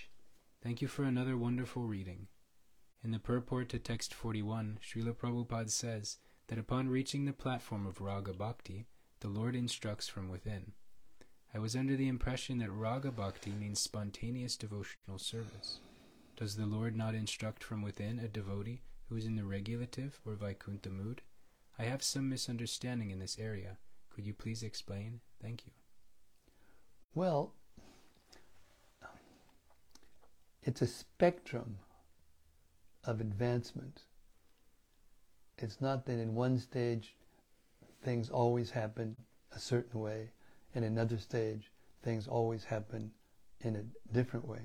thank 0.61 0.81
you 0.81 0.87
for 0.87 1.03
another 1.03 1.37
wonderful 1.37 1.83
reading. 1.83 2.27
In 3.03 3.09
the 3.09 3.19
purport 3.19 3.69
to 3.69 3.79
text 3.79 4.13
41, 4.13 4.77
Srila 4.83 5.15
Prabhupada 5.15 5.71
says 5.71 6.17
that 6.47 6.59
upon 6.59 6.87
reaching 6.87 7.25
the 7.25 7.33
platform 7.33 7.87
of 7.87 7.99
Raga 7.99 8.31
Bhakti, 8.31 8.85
the 9.21 9.27
Lord 9.27 9.55
instructs 9.55 10.07
from 10.07 10.29
within. 10.29 10.73
I 11.53 11.57
was 11.57 11.75
under 11.75 11.95
the 11.95 12.07
impression 12.07 12.59
that 12.59 12.71
Raga 12.71 13.11
Bhakti 13.11 13.51
means 13.51 13.79
spontaneous 13.79 14.55
devotional 14.55 15.17
service. 15.17 15.79
Does 16.37 16.55
the 16.55 16.67
Lord 16.67 16.95
not 16.95 17.15
instruct 17.15 17.63
from 17.63 17.81
within 17.81 18.19
a 18.19 18.27
devotee 18.27 18.83
who 19.09 19.15
is 19.15 19.25
in 19.25 19.35
the 19.35 19.45
regulative 19.45 20.21
or 20.23 20.35
Vaikuntha 20.35 20.89
mood? 20.89 21.23
I 21.79 21.83
have 21.83 22.03
some 22.03 22.29
misunderstanding 22.29 23.09
in 23.09 23.17
this 23.17 23.39
area. 23.39 23.77
Could 24.11 24.27
you 24.27 24.33
please 24.33 24.61
explain? 24.61 25.21
Thank 25.41 25.65
you. 25.65 25.71
Well, 27.15 27.53
it's 30.63 30.83
a 30.83 30.87
spectrum 30.87 31.79
of 33.05 33.21
advancement. 33.21 34.03
It's 35.57 35.81
not 35.81 36.05
that 36.05 36.19
in 36.19 36.35
one 36.35 36.57
stage 36.57 37.15
things 38.03 38.29
always 38.29 38.71
happen 38.71 39.15
a 39.55 39.59
certain 39.59 39.99
way, 39.99 40.31
in 40.73 40.83
another 40.83 41.17
stage 41.17 41.71
things 42.03 42.27
always 42.27 42.63
happen 42.63 43.11
in 43.61 43.75
a 43.75 44.13
different 44.13 44.47
way. 44.47 44.61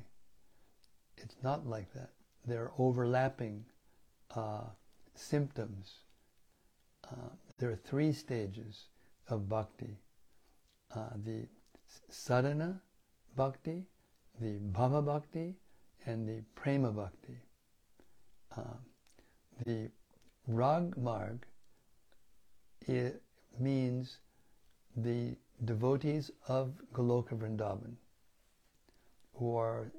It's 1.18 1.36
not 1.42 1.66
like 1.66 1.92
that. 1.94 2.10
There 2.46 2.62
are 2.62 2.72
overlapping 2.78 3.64
uh, 4.34 4.64
symptoms. 5.14 5.94
Uh, 7.10 7.30
there 7.58 7.70
are 7.70 7.76
three 7.76 8.12
stages 8.12 8.84
of 9.28 9.48
bhakti. 9.48 9.98
Uh, 10.94 11.10
the 11.24 11.46
sadhana 12.08 12.80
bhakti, 13.34 13.84
the 14.40 14.58
bhava 14.72 15.04
bhakti, 15.04 15.56
and 16.06 16.28
the 16.28 16.42
prema 16.54 16.90
bhakti. 16.90 17.38
Um, 18.56 18.78
the 19.64 19.90
rag 20.46 20.96
marg 20.96 21.46
it 22.86 23.22
means 23.58 24.18
the 24.96 25.36
devotees 25.64 26.30
of 26.48 26.72
Goloka 26.92 27.36
Vrindavan 27.36 27.96
who 29.38 29.56
are 29.56 29.90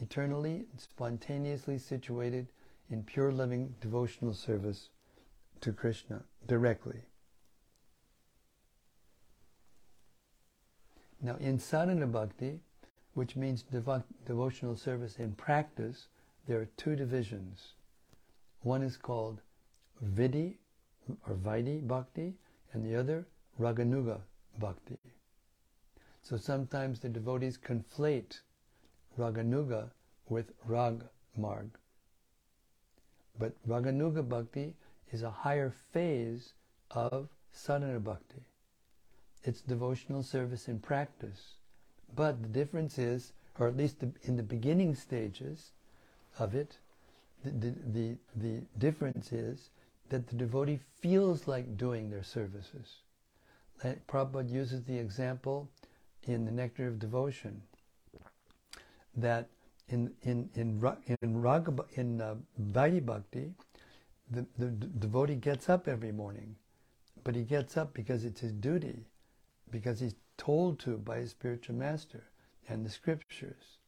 eternally, 0.00 0.64
spontaneously 0.78 1.78
situated 1.78 2.46
in 2.90 3.02
pure 3.02 3.30
loving 3.30 3.74
devotional 3.80 4.32
service 4.32 4.88
to 5.60 5.72
Krishna 5.72 6.22
directly. 6.46 7.00
Now, 11.20 11.36
in 11.40 11.58
sadhana 11.58 12.06
bhakti, 12.06 12.60
which 13.14 13.36
means 13.36 13.64
devo- 13.72 14.04
devotional 14.26 14.76
service 14.76 15.16
in 15.16 15.32
practice, 15.32 16.08
there 16.46 16.60
are 16.60 16.68
two 16.76 16.94
divisions. 16.94 17.74
One 18.62 18.82
is 18.82 18.96
called 18.96 19.40
Vidhi 20.04 20.54
or 21.26 21.34
Vaidhi 21.34 21.86
bhakti, 21.86 22.34
and 22.72 22.84
the 22.84 22.96
other 22.96 23.26
Raganuga 23.60 24.20
bhakti. 24.58 24.98
So 26.22 26.36
sometimes 26.36 27.00
the 27.00 27.08
devotees 27.08 27.58
conflate 27.58 28.40
Raganuga 29.18 29.90
with 30.28 30.52
Rag 30.64 31.04
Marg. 31.36 31.70
But 33.38 33.54
Raganuga 33.66 34.28
bhakti 34.28 34.74
is 35.12 35.22
a 35.22 35.30
higher 35.30 35.70
phase 35.70 36.54
of 36.90 37.28
sadhana 37.52 38.00
bhakti. 38.00 38.42
It's 39.44 39.60
devotional 39.60 40.22
service 40.22 40.68
in 40.68 40.80
practice. 40.80 41.58
But 42.14 42.42
the 42.42 42.48
difference 42.48 42.98
is, 42.98 43.32
or 43.58 43.68
at 43.68 43.76
least 43.76 44.02
in 44.22 44.36
the 44.36 44.42
beginning 44.42 44.94
stages 44.94 45.72
of 46.38 46.54
it, 46.54 46.78
the, 47.44 47.50
the, 47.50 47.74
the, 47.92 48.16
the 48.36 48.62
difference 48.78 49.32
is 49.32 49.70
that 50.08 50.28
the 50.28 50.36
devotee 50.36 50.80
feels 51.00 51.48
like 51.48 51.76
doing 51.76 52.10
their 52.10 52.22
services. 52.22 52.96
Like 53.84 54.06
Prabhupada 54.06 54.50
uses 54.50 54.84
the 54.84 54.98
example 54.98 55.68
in 56.24 56.44
the 56.44 56.50
Nectar 56.50 56.88
of 56.88 56.98
Devotion 56.98 57.62
that 59.16 59.48
in 59.88 60.12
in 60.22 60.48
in 60.54 60.82
in 61.22 61.40
Raga, 61.40 61.84
in 61.94 62.20
uh, 62.20 62.34
Bhakti, 62.58 63.52
the, 64.30 64.46
the 64.58 64.66
d- 64.66 64.88
devotee 64.98 65.36
gets 65.36 65.68
up 65.68 65.86
every 65.88 66.12
morning, 66.12 66.56
but 67.22 67.34
he 67.34 67.42
gets 67.42 67.76
up 67.76 67.94
because 67.94 68.24
it's 68.24 68.40
his 68.40 68.52
duty, 68.52 69.06
because 69.70 70.00
he's 70.00 70.16
told 70.36 70.78
to 70.80 70.98
by 70.98 71.18
his 71.18 71.30
spiritual 71.30 71.76
master 71.76 72.24
and 72.68 72.84
the 72.84 72.90
scriptures. 72.90 73.78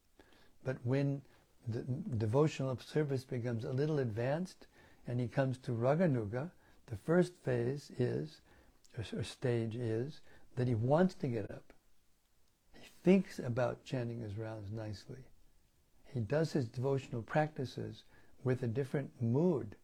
But 0.64 0.76
when 0.84 1.22
the 1.68 1.82
devotional 2.16 2.78
service 2.78 3.24
becomes 3.24 3.64
a 3.64 3.72
little 3.72 3.98
advanced, 3.98 4.66
and 5.06 5.20
he 5.20 5.28
comes 5.28 5.58
to 5.58 5.72
Raganuga, 5.72 6.50
the 6.86 6.96
first 6.96 7.34
phase 7.44 7.92
is, 7.98 8.40
or, 8.96 9.22
stage 9.22 9.76
is, 9.76 10.20
that 10.56 10.66
he 10.66 10.74
wants 10.74 11.14
to 11.16 11.28
get 11.28 11.50
up. 11.50 11.72
He 12.80 12.88
thinks 13.04 13.38
about 13.38 13.84
chanting 13.84 14.20
his 14.20 14.36
rounds 14.38 14.72
nicely. 14.72 15.24
He 16.06 16.20
does 16.20 16.52
his 16.52 16.68
devotional 16.68 17.22
practices 17.22 18.04
with 18.44 18.62
a 18.62 18.66
different 18.66 19.10
mood, 19.20 19.76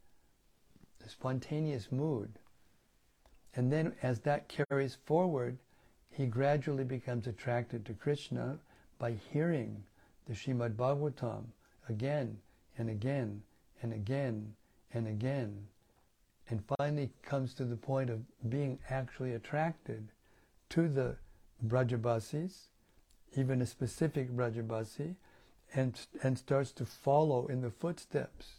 a 1.04 1.08
spontaneous 1.08 1.92
mood. 1.92 2.38
And 3.54 3.70
then 3.70 3.92
as 4.02 4.20
that 4.20 4.48
carries 4.48 4.94
forward, 4.94 5.58
he 6.10 6.26
gradually 6.26 6.84
becomes 6.84 7.26
attracted 7.26 7.84
to 7.84 7.92
Krishna 7.92 8.58
by 8.98 9.12
hearing 9.32 9.84
the 10.26 10.32
Srimad 10.32 10.76
Bhagavatam 10.76 11.44
again 11.88 12.38
and 12.78 12.88
again 12.90 13.42
and 13.82 13.92
again 13.92 14.54
and 14.92 15.06
again, 15.06 15.66
and 16.48 16.62
finally 16.78 17.10
comes 17.22 17.54
to 17.54 17.64
the 17.64 17.76
point 17.76 18.10
of 18.10 18.20
being 18.48 18.78
actually 18.88 19.32
attracted 19.32 20.08
to 20.70 20.88
the 20.88 21.16
Brajabasis, 21.66 22.68
even 23.36 23.62
a 23.62 23.66
specific 23.66 24.30
Brajabasi, 24.30 25.16
and, 25.74 25.98
and 26.22 26.38
starts 26.38 26.72
to 26.72 26.84
follow 26.84 27.46
in 27.46 27.60
the 27.60 27.70
footsteps 27.70 28.54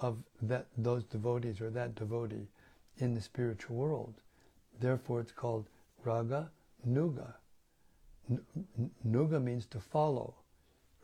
of 0.00 0.18
that, 0.42 0.66
those 0.76 1.04
devotees 1.04 1.60
or 1.60 1.70
that 1.70 1.94
devotee 1.94 2.48
in 2.98 3.14
the 3.14 3.20
spiritual 3.20 3.76
world. 3.76 4.14
Therefore, 4.80 5.20
it's 5.20 5.32
called 5.32 5.66
Raga 6.04 6.50
Nuga. 6.86 7.34
N- 8.30 8.90
Nuga 9.06 9.42
means 9.42 9.66
to 9.66 9.80
follow. 9.80 10.34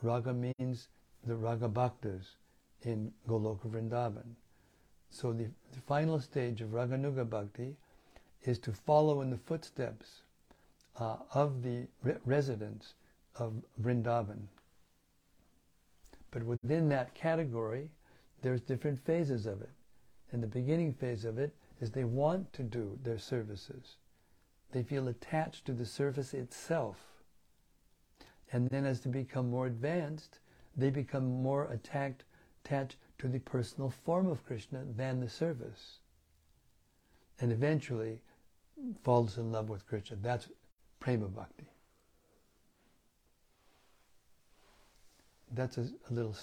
Raga 0.02 0.32
means 0.32 0.88
the 1.26 1.36
Raga 1.36 1.68
Bhaktas, 1.68 2.36
in 2.82 3.12
Goloka 3.28 3.68
Vrindavan. 3.68 4.34
So 5.10 5.32
the, 5.32 5.48
the 5.72 5.80
final 5.86 6.20
stage 6.20 6.60
of 6.60 6.70
Raganuga 6.70 7.28
Bhakti 7.28 7.76
is 8.44 8.58
to 8.60 8.72
follow 8.72 9.20
in 9.20 9.30
the 9.30 9.36
footsteps 9.36 10.22
uh, 10.98 11.16
of 11.34 11.62
the 11.62 11.86
re- 12.02 12.16
residents 12.24 12.94
of 13.36 13.52
Vrindavan. 13.82 14.46
But 16.30 16.44
within 16.44 16.88
that 16.90 17.14
category, 17.14 17.90
there's 18.42 18.60
different 18.60 19.04
phases 19.04 19.46
of 19.46 19.60
it. 19.60 19.70
And 20.32 20.42
the 20.42 20.46
beginning 20.46 20.94
phase 20.94 21.24
of 21.24 21.38
it 21.38 21.54
is 21.80 21.90
they 21.90 22.04
want 22.04 22.52
to 22.52 22.62
do 22.62 22.98
their 23.02 23.18
services. 23.18 23.96
They 24.72 24.82
feel 24.82 25.08
attached 25.08 25.64
to 25.66 25.72
the 25.72 25.86
service 25.86 26.32
itself. 26.32 26.96
And 28.52 28.68
then 28.70 28.84
as 28.84 29.00
they 29.00 29.10
become 29.10 29.50
more 29.50 29.66
advanced, 29.66 30.38
they 30.76 30.90
become 30.90 31.42
more 31.42 31.70
attacked, 31.72 32.24
attached 32.64 32.96
to 33.18 33.28
the 33.28 33.38
personal 33.40 33.90
form 33.90 34.28
of 34.28 34.44
Krishna 34.46 34.84
than 34.96 35.20
the 35.20 35.28
service. 35.28 35.98
And 37.40 37.52
eventually 37.52 38.20
falls 39.02 39.38
in 39.38 39.52
love 39.52 39.68
with 39.68 39.86
Krishna. 39.86 40.16
That's 40.20 40.48
prema 41.00 41.26
bhakti. 41.26 41.66
That's 45.52 45.78
a, 45.78 45.88
a 46.10 46.12
little 46.12 46.36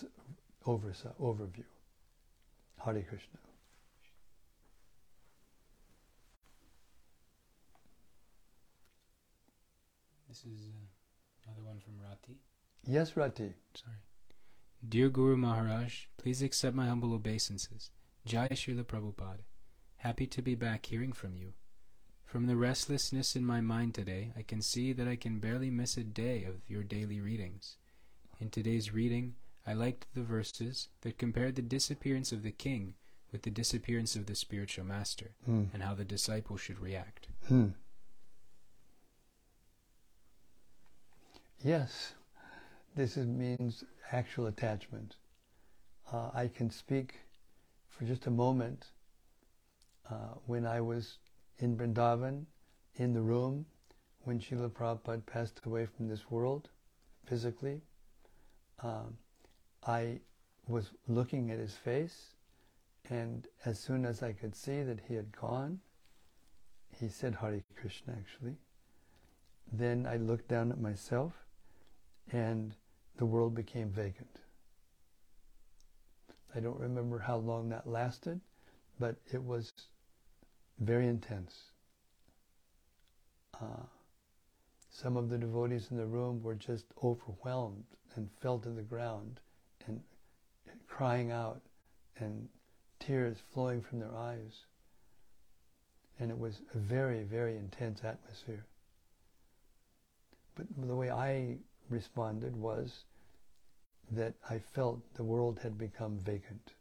over, 0.65 0.93
overview. 1.21 1.63
Hare 2.83 3.01
Krishna. 3.01 3.39
This 10.27 10.39
is 10.39 10.67
uh, 10.67 11.47
another 11.47 11.63
one 11.63 11.79
from 11.79 11.93
Rati. 12.03 12.37
Yes, 12.85 13.17
Rati. 13.17 13.53
Sorry. 13.73 13.95
Dear 14.87 15.09
Guru 15.09 15.35
Maharaj, 15.37 16.05
please 16.17 16.41
accept 16.41 16.75
my 16.75 16.87
humble 16.87 17.13
obeisances. 17.13 17.89
Jai 18.25 18.49
Srila 18.49 18.83
Prabhupada. 18.83 19.43
Happy 19.97 20.27
to 20.27 20.41
be 20.41 20.55
back 20.55 20.85
hearing 20.85 21.11
from 21.13 21.35
you. 21.35 21.53
From 22.25 22.45
the 22.45 22.55
restlessness 22.57 23.35
in 23.35 23.45
my 23.45 23.61
mind 23.61 23.95
today, 23.95 24.33
I 24.37 24.41
can 24.43 24.61
see 24.61 24.93
that 24.93 25.07
I 25.07 25.15
can 25.15 25.39
barely 25.39 25.69
miss 25.71 25.97
a 25.97 26.03
day 26.03 26.43
of 26.43 26.55
your 26.67 26.83
daily 26.83 27.19
readings. 27.21 27.77
In 28.39 28.49
today's 28.49 28.93
reading, 28.93 29.35
I 29.65 29.73
liked 29.73 30.07
the 30.13 30.21
verses 30.23 30.89
that 31.01 31.17
compared 31.17 31.55
the 31.55 31.61
disappearance 31.61 32.31
of 32.31 32.43
the 32.43 32.51
king 32.51 32.95
with 33.31 33.41
the 33.43 33.49
disappearance 33.49 34.15
of 34.15 34.25
the 34.25 34.35
spiritual 34.35 34.85
master 34.85 35.31
Mm. 35.47 35.73
and 35.73 35.83
how 35.83 35.93
the 35.95 36.05
disciple 36.05 36.57
should 36.57 36.79
react. 36.79 37.27
Hmm. 37.47 37.69
Yes, 41.63 42.13
this 42.95 43.17
means 43.17 43.83
actual 44.11 44.47
attachment. 44.47 45.15
Uh, 46.11 46.29
I 46.33 46.47
can 46.47 46.69
speak 46.69 47.15
for 47.89 48.05
just 48.05 48.27
a 48.27 48.31
moment 48.31 48.87
uh, 50.09 50.35
when 50.45 50.65
I 50.65 50.81
was 50.81 51.17
in 51.59 51.75
Vrindavan, 51.75 52.45
in 52.95 53.13
the 53.13 53.21
room, 53.21 53.65
when 54.23 54.39
Srila 54.39 54.69
Prabhupada 54.69 55.25
passed 55.25 55.61
away 55.65 55.85
from 55.85 56.07
this 56.07 56.29
world, 56.29 56.69
physically. 57.25 57.81
Um, 58.83 59.17
I 59.85 60.19
was 60.67 60.91
looking 61.07 61.51
at 61.51 61.59
his 61.59 61.75
face, 61.75 62.35
and 63.09 63.47
as 63.65 63.79
soon 63.79 64.05
as 64.05 64.21
I 64.21 64.33
could 64.33 64.55
see 64.55 64.83
that 64.83 64.99
he 65.07 65.15
had 65.15 65.35
gone, 65.35 65.79
he 66.99 67.09
said 67.09 67.35
Hare 67.35 67.63
Krishna 67.79 68.13
actually. 68.17 68.57
Then 69.71 70.05
I 70.05 70.17
looked 70.17 70.47
down 70.47 70.71
at 70.71 70.79
myself 70.79 71.33
and 72.31 72.75
the 73.17 73.25
world 73.25 73.55
became 73.55 73.89
vacant. 73.89 74.39
I 76.55 76.59
don't 76.59 76.79
remember 76.79 77.19
how 77.19 77.37
long 77.37 77.69
that 77.69 77.87
lasted, 77.87 78.39
but 78.99 79.15
it 79.31 79.43
was 79.43 79.73
very 80.79 81.07
intense. 81.07 81.53
Uh, 83.59 83.85
some 84.89 85.17
of 85.17 85.29
the 85.29 85.37
devotees 85.37 85.87
in 85.91 85.97
the 85.97 86.05
room 86.05 86.41
were 86.41 86.55
just 86.55 86.85
overwhelmed 87.03 87.85
and 88.15 88.29
fell 88.41 88.59
to 88.59 88.69
the 88.69 88.81
ground 88.81 89.39
and 89.87 90.01
crying 90.87 91.31
out 91.31 91.61
and 92.19 92.47
tears 92.99 93.37
flowing 93.53 93.81
from 93.81 93.99
their 93.99 94.15
eyes 94.15 94.65
and 96.19 96.31
it 96.31 96.37
was 96.37 96.61
a 96.73 96.77
very, 96.77 97.23
very 97.23 97.57
intense 97.57 98.03
atmosphere. 98.03 98.65
But 100.55 100.65
the 100.75 100.95
way 100.95 101.11
I 101.11 101.57
responded 101.89 102.55
was 102.55 103.03
that 104.11 104.33
I 104.49 104.59
felt 104.59 105.13
the 105.15 105.23
world 105.23 105.59
had 105.61 105.77
become 105.77 106.19
vacant. 106.19 106.73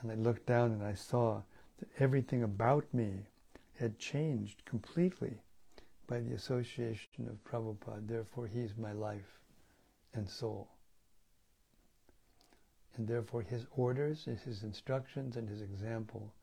And 0.00 0.10
I 0.10 0.14
looked 0.14 0.46
down 0.46 0.72
and 0.72 0.82
I 0.82 0.94
saw 0.94 1.42
that 1.78 1.88
everything 1.98 2.42
about 2.42 2.92
me 2.92 3.26
had 3.78 3.98
changed 3.98 4.64
completely 4.64 5.38
by 6.06 6.20
the 6.20 6.34
association 6.34 7.28
of 7.28 7.44
Prabhupada. 7.44 8.06
Therefore, 8.06 8.46
he's 8.46 8.76
my 8.76 8.92
life 8.92 9.38
and 10.14 10.28
soul. 10.28 10.68
And 12.96 13.06
therefore, 13.06 13.42
his 13.42 13.66
orders, 13.76 14.24
his 14.24 14.62
instructions, 14.62 15.36
and 15.36 15.48
his 15.48 15.62
example 15.62 16.34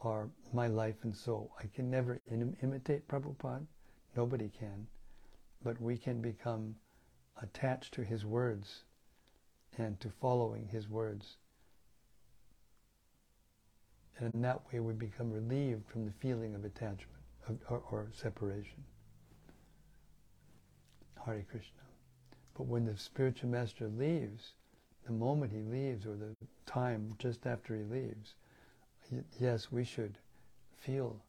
are 0.00 0.28
my 0.52 0.66
life 0.66 0.96
and 1.02 1.16
soul. 1.16 1.52
I 1.58 1.66
can 1.74 1.90
never 1.90 2.20
Im- 2.30 2.56
imitate 2.62 3.08
Prabhupada, 3.08 3.66
nobody 4.14 4.48
can, 4.48 4.86
but 5.62 5.80
we 5.80 5.96
can 5.96 6.20
become 6.20 6.76
attached 7.42 7.94
to 7.94 8.02
his 8.02 8.24
words 8.24 8.84
and 9.78 9.98
to 10.00 10.10
following 10.20 10.68
his 10.68 10.88
words. 10.88 11.36
And 14.18 14.32
in 14.32 14.42
that 14.42 14.60
way 14.72 14.80
we 14.80 14.94
become 14.94 15.30
relieved 15.30 15.86
from 15.88 16.06
the 16.06 16.12
feeling 16.12 16.54
of 16.54 16.64
attachment 16.64 17.22
of, 17.48 17.58
or, 17.68 17.82
or 17.90 18.06
separation. 18.14 18.84
Hare 21.24 21.44
Krishna. 21.50 21.82
But 22.54 22.66
when 22.66 22.86
the 22.86 22.96
spiritual 22.96 23.50
master 23.50 23.88
leaves, 23.88 24.52
the 25.04 25.12
moment 25.12 25.52
he 25.52 25.60
leaves 25.60 26.06
or 26.06 26.14
the 26.14 26.34
time 26.64 27.14
just 27.18 27.46
after 27.46 27.76
he 27.76 27.82
leaves, 27.82 28.34
yes, 29.38 29.70
we 29.70 29.84
should 29.84 30.16
feel 30.78 31.20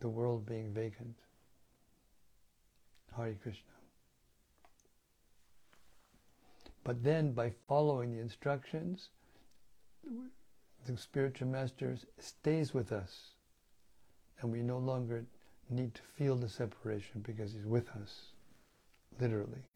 the 0.00 0.08
world 0.08 0.44
being 0.44 0.72
vacant. 0.72 1.14
Hare 3.16 3.34
Krishna. 3.42 3.75
But 6.86 7.02
then 7.02 7.32
by 7.32 7.50
following 7.66 8.14
the 8.14 8.20
instructions, 8.20 9.08
the 10.86 10.96
spiritual 10.96 11.48
master 11.48 11.96
stays 12.20 12.72
with 12.72 12.92
us 12.92 13.30
and 14.40 14.52
we 14.52 14.62
no 14.62 14.78
longer 14.78 15.24
need 15.68 15.96
to 15.96 16.02
feel 16.16 16.36
the 16.36 16.48
separation 16.48 17.22
because 17.26 17.52
he's 17.52 17.66
with 17.66 17.90
us, 17.90 18.26
literally. 19.20 19.66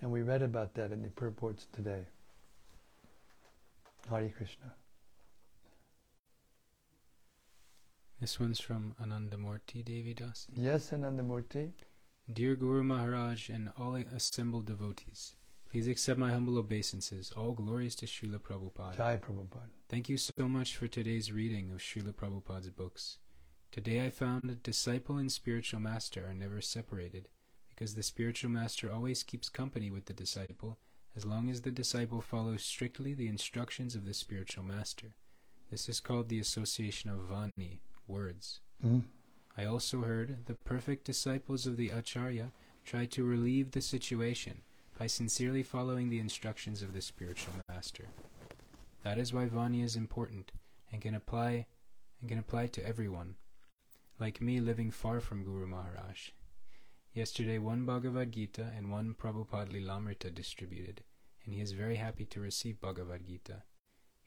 And 0.00 0.10
we 0.10 0.22
read 0.22 0.42
about 0.42 0.74
that 0.74 0.90
in 0.90 1.00
the 1.00 1.10
purports 1.10 1.68
today. 1.72 2.06
Hare 4.08 4.32
Krishna. 4.36 4.72
This 8.20 8.38
one's 8.38 8.60
from 8.60 8.94
Anandamurti 9.02 9.82
Devidas. 9.82 10.46
Yes, 10.54 10.90
Anandamurti. 10.90 11.70
Dear 12.30 12.54
Guru 12.54 12.82
Maharaj 12.82 13.48
and 13.48 13.70
all 13.78 13.94
assembled 13.94 14.66
devotees, 14.66 15.36
please 15.70 15.88
accept 15.88 16.18
my 16.18 16.30
humble 16.30 16.58
obeisances. 16.58 17.32
All 17.34 17.52
glories 17.52 17.94
to 17.96 18.04
Srila 18.04 18.38
Prabhupada. 18.38 18.98
Jai 18.98 19.16
Prabhupada. 19.16 19.70
Thank 19.88 20.10
you 20.10 20.18
so 20.18 20.46
much 20.46 20.76
for 20.76 20.86
today's 20.86 21.32
reading 21.32 21.70
of 21.70 21.78
Srila 21.78 22.12
Prabhupada's 22.12 22.68
books. 22.68 23.16
Today 23.72 24.04
I 24.04 24.10
found 24.10 24.42
that 24.44 24.62
disciple 24.62 25.16
and 25.16 25.32
spiritual 25.32 25.80
master 25.80 26.26
are 26.28 26.34
never 26.34 26.60
separated, 26.60 27.30
because 27.70 27.94
the 27.94 28.02
spiritual 28.02 28.50
master 28.50 28.92
always 28.92 29.22
keeps 29.22 29.48
company 29.48 29.90
with 29.90 30.04
the 30.04 30.12
disciple 30.12 30.76
as 31.16 31.24
long 31.24 31.48
as 31.48 31.62
the 31.62 31.70
disciple 31.70 32.20
follows 32.20 32.62
strictly 32.62 33.14
the 33.14 33.28
instructions 33.28 33.94
of 33.94 34.04
the 34.04 34.12
spiritual 34.12 34.62
master. 34.62 35.14
This 35.70 35.88
is 35.88 36.00
called 36.00 36.28
the 36.28 36.38
association 36.38 37.08
of 37.08 37.20
Vani, 37.20 37.78
words. 38.10 38.60
Mm. 38.84 39.04
I 39.56 39.64
also 39.64 40.02
heard 40.02 40.46
the 40.46 40.54
perfect 40.54 41.04
disciples 41.04 41.66
of 41.66 41.76
the 41.76 41.90
Acharya 41.90 42.52
try 42.84 43.06
to 43.06 43.24
relieve 43.24 43.70
the 43.70 43.80
situation 43.80 44.62
by 44.98 45.06
sincerely 45.06 45.62
following 45.62 46.10
the 46.10 46.18
instructions 46.18 46.82
of 46.82 46.92
the 46.92 47.00
spiritual 47.00 47.54
master. 47.68 48.08
That 49.02 49.18
is 49.18 49.32
why 49.32 49.46
Vani 49.46 49.82
is 49.82 49.96
important 49.96 50.52
and 50.92 51.00
can 51.00 51.14
apply 51.14 51.66
and 52.20 52.28
can 52.28 52.38
apply 52.38 52.66
to 52.68 52.86
everyone. 52.86 53.36
Like 54.18 54.40
me 54.40 54.60
living 54.60 54.90
far 54.90 55.20
from 55.20 55.44
Guru 55.44 55.66
Maharaj. 55.66 56.30
Yesterday 57.14 57.58
one 57.58 57.86
Bhagavad 57.86 58.32
Gita 58.32 58.70
and 58.76 58.90
one 58.90 59.14
Prabhupada 59.14 59.72
Lilamrita 59.72 60.34
distributed, 60.34 61.02
and 61.44 61.54
he 61.54 61.60
is 61.60 61.72
very 61.72 61.96
happy 61.96 62.24
to 62.26 62.40
receive 62.40 62.80
Bhagavad 62.80 63.26
Gita. 63.26 63.62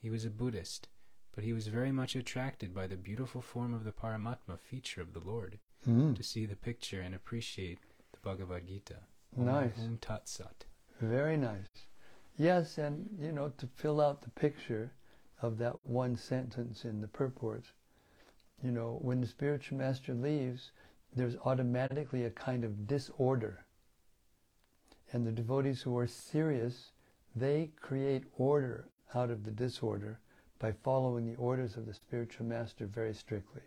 He 0.02 0.10
was 0.10 0.26
a 0.26 0.30
Buddhist, 0.30 0.90
but 1.36 1.44
he 1.44 1.54
was 1.54 1.68
very 1.68 1.92
much 1.92 2.16
attracted 2.16 2.74
by 2.74 2.86
the 2.88 2.96
beautiful 2.96 3.42
form 3.42 3.74
of 3.74 3.84
the 3.84 3.92
Paramatma 3.92 4.60
feature 4.60 5.02
of 5.02 5.14
the 5.14 5.20
Lord. 5.20 5.60
Mm. 5.88 6.16
To 6.16 6.24
see 6.24 6.46
the 6.46 6.56
picture 6.56 7.02
and 7.02 7.14
appreciate 7.14 7.80
the 8.14 8.20
Bhagavad 8.22 8.68
Gita. 8.68 9.00
Nice. 9.36 9.80
Om 9.80 9.98
Tat 10.00 10.30
Sat. 10.30 10.66
Very 11.02 11.36
nice. 11.36 11.88
Yes, 12.38 12.78
and 12.78 13.10
you 13.20 13.32
know, 13.32 13.52
to 13.58 13.68
fill 13.68 14.00
out 14.00 14.22
the 14.22 14.30
picture 14.30 14.94
of 15.42 15.58
that 15.58 15.76
one 15.84 16.16
sentence 16.16 16.86
in 16.86 17.02
the 17.02 17.08
purport, 17.08 17.66
you 18.64 18.72
know, 18.72 18.98
when 19.02 19.20
the 19.20 19.28
spiritual 19.28 19.78
master 19.78 20.14
leaves, 20.14 20.72
there's 21.16 21.36
automatically 21.44 22.24
a 22.24 22.30
kind 22.30 22.64
of 22.64 22.88
disorder. 22.88 23.66
And 25.12 25.28
the 25.28 25.32
devotees 25.32 25.82
who 25.82 25.98
are 25.98 26.08
serious, 26.08 26.92
they 27.36 27.72
create 27.82 28.24
order 28.38 28.88
out 29.14 29.30
of 29.30 29.44
the 29.44 29.52
disorder 29.52 30.20
by 30.64 30.72
following 30.82 31.26
the 31.26 31.36
orders 31.36 31.76
of 31.76 31.86
the 31.86 31.94
spiritual 31.94 32.46
master 32.46 32.86
very 32.86 33.14
strictly. 33.14 33.64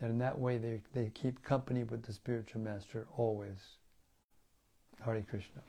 And 0.00 0.12
in 0.12 0.18
that 0.18 0.38
way, 0.38 0.56
they, 0.56 0.80
they 0.94 1.10
keep 1.10 1.42
company 1.42 1.84
with 1.84 2.04
the 2.04 2.12
spiritual 2.14 2.62
master 2.62 3.06
always. 3.18 3.58
Hare 5.04 5.22
Krishna. 5.28 5.60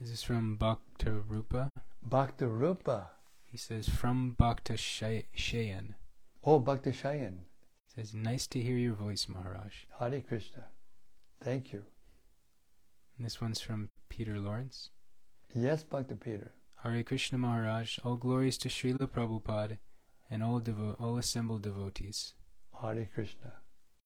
This 0.00 0.10
is 0.10 0.24
from 0.24 0.56
Bhakta 0.56 1.12
Rupa. 1.12 1.70
Bhakta 2.02 2.48
Rupa. 2.48 3.10
He 3.44 3.56
says, 3.56 3.88
from 3.88 4.34
Bhakta 4.36 4.72
Shayan. 4.72 5.94
Oh, 6.42 6.58
Bhakta 6.58 6.90
Shayan. 6.90 7.44
Says, 7.94 8.12
nice 8.12 8.48
to 8.48 8.60
hear 8.60 8.76
your 8.76 8.94
voice, 8.94 9.28
Maharaj. 9.28 9.72
Hare 10.00 10.20
Krishna. 10.20 10.64
Thank 11.40 11.72
you. 11.72 11.84
And 13.16 13.24
this 13.24 13.40
one's 13.40 13.60
from 13.60 13.90
Peter 14.08 14.38
Lawrence. 14.38 14.90
Yes, 15.54 15.84
Bhakta 15.84 16.16
Peter. 16.16 16.52
Hare 16.82 17.02
Krishna 17.02 17.38
Maharaj, 17.38 17.98
all 18.04 18.16
glories 18.16 18.58
to 18.58 18.68
Srila 18.68 19.08
Prabhupada 19.08 19.78
and 20.30 20.42
all, 20.42 20.60
devo- 20.60 21.00
all 21.00 21.16
assembled 21.16 21.62
devotees. 21.62 22.34
Hare 22.82 23.08
Krishna. 23.14 23.54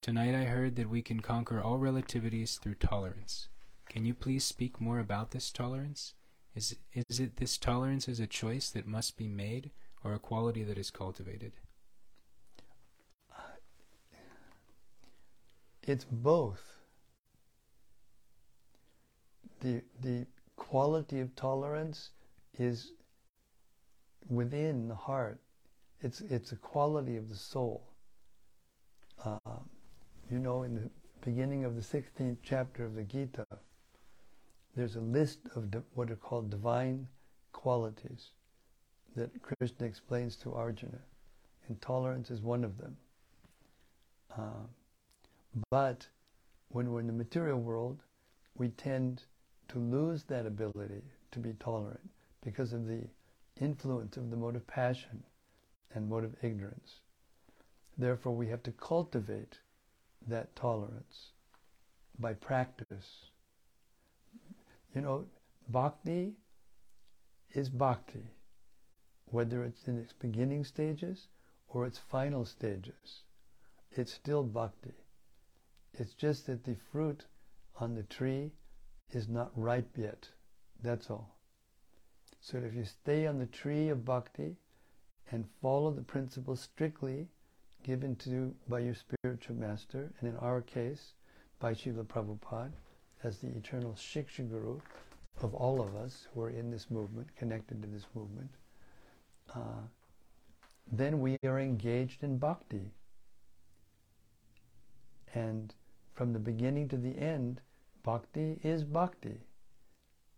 Tonight 0.00 0.34
I 0.34 0.44
heard 0.44 0.76
that 0.76 0.88
we 0.88 1.02
can 1.02 1.20
conquer 1.20 1.60
all 1.60 1.78
relativities 1.78 2.58
through 2.58 2.76
tolerance. 2.76 3.48
Can 3.88 4.04
you 4.04 4.14
please 4.14 4.44
speak 4.44 4.80
more 4.80 5.00
about 5.00 5.30
this 5.30 5.50
tolerance? 5.50 6.14
Is, 6.54 6.76
is 6.92 7.18
it 7.18 7.38
this 7.38 7.58
tolerance 7.58 8.08
is 8.08 8.20
a 8.20 8.26
choice 8.26 8.70
that 8.70 8.86
must 8.86 9.16
be 9.16 9.26
made 9.26 9.70
or 10.04 10.12
a 10.12 10.18
quality 10.18 10.62
that 10.62 10.78
is 10.78 10.90
cultivated? 10.90 11.52
Uh, 13.36 13.42
it's 15.82 16.04
both. 16.04 16.77
The, 19.60 19.82
the 20.02 20.26
quality 20.56 21.20
of 21.20 21.34
tolerance 21.34 22.10
is 22.58 22.92
within 24.28 24.88
the 24.88 24.94
heart. 24.94 25.40
It's, 26.00 26.20
it's 26.20 26.52
a 26.52 26.56
quality 26.56 27.16
of 27.16 27.28
the 27.28 27.36
soul. 27.36 27.88
Uh, 29.24 29.38
you 30.30 30.38
know, 30.38 30.62
in 30.62 30.74
the 30.74 30.90
beginning 31.24 31.64
of 31.64 31.74
the 31.74 31.82
16th 31.82 32.36
chapter 32.42 32.84
of 32.84 32.94
the 32.94 33.02
Gita, 33.02 33.46
there's 34.76 34.96
a 34.96 35.00
list 35.00 35.40
of 35.56 35.70
di- 35.70 35.80
what 35.94 36.10
are 36.10 36.16
called 36.16 36.50
divine 36.50 37.08
qualities 37.52 38.30
that 39.16 39.30
Krishna 39.42 39.86
explains 39.86 40.36
to 40.36 40.54
Arjuna, 40.54 41.00
and 41.66 41.80
tolerance 41.80 42.30
is 42.30 42.40
one 42.40 42.62
of 42.62 42.78
them. 42.78 42.96
Um, 44.36 44.68
but 45.70 46.06
when 46.68 46.92
we're 46.92 47.00
in 47.00 47.06
the 47.06 47.12
material 47.12 47.58
world, 47.58 48.04
we 48.56 48.68
tend 48.68 49.22
to 49.68 49.78
lose 49.78 50.24
that 50.24 50.46
ability 50.46 51.02
to 51.30 51.38
be 51.38 51.52
tolerant 51.54 52.00
because 52.42 52.72
of 52.72 52.86
the 52.86 53.02
influence 53.60 54.16
of 54.16 54.30
the 54.30 54.36
mode 54.36 54.56
of 54.56 54.66
passion 54.66 55.22
and 55.94 56.08
mode 56.08 56.24
of 56.24 56.34
ignorance. 56.42 57.00
Therefore, 57.96 58.34
we 58.34 58.48
have 58.48 58.62
to 58.62 58.72
cultivate 58.72 59.58
that 60.26 60.54
tolerance 60.54 61.32
by 62.18 62.34
practice. 62.34 63.30
You 64.94 65.00
know, 65.00 65.26
bhakti 65.68 66.34
is 67.54 67.68
bhakti, 67.68 68.26
whether 69.26 69.64
it's 69.64 69.88
in 69.88 69.98
its 69.98 70.12
beginning 70.12 70.64
stages 70.64 71.28
or 71.68 71.86
its 71.86 71.98
final 71.98 72.44
stages. 72.44 73.22
It's 73.92 74.12
still 74.12 74.42
bhakti. 74.42 74.94
It's 75.94 76.14
just 76.14 76.46
that 76.46 76.64
the 76.64 76.76
fruit 76.92 77.24
on 77.76 77.94
the 77.94 78.04
tree 78.04 78.52
is 79.10 79.28
not 79.28 79.50
ripe 79.54 79.96
yet. 79.96 80.28
That's 80.82 81.10
all. 81.10 81.36
So 82.40 82.58
if 82.58 82.74
you 82.74 82.84
stay 82.84 83.26
on 83.26 83.38
the 83.38 83.46
tree 83.46 83.88
of 83.88 84.04
bhakti 84.04 84.56
and 85.30 85.44
follow 85.60 85.90
the 85.90 86.02
principles 86.02 86.60
strictly 86.60 87.28
given 87.82 88.16
to 88.16 88.30
you 88.30 88.54
by 88.68 88.80
your 88.80 88.94
spiritual 88.94 89.56
master, 89.56 90.12
and 90.20 90.28
in 90.28 90.36
our 90.38 90.60
case, 90.60 91.14
by 91.58 91.72
Srila 91.72 92.04
Prabhupada, 92.04 92.72
as 93.24 93.38
the 93.38 93.48
eternal 93.48 93.94
Shiksha 93.94 94.48
Guru 94.48 94.80
of 95.42 95.54
all 95.54 95.80
of 95.80 95.94
us 95.96 96.26
who 96.32 96.42
are 96.42 96.50
in 96.50 96.70
this 96.70 96.90
movement, 96.90 97.28
connected 97.36 97.82
to 97.82 97.88
this 97.88 98.06
movement, 98.14 98.50
uh, 99.54 99.82
then 100.90 101.20
we 101.20 101.36
are 101.44 101.60
engaged 101.60 102.22
in 102.22 102.38
bhakti. 102.38 102.90
And 105.34 105.74
from 106.14 106.32
the 106.32 106.38
beginning 106.38 106.88
to 106.88 106.96
the 106.96 107.16
end, 107.18 107.60
bhakti 108.08 108.58
is 108.62 108.84
bhakti. 108.84 109.38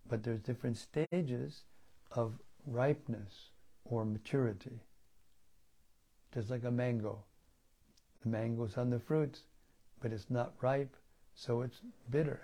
But 0.08 0.24
there's 0.24 0.40
different 0.40 0.76
stages 0.76 1.62
of 2.10 2.32
ripeness 2.66 3.50
or 3.84 4.04
maturity. 4.04 4.80
Just 6.34 6.50
like 6.50 6.64
a 6.64 6.70
mango. 6.72 7.22
The 8.24 8.28
mango's 8.28 8.76
on 8.76 8.90
the 8.90 8.98
fruits, 8.98 9.42
but 10.00 10.12
it's 10.12 10.28
not 10.30 10.52
ripe, 10.60 10.96
so 11.36 11.62
it's 11.62 11.80
bitter. 12.10 12.40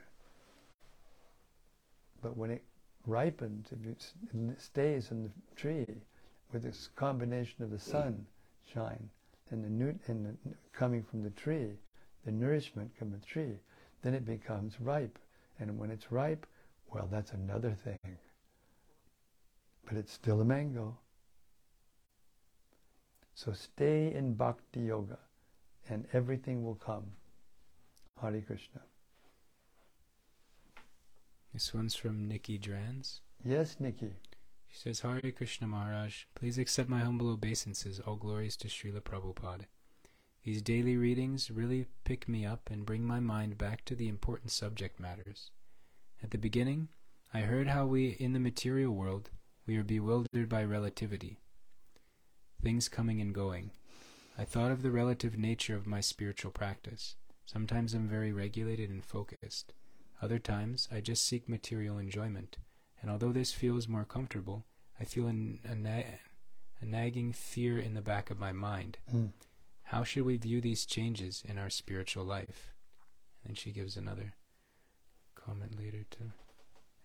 But 2.22 2.36
when 2.36 2.50
it 2.52 2.62
ripens, 3.04 3.72
if 3.72 3.84
it 3.84 4.60
stays 4.60 5.10
in 5.10 5.24
the 5.24 5.30
tree 5.56 5.86
with 6.52 6.62
this 6.62 6.88
combination 6.94 7.64
of 7.64 7.72
the 7.72 7.80
sun 7.80 8.24
shine 8.72 9.10
and 9.50 9.64
the, 9.64 9.70
nu- 9.70 9.98
and 10.06 10.24
the 10.24 10.54
coming 10.72 11.02
from 11.02 11.24
the 11.24 11.30
tree, 11.30 11.72
the 12.24 12.30
nourishment 12.30 12.96
from 12.96 13.10
the 13.10 13.26
tree, 13.26 13.58
then 14.07 14.14
it 14.14 14.24
becomes 14.24 14.80
ripe. 14.80 15.18
And 15.59 15.78
when 15.78 15.90
it's 15.90 16.12
ripe, 16.12 16.46
well, 16.94 17.09
that's 17.11 17.32
another 17.32 17.72
thing. 17.72 18.18
But 19.84 19.96
it's 19.96 20.12
still 20.12 20.40
a 20.40 20.44
mango. 20.44 20.96
So 23.34 23.52
stay 23.52 24.14
in 24.14 24.34
bhakti 24.34 24.82
yoga 24.82 25.18
and 25.88 26.07
everything 26.12 26.64
will 26.64 26.76
come. 26.76 27.04
Hare 28.22 28.40
Krishna. 28.40 28.82
This 31.52 31.74
one's 31.74 31.96
from 31.96 32.28
Nikki 32.28 32.61
Drans. 32.61 33.20
Yes, 33.44 33.76
Nikki. 33.80 34.12
She 34.68 34.78
says, 34.78 35.00
Hare 35.00 35.32
Krishna 35.32 35.66
Maharaj, 35.66 36.24
please 36.36 36.59
accept 36.59 36.88
my 36.88 37.00
humble 37.00 37.30
obeisances, 37.30 37.98
all 37.98 38.16
glories 38.16 38.57
to 38.59 38.68
Srila 38.68 39.00
Prabhupada. 39.00 39.64
These 40.47 40.62
daily 40.62 40.97
readings 40.97 41.51
really 41.51 41.86
pick 42.05 42.28
me 42.28 42.47
up 42.47 42.70
and 42.70 42.86
bring 42.86 43.05
my 43.05 43.18
mind 43.18 43.59
back 43.59 43.84
to 43.86 43.97
the 43.97 44.07
important 44.07 44.53
subject 44.53 45.01
matters. 45.01 45.51
At 46.22 46.30
the 46.30 46.38
beginning, 46.38 46.86
I 47.34 47.40
heard 47.40 47.66
how 47.66 47.86
we, 47.86 48.11
in 48.11 48.32
the 48.32 48.38
material 48.38 48.94
world, 48.94 49.30
we 49.66 49.76
are 49.76 49.82
bewildered 49.82 50.49
by 50.49 50.62
relativity, 50.62 51.40
things 52.62 52.88
coming 52.88 53.20
and 53.20 53.34
going. 53.34 53.72
I 54.38 54.44
thought 54.44 54.70
of 54.70 54.82
the 54.82 54.92
relative 54.92 55.36
nature 55.36 55.74
of 55.74 55.84
my 55.84 56.01
spiritual 56.01 56.53
practice. 56.53 57.16
Sometimes 57.44 57.92
I'm 57.92 58.07
very 58.07 58.32
regulated 58.32 58.88
and 58.88 59.05
focused. 59.05 59.72
Other 60.22 60.38
times, 60.38 60.88
I 60.92 61.01
just 61.01 61.26
seek 61.26 61.49
material 61.49 61.99
enjoyment, 61.99 62.57
and 63.03 63.11
although 63.11 63.32
this 63.32 63.51
feels 63.53 63.88
more 63.88 64.05
comfortable, 64.05 64.64
I 65.01 65.07
feel 65.07 65.26
an, 65.26 65.59
a, 65.64 65.74
na- 65.74 66.20
a 66.80 66.86
nagging 66.86 67.32
fear 67.32 67.80
in 67.80 67.94
the 67.94 68.01
back 68.01 68.30
of 68.30 68.38
my 68.38 68.53
mind. 68.53 68.99
Mm. 69.12 69.32
How 69.91 70.03
should 70.03 70.24
we 70.24 70.37
view 70.37 70.61
these 70.61 70.84
changes 70.84 71.45
in 71.49 71.59
our 71.59 71.70
spiritual 71.70 72.24
life? 72.24 72.74
And 73.47 73.57
she 73.57 73.70
gives 73.70 73.97
another 73.97 74.34
comment 75.37 75.78
later 75.78 76.05
to 76.11 76.32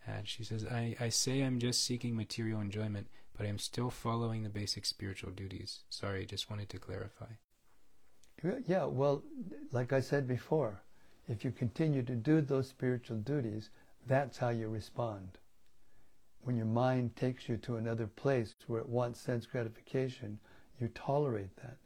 add. 0.08 0.28
She 0.28 0.44
says, 0.44 0.66
I, 0.66 0.96
I 1.00 1.10
say 1.10 1.42
I'm 1.42 1.60
just 1.60 1.84
seeking 1.84 2.16
material 2.16 2.60
enjoyment, 2.60 3.08
but 3.38 3.46
I 3.46 3.50
am 3.50 3.60
still 3.60 3.92
following 3.92 4.42
the 4.42 4.50
basic 4.50 4.88
spiritual 4.88 5.30
duties. 5.30 5.84
Sorry, 5.90 6.26
just 6.26 6.50
wanted 6.50 6.70
to 6.70 6.80
clarify. 6.80 7.28
Yeah, 8.66 8.86
well, 8.86 9.22
like 9.72 9.94
I 9.94 10.00
said 10.00 10.28
before, 10.28 10.82
if 11.28 11.46
you 11.46 11.52
continue 11.52 12.02
to 12.02 12.16
do 12.16 12.42
those 12.42 12.68
spiritual 12.68 13.18
duties, 13.18 13.70
that's 14.08 14.40
how 14.40 14.50
you 14.50 14.68
respond. 14.70 15.38
When 16.42 16.56
your 16.56 16.66
mind 16.66 17.16
takes 17.16 17.48
you 17.48 17.58
to 17.58 17.76
another 17.76 18.08
place 18.08 18.56
where 18.66 18.82
it 18.82 18.90
wants 18.90 19.22
sense 19.22 19.46
gratification, 19.46 20.40
you 20.80 20.88
tolerate 20.88 21.56
that. 21.58 21.78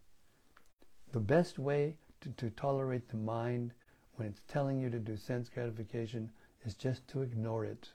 The 1.16 1.22
best 1.22 1.58
way 1.60 1.96
to, 2.20 2.30
to 2.32 2.50
tolerate 2.50 3.08
the 3.08 3.16
mind 3.16 3.72
when 4.16 4.28
it's 4.28 4.42
telling 4.50 4.82
you 4.82 4.90
to 4.90 5.00
do 5.00 5.16
sense 5.16 5.48
gratification 5.48 6.30
is 6.66 6.76
just 6.76 7.08
to 7.08 7.22
ignore 7.22 7.64
it. 7.64 7.88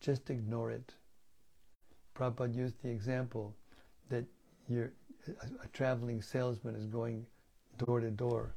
Just 0.00 0.28
ignore 0.28 0.72
it. 0.72 0.94
Prabhupada 2.16 2.56
used 2.56 2.74
the 2.82 2.90
example 2.90 3.54
that 4.08 4.24
you're 4.68 4.90
a, 5.28 5.46
a 5.62 5.68
traveling 5.72 6.20
salesman 6.20 6.74
is 6.74 6.86
going 6.86 7.24
door 7.78 8.00
to 8.00 8.10
door, 8.10 8.56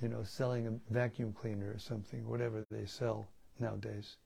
you 0.00 0.08
know, 0.08 0.22
selling 0.22 0.66
a 0.66 0.72
vacuum 0.90 1.34
cleaner 1.34 1.70
or 1.70 1.78
something, 1.78 2.26
whatever 2.26 2.64
they 2.70 2.86
sell 2.86 3.28
nowadays. 3.58 4.16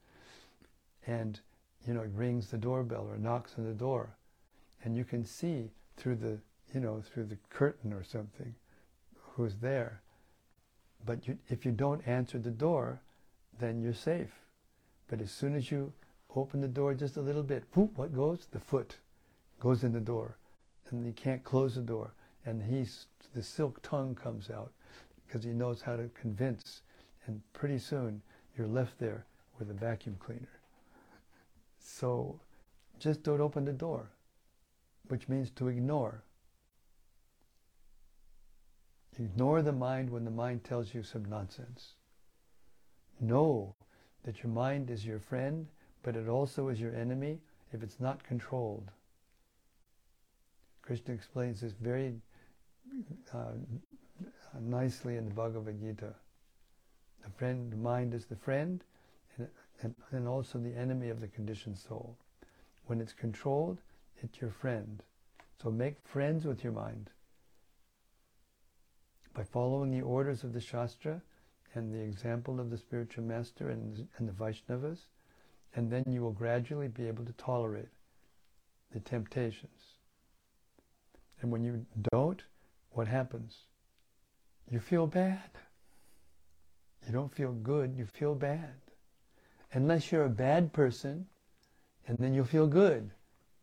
And, 1.09 1.41
you 1.89 1.93
know, 1.93 2.03
it 2.03 2.11
rings 2.15 2.53
the 2.53 2.59
doorbell 2.59 3.09
or 3.11 3.19
knocks 3.19 3.57
on 3.59 3.65
the 3.65 3.75
door. 3.75 4.17
And 4.85 4.97
you 4.97 5.03
can 5.03 5.25
see 5.25 5.73
through 5.97 6.15
the, 6.15 6.39
you 6.75 6.81
know, 6.81 7.01
through 7.01 7.25
the 7.27 7.39
curtain 7.51 7.93
or 7.93 8.03
something 8.03 8.55
who's 9.35 9.57
there. 9.57 10.01
But 11.07 11.27
you, 11.29 11.39
if 11.49 11.65
you 11.65 11.73
don't 11.73 12.07
answer 12.07 12.39
the 12.39 12.51
door, 12.51 13.01
then 13.59 13.81
you're 13.81 13.93
safe. 13.95 14.33
But 15.09 15.21
as 15.21 15.31
soon 15.31 15.55
as 15.55 15.71
you 15.71 15.93
open 16.35 16.61
the 16.61 16.69
door 16.69 16.95
just 16.95 17.17
a 17.17 17.21
little 17.21 17.43
bit, 17.43 17.65
whoop, 17.75 17.97
what 17.97 18.15
goes? 18.15 18.47
The 18.51 18.59
foot 18.59 18.97
goes 19.61 19.85
in 19.85 19.93
the 19.93 20.01
door. 20.01 20.39
And 20.91 21.07
you 21.07 21.13
can't 21.13 21.45
close 21.45 21.75
the 21.75 21.83
door. 21.83 22.13
And 22.47 22.63
he's, 22.63 23.07
the 23.35 23.43
silk 23.43 23.81
tongue 23.83 24.15
comes 24.15 24.51
out 24.51 24.73
because 25.27 25.45
he 25.45 25.51
knows 25.51 25.81
how 25.81 25.97
to 25.97 26.11
convince. 26.21 26.83
And 27.27 27.41
pretty 27.53 27.79
soon 27.79 28.23
you're 28.57 28.67
left 28.67 28.99
there 28.99 29.25
with 29.59 29.71
a 29.71 29.75
vacuum 29.75 30.17
cleaner. 30.19 30.61
So 31.79 32.41
just 32.99 33.23
don't 33.23 33.41
open 33.41 33.65
the 33.65 33.73
door, 33.73 34.11
which 35.09 35.29
means 35.29 35.51
to 35.51 35.69
ignore. 35.69 36.23
Ignore 39.19 39.63
the 39.63 39.73
mind 39.73 40.11
when 40.11 40.25
the 40.25 40.31
mind 40.31 40.65
tells 40.65 40.93
you 40.93 41.03
some 41.03 41.25
nonsense. 41.27 41.95
Know 43.21 43.77
that 44.25 44.43
your 44.43 44.51
mind 44.51 44.91
is 44.91 45.07
your 45.07 45.21
friend, 45.21 45.69
but 46.03 46.17
it 46.17 46.29
also 46.29 46.69
is 46.69 46.81
your 46.81 46.95
enemy 46.95 47.39
if 47.73 47.83
it's 47.83 48.01
not 48.01 48.25
controlled. 48.25 48.91
Krishna 50.83 51.15
explains 51.15 51.61
this 51.61 51.73
very 51.73 52.15
uh, 53.33 53.53
nicely 54.61 55.17
in 55.17 55.27
the 55.27 55.35
Bhagavad 55.35 55.81
Gita. 55.81 56.15
The 57.23 57.31
friend, 57.31 57.73
the 57.73 57.77
mind 57.77 58.15
is 58.15 58.27
the 58.27 58.37
friend, 58.37 58.83
and, 59.39 59.49
and, 59.81 59.95
and 60.11 60.29
also 60.29 60.59
the 60.59 60.77
enemy 60.77 61.09
of 61.09 61.21
the 61.21 61.29
conditioned 61.29 61.79
soul. 61.79 62.19
When 62.87 63.01
it's 63.01 63.13
controlled, 63.13 63.79
it's 64.23 64.41
your 64.41 64.51
friend. 64.51 65.03
So 65.63 65.71
make 65.71 65.97
friends 66.05 66.45
with 66.45 66.63
your 66.63 66.73
mind 66.73 67.11
by 69.35 69.43
following 69.43 69.91
the 69.91 70.01
orders 70.01 70.45
of 70.45 70.53
the 70.53 70.61
Shastra 70.61 71.21
and 71.75 71.93
the 71.93 72.01
example 72.01 72.61
of 72.61 72.71
the 72.71 72.79
spiritual 72.79 73.25
master 73.25 73.71
and, 73.71 74.07
and 74.17 74.29
the 74.29 74.33
Vaishnavas, 74.33 75.07
and 75.75 75.91
then 75.91 76.05
you 76.07 76.23
will 76.23 76.33
gradually 76.33 76.89
be 76.89 77.09
able 77.09 77.25
to 77.25 77.33
tolerate 77.33 77.89
the 78.93 79.01
temptations. 79.01 79.99
And 81.43 81.51
when 81.51 81.65
you 81.65 81.85
don't, 82.13 82.43
what 82.91 83.09
happens? 83.09 83.57
You 84.71 84.79
feel 84.79 85.07
bad. 85.07 85.51
You 87.07 87.13
don't 87.13 87.35
feel 87.35 87.53
good, 87.53 87.95
you 87.95 88.07
feel 88.07 88.35
bad. 88.35 88.75
Unless 89.73 90.13
you're 90.13 90.25
a 90.25 90.31
bad 90.31 90.73
person, 90.73 91.27
and 92.07 92.17
then 92.19 92.33
you'll 92.33 92.45
feel 92.45 92.69
good 92.69 93.11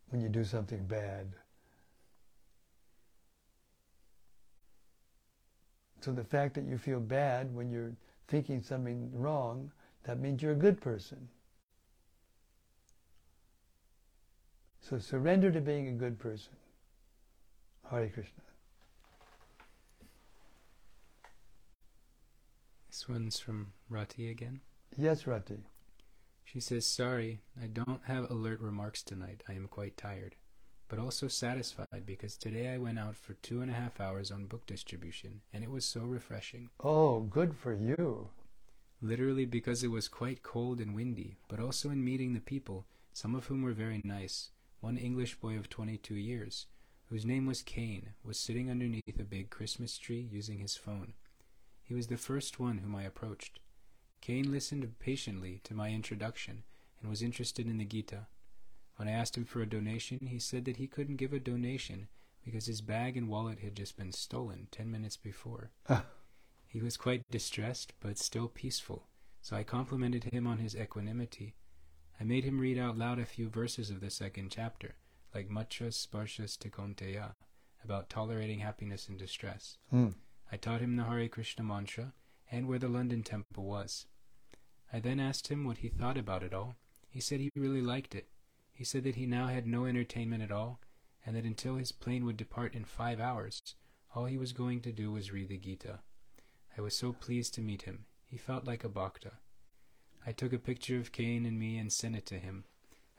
when 0.10 0.22
you 0.22 0.28
do 0.30 0.44
something 0.44 0.86
bad. 0.86 1.34
So 6.02 6.12
the 6.12 6.24
fact 6.24 6.56
that 6.56 6.66
you 6.66 6.78
feel 6.78 6.99
bad 6.99 7.54
when 7.54 7.70
you're 7.70 7.93
thinking 8.28 8.62
something 8.62 9.12
wrong, 9.14 9.72
that 10.04 10.20
means 10.20 10.41
you're 10.41 10.54
a 10.54 10.56
good 10.56 10.82
person. 10.82 11.30
So 14.82 14.97
surrender 14.97 15.52
to 15.52 15.62
being 15.62 15.88
a 15.88 15.91
good 15.91 16.18
person. 16.18 16.54
Hare 17.89 18.10
Krishna. 18.10 18.41
This 22.89 23.08
one's 23.08 23.39
from 23.39 23.74
Rati 23.89 24.30
again. 24.30 24.62
Yes, 24.97 25.28
Rati. 25.28 25.60
She 26.43 26.60
says, 26.60 26.86
Sorry, 26.86 27.39
I 27.62 27.68
don't 27.68 28.02
have 28.06 28.30
alert 28.30 28.60
remarks 28.60 29.04
tonight. 29.04 29.43
I 29.47 29.54
am 29.54 29.68
quite 29.68 29.95
tired. 29.97 30.36
But 30.92 31.00
also 31.00 31.30
satisfied 31.30 32.06
because 32.06 32.36
today 32.36 32.68
I 32.68 32.78
went 32.78 33.00
out 33.00 33.16
for 33.16 33.36
two 33.36 33.62
and 33.62 33.72
a 33.72 33.74
half 33.74 34.02
hours 34.02 34.30
on 34.30 34.48
book 34.48 34.66
distribution, 34.66 35.39
and 35.54 35.64
it 35.64 35.72
was 35.72 35.86
so 35.86 36.02
refreshing. 36.02 36.70
Oh, 36.84 37.22
good 37.22 37.56
for 37.56 37.74
you. 37.74 38.28
Literally 39.02 39.46
because 39.46 39.86
it 39.86 39.88
was 39.88 40.10
quite 40.10 40.44
cold 40.44 40.82
and 40.82 40.94
windy, 40.94 41.38
but 41.48 41.62
also 41.62 41.92
in 41.92 42.04
meeting 42.04 42.34
the 42.34 42.42
people, 42.42 42.88
some 43.14 43.36
of 43.36 43.46
whom 43.46 43.62
were 43.62 43.72
very 43.72 44.02
nice. 44.04 44.50
One 44.82 44.98
English 44.98 45.36
boy 45.36 45.56
of 45.56 45.70
22 45.70 46.14
years, 46.14 46.66
whose 47.06 47.26
name 47.26 47.46
was 47.46 47.62
Kane, 47.62 48.10
was 48.22 48.38
sitting 48.38 48.70
underneath 48.70 49.18
a 49.18 49.24
big 49.24 49.50
Christmas 49.50 49.98
tree 49.98 50.28
using 50.30 50.60
his 50.60 50.76
phone. 50.76 51.14
He 51.86 51.94
was 51.94 52.08
the 52.08 52.18
first 52.18 52.60
one 52.60 52.80
whom 52.80 52.98
I 52.98 53.04
approached. 53.04 53.62
Kane 54.20 54.52
listened 54.52 55.00
patiently 55.00 55.62
to 55.64 55.74
my 55.74 55.92
introduction 55.92 56.64
and 57.00 57.10
was 57.10 57.22
interested 57.22 57.66
in 57.66 57.78
the 57.78 57.86
Gita. 57.86 58.28
When 59.02 59.08
I 59.08 59.14
asked 59.14 59.36
him 59.36 59.45
for 59.45 59.64
a 59.64 59.66
donation, 59.66 60.28
he 60.28 60.38
said 60.38 60.64
that 60.66 60.78
he 60.78 60.86
couldn't 60.86 61.16
give 61.16 61.34
a 61.34 61.39
donation 61.39 62.08
because 62.45 62.68
his 62.68 62.82
bag 62.82 63.18
and 63.18 63.28
wallet 63.28 63.58
had 63.62 63.76
just 63.76 63.97
been 63.97 64.12
stolen 64.12 64.68
ten 64.70 64.91
minutes 64.91 65.18
before. 65.18 65.72
he 66.68 66.82
was 66.84 66.97
quite 66.97 67.28
distressed, 67.32 67.93
but 67.99 68.20
still 68.20 68.47
peaceful, 68.47 69.08
so 69.41 69.56
I 69.56 69.64
complimented 69.64 70.26
him 70.26 70.45
on 70.45 70.60
his 70.60 70.76
equanimity. 70.76 71.56
I 72.20 72.26
made 72.26 72.43
him 72.43 72.60
read 72.60 72.78
out 72.78 72.95
loud 72.95 73.18
a 73.18 73.26
few 73.26 73.49
verses 73.49 73.89
of 73.89 74.02
the 74.02 74.12
second 74.12 74.52
chapter, 74.52 74.93
like 75.34 75.49
Matra 75.49 75.88
Sparshas 75.88 76.56
Tu 76.60 76.70
Kaunteya, 76.70 77.34
about 77.84 78.08
tolerating 78.08 78.60
happiness 78.60 79.10
and 79.10 79.18
distress. 79.18 79.80
Mm. 79.91 80.14
I 80.52 80.58
taught 80.58 80.82
him 80.82 80.95
the 80.95 81.06
Hare 81.06 81.28
Krishna 81.28 81.64
mantra 81.64 82.14
and 82.52 82.68
where 82.68 82.78
the 82.78 82.88
London 82.88 83.24
temple 83.24 83.64
was. 83.64 84.06
I 84.93 84.99
then 84.99 85.20
asked 85.20 85.47
him 85.47 85.66
what 85.66 85.80
he 85.80 85.89
thought 85.89 86.20
about 86.20 86.43
it 86.43 86.54
all. 86.54 86.76
He 87.10 87.20
said 87.20 87.39
he 87.39 87.49
really 87.56 87.82
liked 87.82 88.14
it. 88.14 88.28
He 88.72 88.84
said 88.84 89.04
that 89.04 89.16
he 89.16 89.26
now 89.26 89.48
had 89.48 89.68
no 89.68 89.86
entertainment 89.86 90.42
at 90.44 90.52
all, 90.52 90.80
and 91.26 91.36
that 91.36 91.46
until 91.46 91.76
his 91.76 91.92
plane 91.92 92.26
would 92.26 92.38
depart 92.38 92.74
in 92.74 92.86
five 92.86 93.20
hours, 93.20 93.62
all 94.16 94.26
he 94.26 94.38
was 94.38 94.54
going 94.54 94.82
to 94.82 94.92
do 94.92 95.12
was 95.12 95.32
read 95.32 95.50
the 95.50 95.58
Gita. 95.58 96.00
I 96.78 96.82
was 96.82 96.96
so 96.96 97.14
pleased 97.14 97.54
to 97.56 97.62
meet 97.62 97.84
him. 97.84 98.06
He 98.26 98.38
felt 98.38 98.66
like 98.66 98.84
a 98.84 98.90
bhakta. 98.90 99.34
I 100.26 100.32
took 100.32 100.54
a 100.54 100.60
picture 100.60 100.98
of 100.98 101.12
Kane 101.12 101.46
and 101.46 101.60
me 101.60 101.78
and 101.78 101.92
sent 101.92 102.16
it 102.16 102.26
to 102.28 102.39
him. 102.39 102.64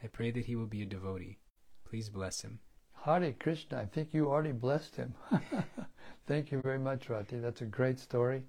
I 0.02 0.06
pray 0.06 0.30
that 0.30 0.46
he 0.46 0.56
will 0.56 0.66
be 0.66 0.82
a 0.82 0.86
devotee. 0.86 1.38
Please 1.84 2.08
bless 2.08 2.42
him. 2.42 2.60
Hare 3.04 3.32
Krishna, 3.32 3.78
I 3.78 3.86
think 3.86 4.14
you 4.14 4.30
already 4.30 4.52
blessed 4.52 4.96
him. 4.96 5.14
Thank 6.26 6.52
you 6.52 6.60
very 6.60 6.78
much, 6.78 7.08
Rati. 7.08 7.38
That's 7.38 7.60
a 7.60 7.66
great 7.66 7.98
story, 7.98 8.44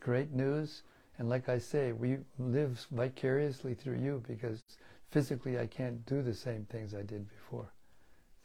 great 0.00 0.32
news. 0.32 0.82
And 1.18 1.28
like 1.28 1.48
I 1.48 1.58
say, 1.58 1.92
we 1.92 2.18
live 2.38 2.86
vicariously 2.92 3.74
through 3.74 3.98
you 3.98 4.22
because 4.26 4.62
physically 5.10 5.58
I 5.58 5.66
can't 5.66 6.04
do 6.06 6.22
the 6.22 6.34
same 6.34 6.66
things 6.66 6.94
I 6.94 7.02
did 7.02 7.28
before. 7.28 7.72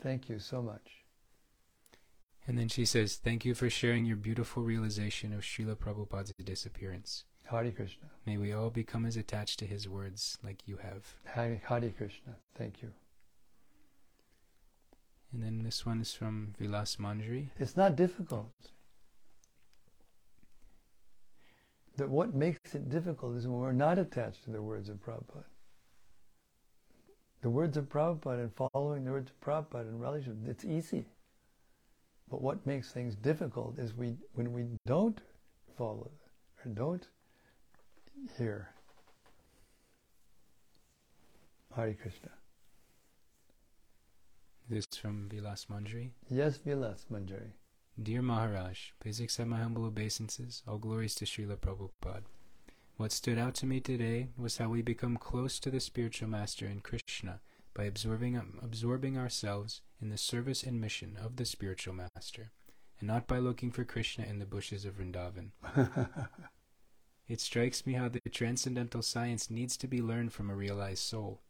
Thank 0.01 0.29
you 0.29 0.39
so 0.39 0.61
much. 0.61 1.03
And 2.45 2.57
then 2.57 2.67
she 2.67 2.85
says, 2.85 3.15
Thank 3.15 3.45
you 3.45 3.55
for 3.55 3.69
sharing 3.69 4.05
your 4.05 4.17
beautiful 4.17 4.63
realization 4.63 5.33
of 5.33 5.41
Srila 5.41 5.77
Prabhupada's 5.77 6.33
disappearance. 6.43 7.23
Hare 7.45 7.71
Krishna. 7.71 8.07
May 8.25 8.37
we 8.37 8.53
all 8.53 8.69
become 8.69 9.05
as 9.05 9.17
attached 9.17 9.59
to 9.59 9.65
his 9.65 9.87
words 9.87 10.37
like 10.43 10.67
you 10.67 10.77
have. 10.77 11.15
Hare, 11.25 11.61
Hare 11.67 11.89
Krishna. 11.89 12.35
Thank 12.57 12.81
you. 12.81 12.91
And 15.31 15.41
then 15.41 15.63
this 15.63 15.85
one 15.85 15.99
is 15.99 16.13
from 16.13 16.53
Vilas 16.59 16.97
Manjari. 16.97 17.49
It's 17.59 17.75
not 17.75 17.95
difficult. 17.95 18.51
That 21.97 22.09
what 22.09 22.33
makes 22.33 22.75
it 22.75 22.89
difficult 22.89 23.37
is 23.37 23.47
when 23.47 23.59
we're 23.59 23.71
not 23.71 23.99
attached 23.99 24.43
to 24.45 24.51
the 24.51 24.61
words 24.61 24.89
of 24.89 24.97
Prabhupada. 24.97 25.45
The 27.43 27.49
words 27.49 27.75
of 27.75 27.89
Prabhupada 27.89 28.39
and 28.39 28.53
following 28.55 29.03
the 29.03 29.11
words 29.11 29.29
of 29.29 29.41
Prabhupada 29.41 29.89
and 29.89 29.99
relationship, 29.99 30.47
it's 30.47 30.63
easy. 30.63 31.03
But 32.29 32.41
what 32.41 32.65
makes 32.65 32.93
things 32.93 33.15
difficult 33.15 33.77
is 33.77 33.93
we 33.93 34.15
when 34.33 34.53
we 34.53 34.63
don't 34.85 35.19
follow 35.77 36.09
or 36.63 36.71
don't 36.73 37.05
hear. 38.37 38.69
Hare 41.75 41.93
Krishna. 42.01 42.29
This 44.69 44.85
from 44.95 45.27
Vilas 45.29 45.65
Manjari. 45.69 46.11
Yes, 46.29 46.57
Vilas 46.57 47.07
Manjari. 47.11 47.51
Dear 48.01 48.21
Maharaj, 48.21 48.91
please 49.01 49.19
accept 49.19 49.49
my 49.49 49.59
humble 49.59 49.83
obeisances. 49.83 50.63
All 50.65 50.77
glories 50.77 51.13
to 51.15 51.25
Srila 51.25 51.57
Prabhupada. 51.57 52.23
What 52.95 53.11
stood 53.11 53.39
out 53.39 53.55
to 53.55 53.65
me 53.65 53.79
today 53.79 54.29
was 54.37 54.57
how 54.57 54.69
we 54.69 54.83
become 54.83 55.17
close 55.17 55.59
to 55.59 55.71
the 55.71 55.79
spiritual 55.79 56.29
master 56.29 56.67
in 56.67 56.81
Krishna 56.81 57.41
by 57.73 57.85
absorbing, 57.85 58.37
um, 58.37 58.59
absorbing 58.61 59.17
ourselves 59.17 59.81
in 59.99 60.09
the 60.09 60.17
service 60.17 60.61
and 60.61 60.79
mission 60.79 61.17
of 61.19 61.37
the 61.37 61.45
spiritual 61.45 61.95
master, 61.95 62.51
and 62.99 63.07
not 63.07 63.25
by 63.25 63.39
looking 63.39 63.71
for 63.71 63.83
Krishna 63.83 64.25
in 64.25 64.37
the 64.37 64.45
bushes 64.45 64.85
of 64.85 64.99
Vrindavan. 64.99 65.49
it 67.27 67.41
strikes 67.41 67.83
me 67.87 67.93
how 67.93 68.09
the 68.09 68.21
transcendental 68.31 69.01
science 69.01 69.49
needs 69.49 69.75
to 69.77 69.87
be 69.87 69.99
learned 69.99 70.31
from 70.31 70.51
a 70.51 70.55
realized 70.55 71.01
soul. 71.01 71.41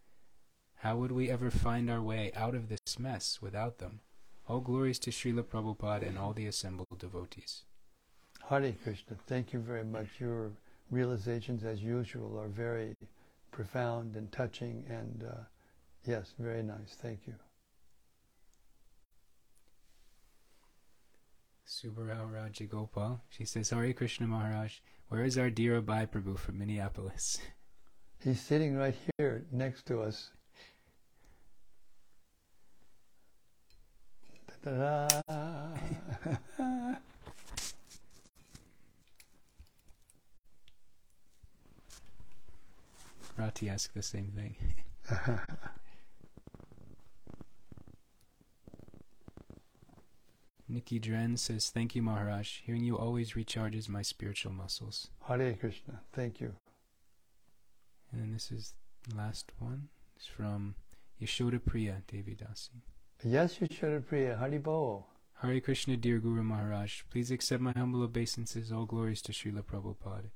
How 0.76 0.96
would 0.96 1.12
we 1.12 1.30
ever 1.30 1.52
find 1.52 1.90
our 1.90 2.02
way 2.02 2.32
out 2.36 2.56
of 2.56 2.70
this 2.70 2.98
mess 2.98 3.42
without 3.42 3.80
them? 3.80 4.00
All 4.48 4.62
glories 4.62 5.00
to 5.00 5.12
Srila 5.12 5.44
Prabhupada 5.44 6.08
and 6.08 6.18
all 6.18 6.32
the 6.32 6.48
assembled 6.48 7.00
devotees. 7.00 7.64
Hare 8.50 8.74
Krishna, 8.84 9.18
thank 9.28 9.52
you 9.52 9.60
very 9.60 9.84
much. 9.84 10.08
Your 10.20 10.52
realizations, 10.90 11.64
as 11.64 11.82
usual, 11.82 12.40
are 12.40 12.48
very 12.48 12.96
profound 13.52 14.16
and 14.16 14.32
touching, 14.32 14.86
and 14.90 15.24
uh, 15.24 15.42
yes, 16.06 16.34
very 16.40 16.64
nice. 16.64 16.96
Thank 17.02 17.28
you. 17.28 17.36
Subarao 21.68 22.30
Rajagopal, 22.30 23.22
she 23.30 23.46
says, 23.46 23.72
Hare 23.72 23.94
Krishna 23.94 24.28
Maharaj, 24.28 24.74
where 25.08 25.24
is 25.24 25.38
our 25.38 25.50
dear 25.50 25.82
Abhay 25.82 26.08
Prabhu 26.08 26.38
from 26.38 26.60
Minneapolis? 26.60 27.40
He's 28.24 28.40
sitting 28.40 28.76
right 28.76 28.96
here 29.18 29.46
next 29.52 29.86
to 29.88 30.02
us. 30.02 30.30
Ta-da. 34.64 35.08
Rati 43.38 43.70
asked 43.70 43.94
the 43.94 44.02
same 44.04 44.32
thing. 44.36 44.56
Nikki 50.70 50.98
Dren 51.00 51.38
says, 51.38 51.70
Thank 51.70 51.96
you, 51.96 52.02
Maharaj. 52.02 52.62
Hearing 52.66 52.84
you 52.84 52.98
always 52.98 53.34
recharges 53.34 53.88
my 53.90 54.02
spiritual 54.02 54.52
muscles. 54.54 55.10
Hare 55.28 55.54
Krishna, 55.54 56.02
thank 56.14 56.40
you. 56.40 56.56
And 58.12 58.22
then 58.22 58.34
this 58.34 58.52
is 58.52 58.74
the 59.08 59.16
last 59.16 59.52
one. 59.60 59.90
It's 60.16 60.26
from 60.26 60.76
Yashoda 61.22 61.64
Priya 61.64 62.02
Devi 62.08 62.36
Dasi. 62.36 62.82
Yes, 63.24 63.58
Yashoda 63.58 64.06
Priya, 64.06 64.38
Haribol. 64.42 65.04
Hare 65.42 65.60
Krishna, 65.60 65.98
dear 65.98 66.20
Guru 66.20 66.44
Maharaj, 66.44 67.02
please 67.10 67.30
accept 67.30 67.62
my 67.62 67.74
humble 67.76 68.02
obeisances. 68.02 68.72
All 68.72 68.86
glories 68.86 69.22
to 69.24 69.32
Srila 69.32 69.64
Prabhupada. 69.64 70.30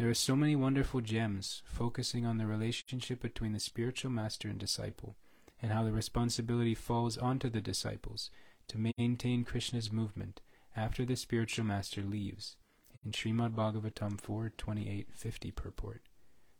There 0.00 0.08
are 0.08 0.14
so 0.14 0.34
many 0.34 0.56
wonderful 0.56 1.02
gems 1.02 1.60
focusing 1.66 2.24
on 2.24 2.38
the 2.38 2.46
relationship 2.46 3.20
between 3.20 3.52
the 3.52 3.60
spiritual 3.60 4.10
master 4.10 4.48
and 4.48 4.58
disciple, 4.58 5.14
and 5.60 5.72
how 5.72 5.84
the 5.84 5.92
responsibility 5.92 6.74
falls 6.74 7.18
onto 7.18 7.50
the 7.50 7.60
disciples 7.60 8.30
to 8.68 8.92
maintain 8.96 9.44
Krishna's 9.44 9.92
movement 9.92 10.40
after 10.74 11.04
the 11.04 11.16
spiritual 11.16 11.66
master 11.66 12.00
leaves, 12.00 12.56
in 13.04 13.12
Srimad 13.12 13.54
Bhagavatam 13.54 14.18
4.28.50 14.18 15.54
purport. 15.54 16.00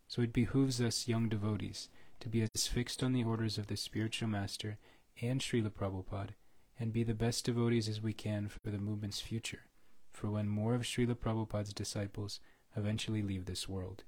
So 0.07 0.21
it 0.21 0.33
behooves 0.33 0.79
us 0.79 1.07
young 1.07 1.27
devotees 1.27 1.89
to 2.19 2.29
be 2.29 2.43
as 2.43 2.67
fixed 2.67 3.01
on 3.01 3.11
the 3.11 3.23
orders 3.23 3.57
of 3.57 3.65
the 3.65 3.75
spiritual 3.75 4.29
master 4.29 4.77
and 5.19 5.41
Srila 5.41 5.71
Prabhupada, 5.71 6.35
and 6.79 6.93
be 6.93 7.03
the 7.03 7.15
best 7.15 7.45
devotees 7.45 7.89
as 7.89 8.03
we 8.03 8.13
can 8.13 8.49
for 8.49 8.69
the 8.69 8.77
movement's 8.77 9.19
future, 9.19 9.63
for 10.11 10.29
when 10.29 10.47
more 10.47 10.75
of 10.75 10.83
Srila 10.83 11.15
Prabhupada's 11.15 11.73
disciples 11.73 12.39
eventually 12.75 13.21
leave 13.21 13.45
this 13.45 13.67
world. 13.67 14.03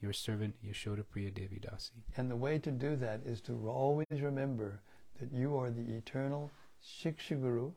Your 0.00 0.12
servant 0.12 0.54
Yashoda 0.64 1.04
Priya 1.08 1.30
Devi 1.30 1.60
Dasi. 1.60 1.90
And 2.16 2.30
the 2.30 2.36
way 2.36 2.58
to 2.58 2.70
do 2.70 2.96
that 2.96 3.20
is 3.26 3.40
to 3.42 3.68
always 3.68 4.06
remember 4.10 4.80
that 5.20 5.32
you 5.32 5.56
are 5.56 5.70
the 5.70 5.94
eternal 5.94 6.50
Shiksha 6.82 7.40
Guru 7.40 7.72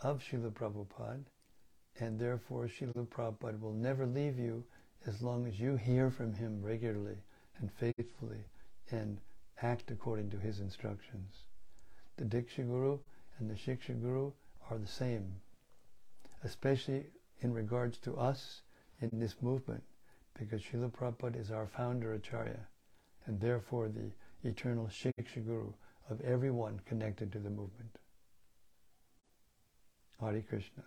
of 0.00 0.22
Srila 0.22 0.52
Prabhupada, 0.52 1.24
and 2.00 2.18
therefore 2.18 2.66
Srila 2.66 3.06
Prabhupada 3.06 3.60
will 3.60 3.74
never 3.74 4.06
leave 4.06 4.38
you 4.38 4.64
as 5.06 5.22
long 5.22 5.46
as 5.46 5.60
you 5.60 5.76
hear 5.76 6.10
from 6.10 6.32
him 6.32 6.62
regularly 6.62 7.18
and 7.58 7.70
faithfully 7.72 8.44
and 8.90 9.20
act 9.62 9.90
according 9.90 10.30
to 10.30 10.38
his 10.38 10.60
instructions. 10.60 11.44
The 12.16 12.24
Diksha 12.24 12.66
Guru 12.66 12.98
and 13.38 13.50
the 13.50 13.54
Shiksha 13.54 14.00
Guru 14.00 14.32
are 14.70 14.78
the 14.78 14.86
same, 14.86 15.40
especially 16.42 17.06
in 17.40 17.52
regards 17.52 17.98
to 17.98 18.16
us 18.16 18.62
in 19.00 19.10
this 19.12 19.36
movement, 19.40 19.82
because 20.38 20.62
Srila 20.62 20.90
Prabhupada 20.90 21.40
is 21.40 21.50
our 21.50 21.66
founder 21.66 22.14
Acharya, 22.14 22.66
and 23.26 23.40
therefore 23.40 23.88
the 23.88 24.10
eternal 24.48 24.86
Shiksha 24.86 25.44
Guru 25.44 25.72
of 26.10 26.20
everyone 26.20 26.80
connected 26.86 27.32
to 27.32 27.38
the 27.38 27.50
movement. 27.50 27.98
Hare 30.20 30.42
Krishna. 30.48 30.82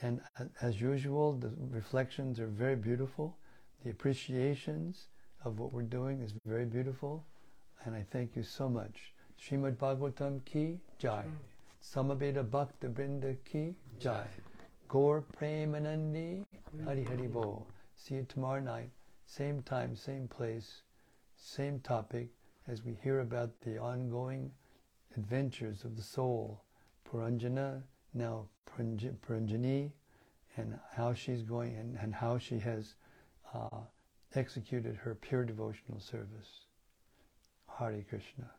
And 0.00 0.20
as 0.60 0.80
usual, 0.80 1.34
the 1.34 1.52
reflections 1.70 2.40
are 2.40 2.48
very 2.48 2.74
beautiful. 2.74 3.36
The 3.84 3.90
appreciations 3.90 5.06
of 5.44 5.60
what 5.60 5.72
we're 5.72 5.82
doing 5.82 6.20
is 6.22 6.34
very 6.44 6.64
beautiful. 6.64 7.24
And 7.84 7.94
I 7.94 8.04
thank 8.10 8.34
you 8.34 8.42
so 8.42 8.68
much. 8.68 9.12
Srimad 9.40 9.76
Bhagavatam 9.76 10.44
ki 10.44 10.80
jai. 10.98 11.24
Samaveta 11.82 12.48
Bhakta 12.48 12.88
Brinda 12.88 13.36
ki 13.44 13.74
jai. 13.98 14.26
Gaur 14.88 15.24
Premanande 15.36 16.46
Hari 16.84 17.04
Haribol. 17.04 17.64
See 17.96 18.14
you 18.14 18.24
tomorrow 18.28 18.60
night. 18.60 18.90
Same 19.26 19.62
time, 19.62 19.96
same 19.96 20.28
place, 20.28 20.82
same 21.36 21.80
topic 21.80 22.28
as 22.68 22.84
we 22.84 22.94
hear 23.02 23.20
about 23.20 23.50
the 23.62 23.78
ongoing 23.78 24.52
adventures 25.16 25.84
of 25.84 25.96
the 25.96 26.02
soul. 26.02 26.62
Puranjana, 27.04 27.82
now 28.14 28.46
Puranjani, 28.78 29.90
and 30.56 30.78
how 30.92 31.12
she's 31.12 31.42
going 31.42 31.74
and, 31.76 31.96
and 31.96 32.14
how 32.14 32.38
she 32.38 32.58
has 32.60 32.94
uh, 33.52 33.80
executed 34.34 34.96
her 34.96 35.14
pure 35.16 35.44
devotional 35.44 35.98
service. 35.98 36.66
Hare 37.78 38.04
Krishna. 38.08 38.50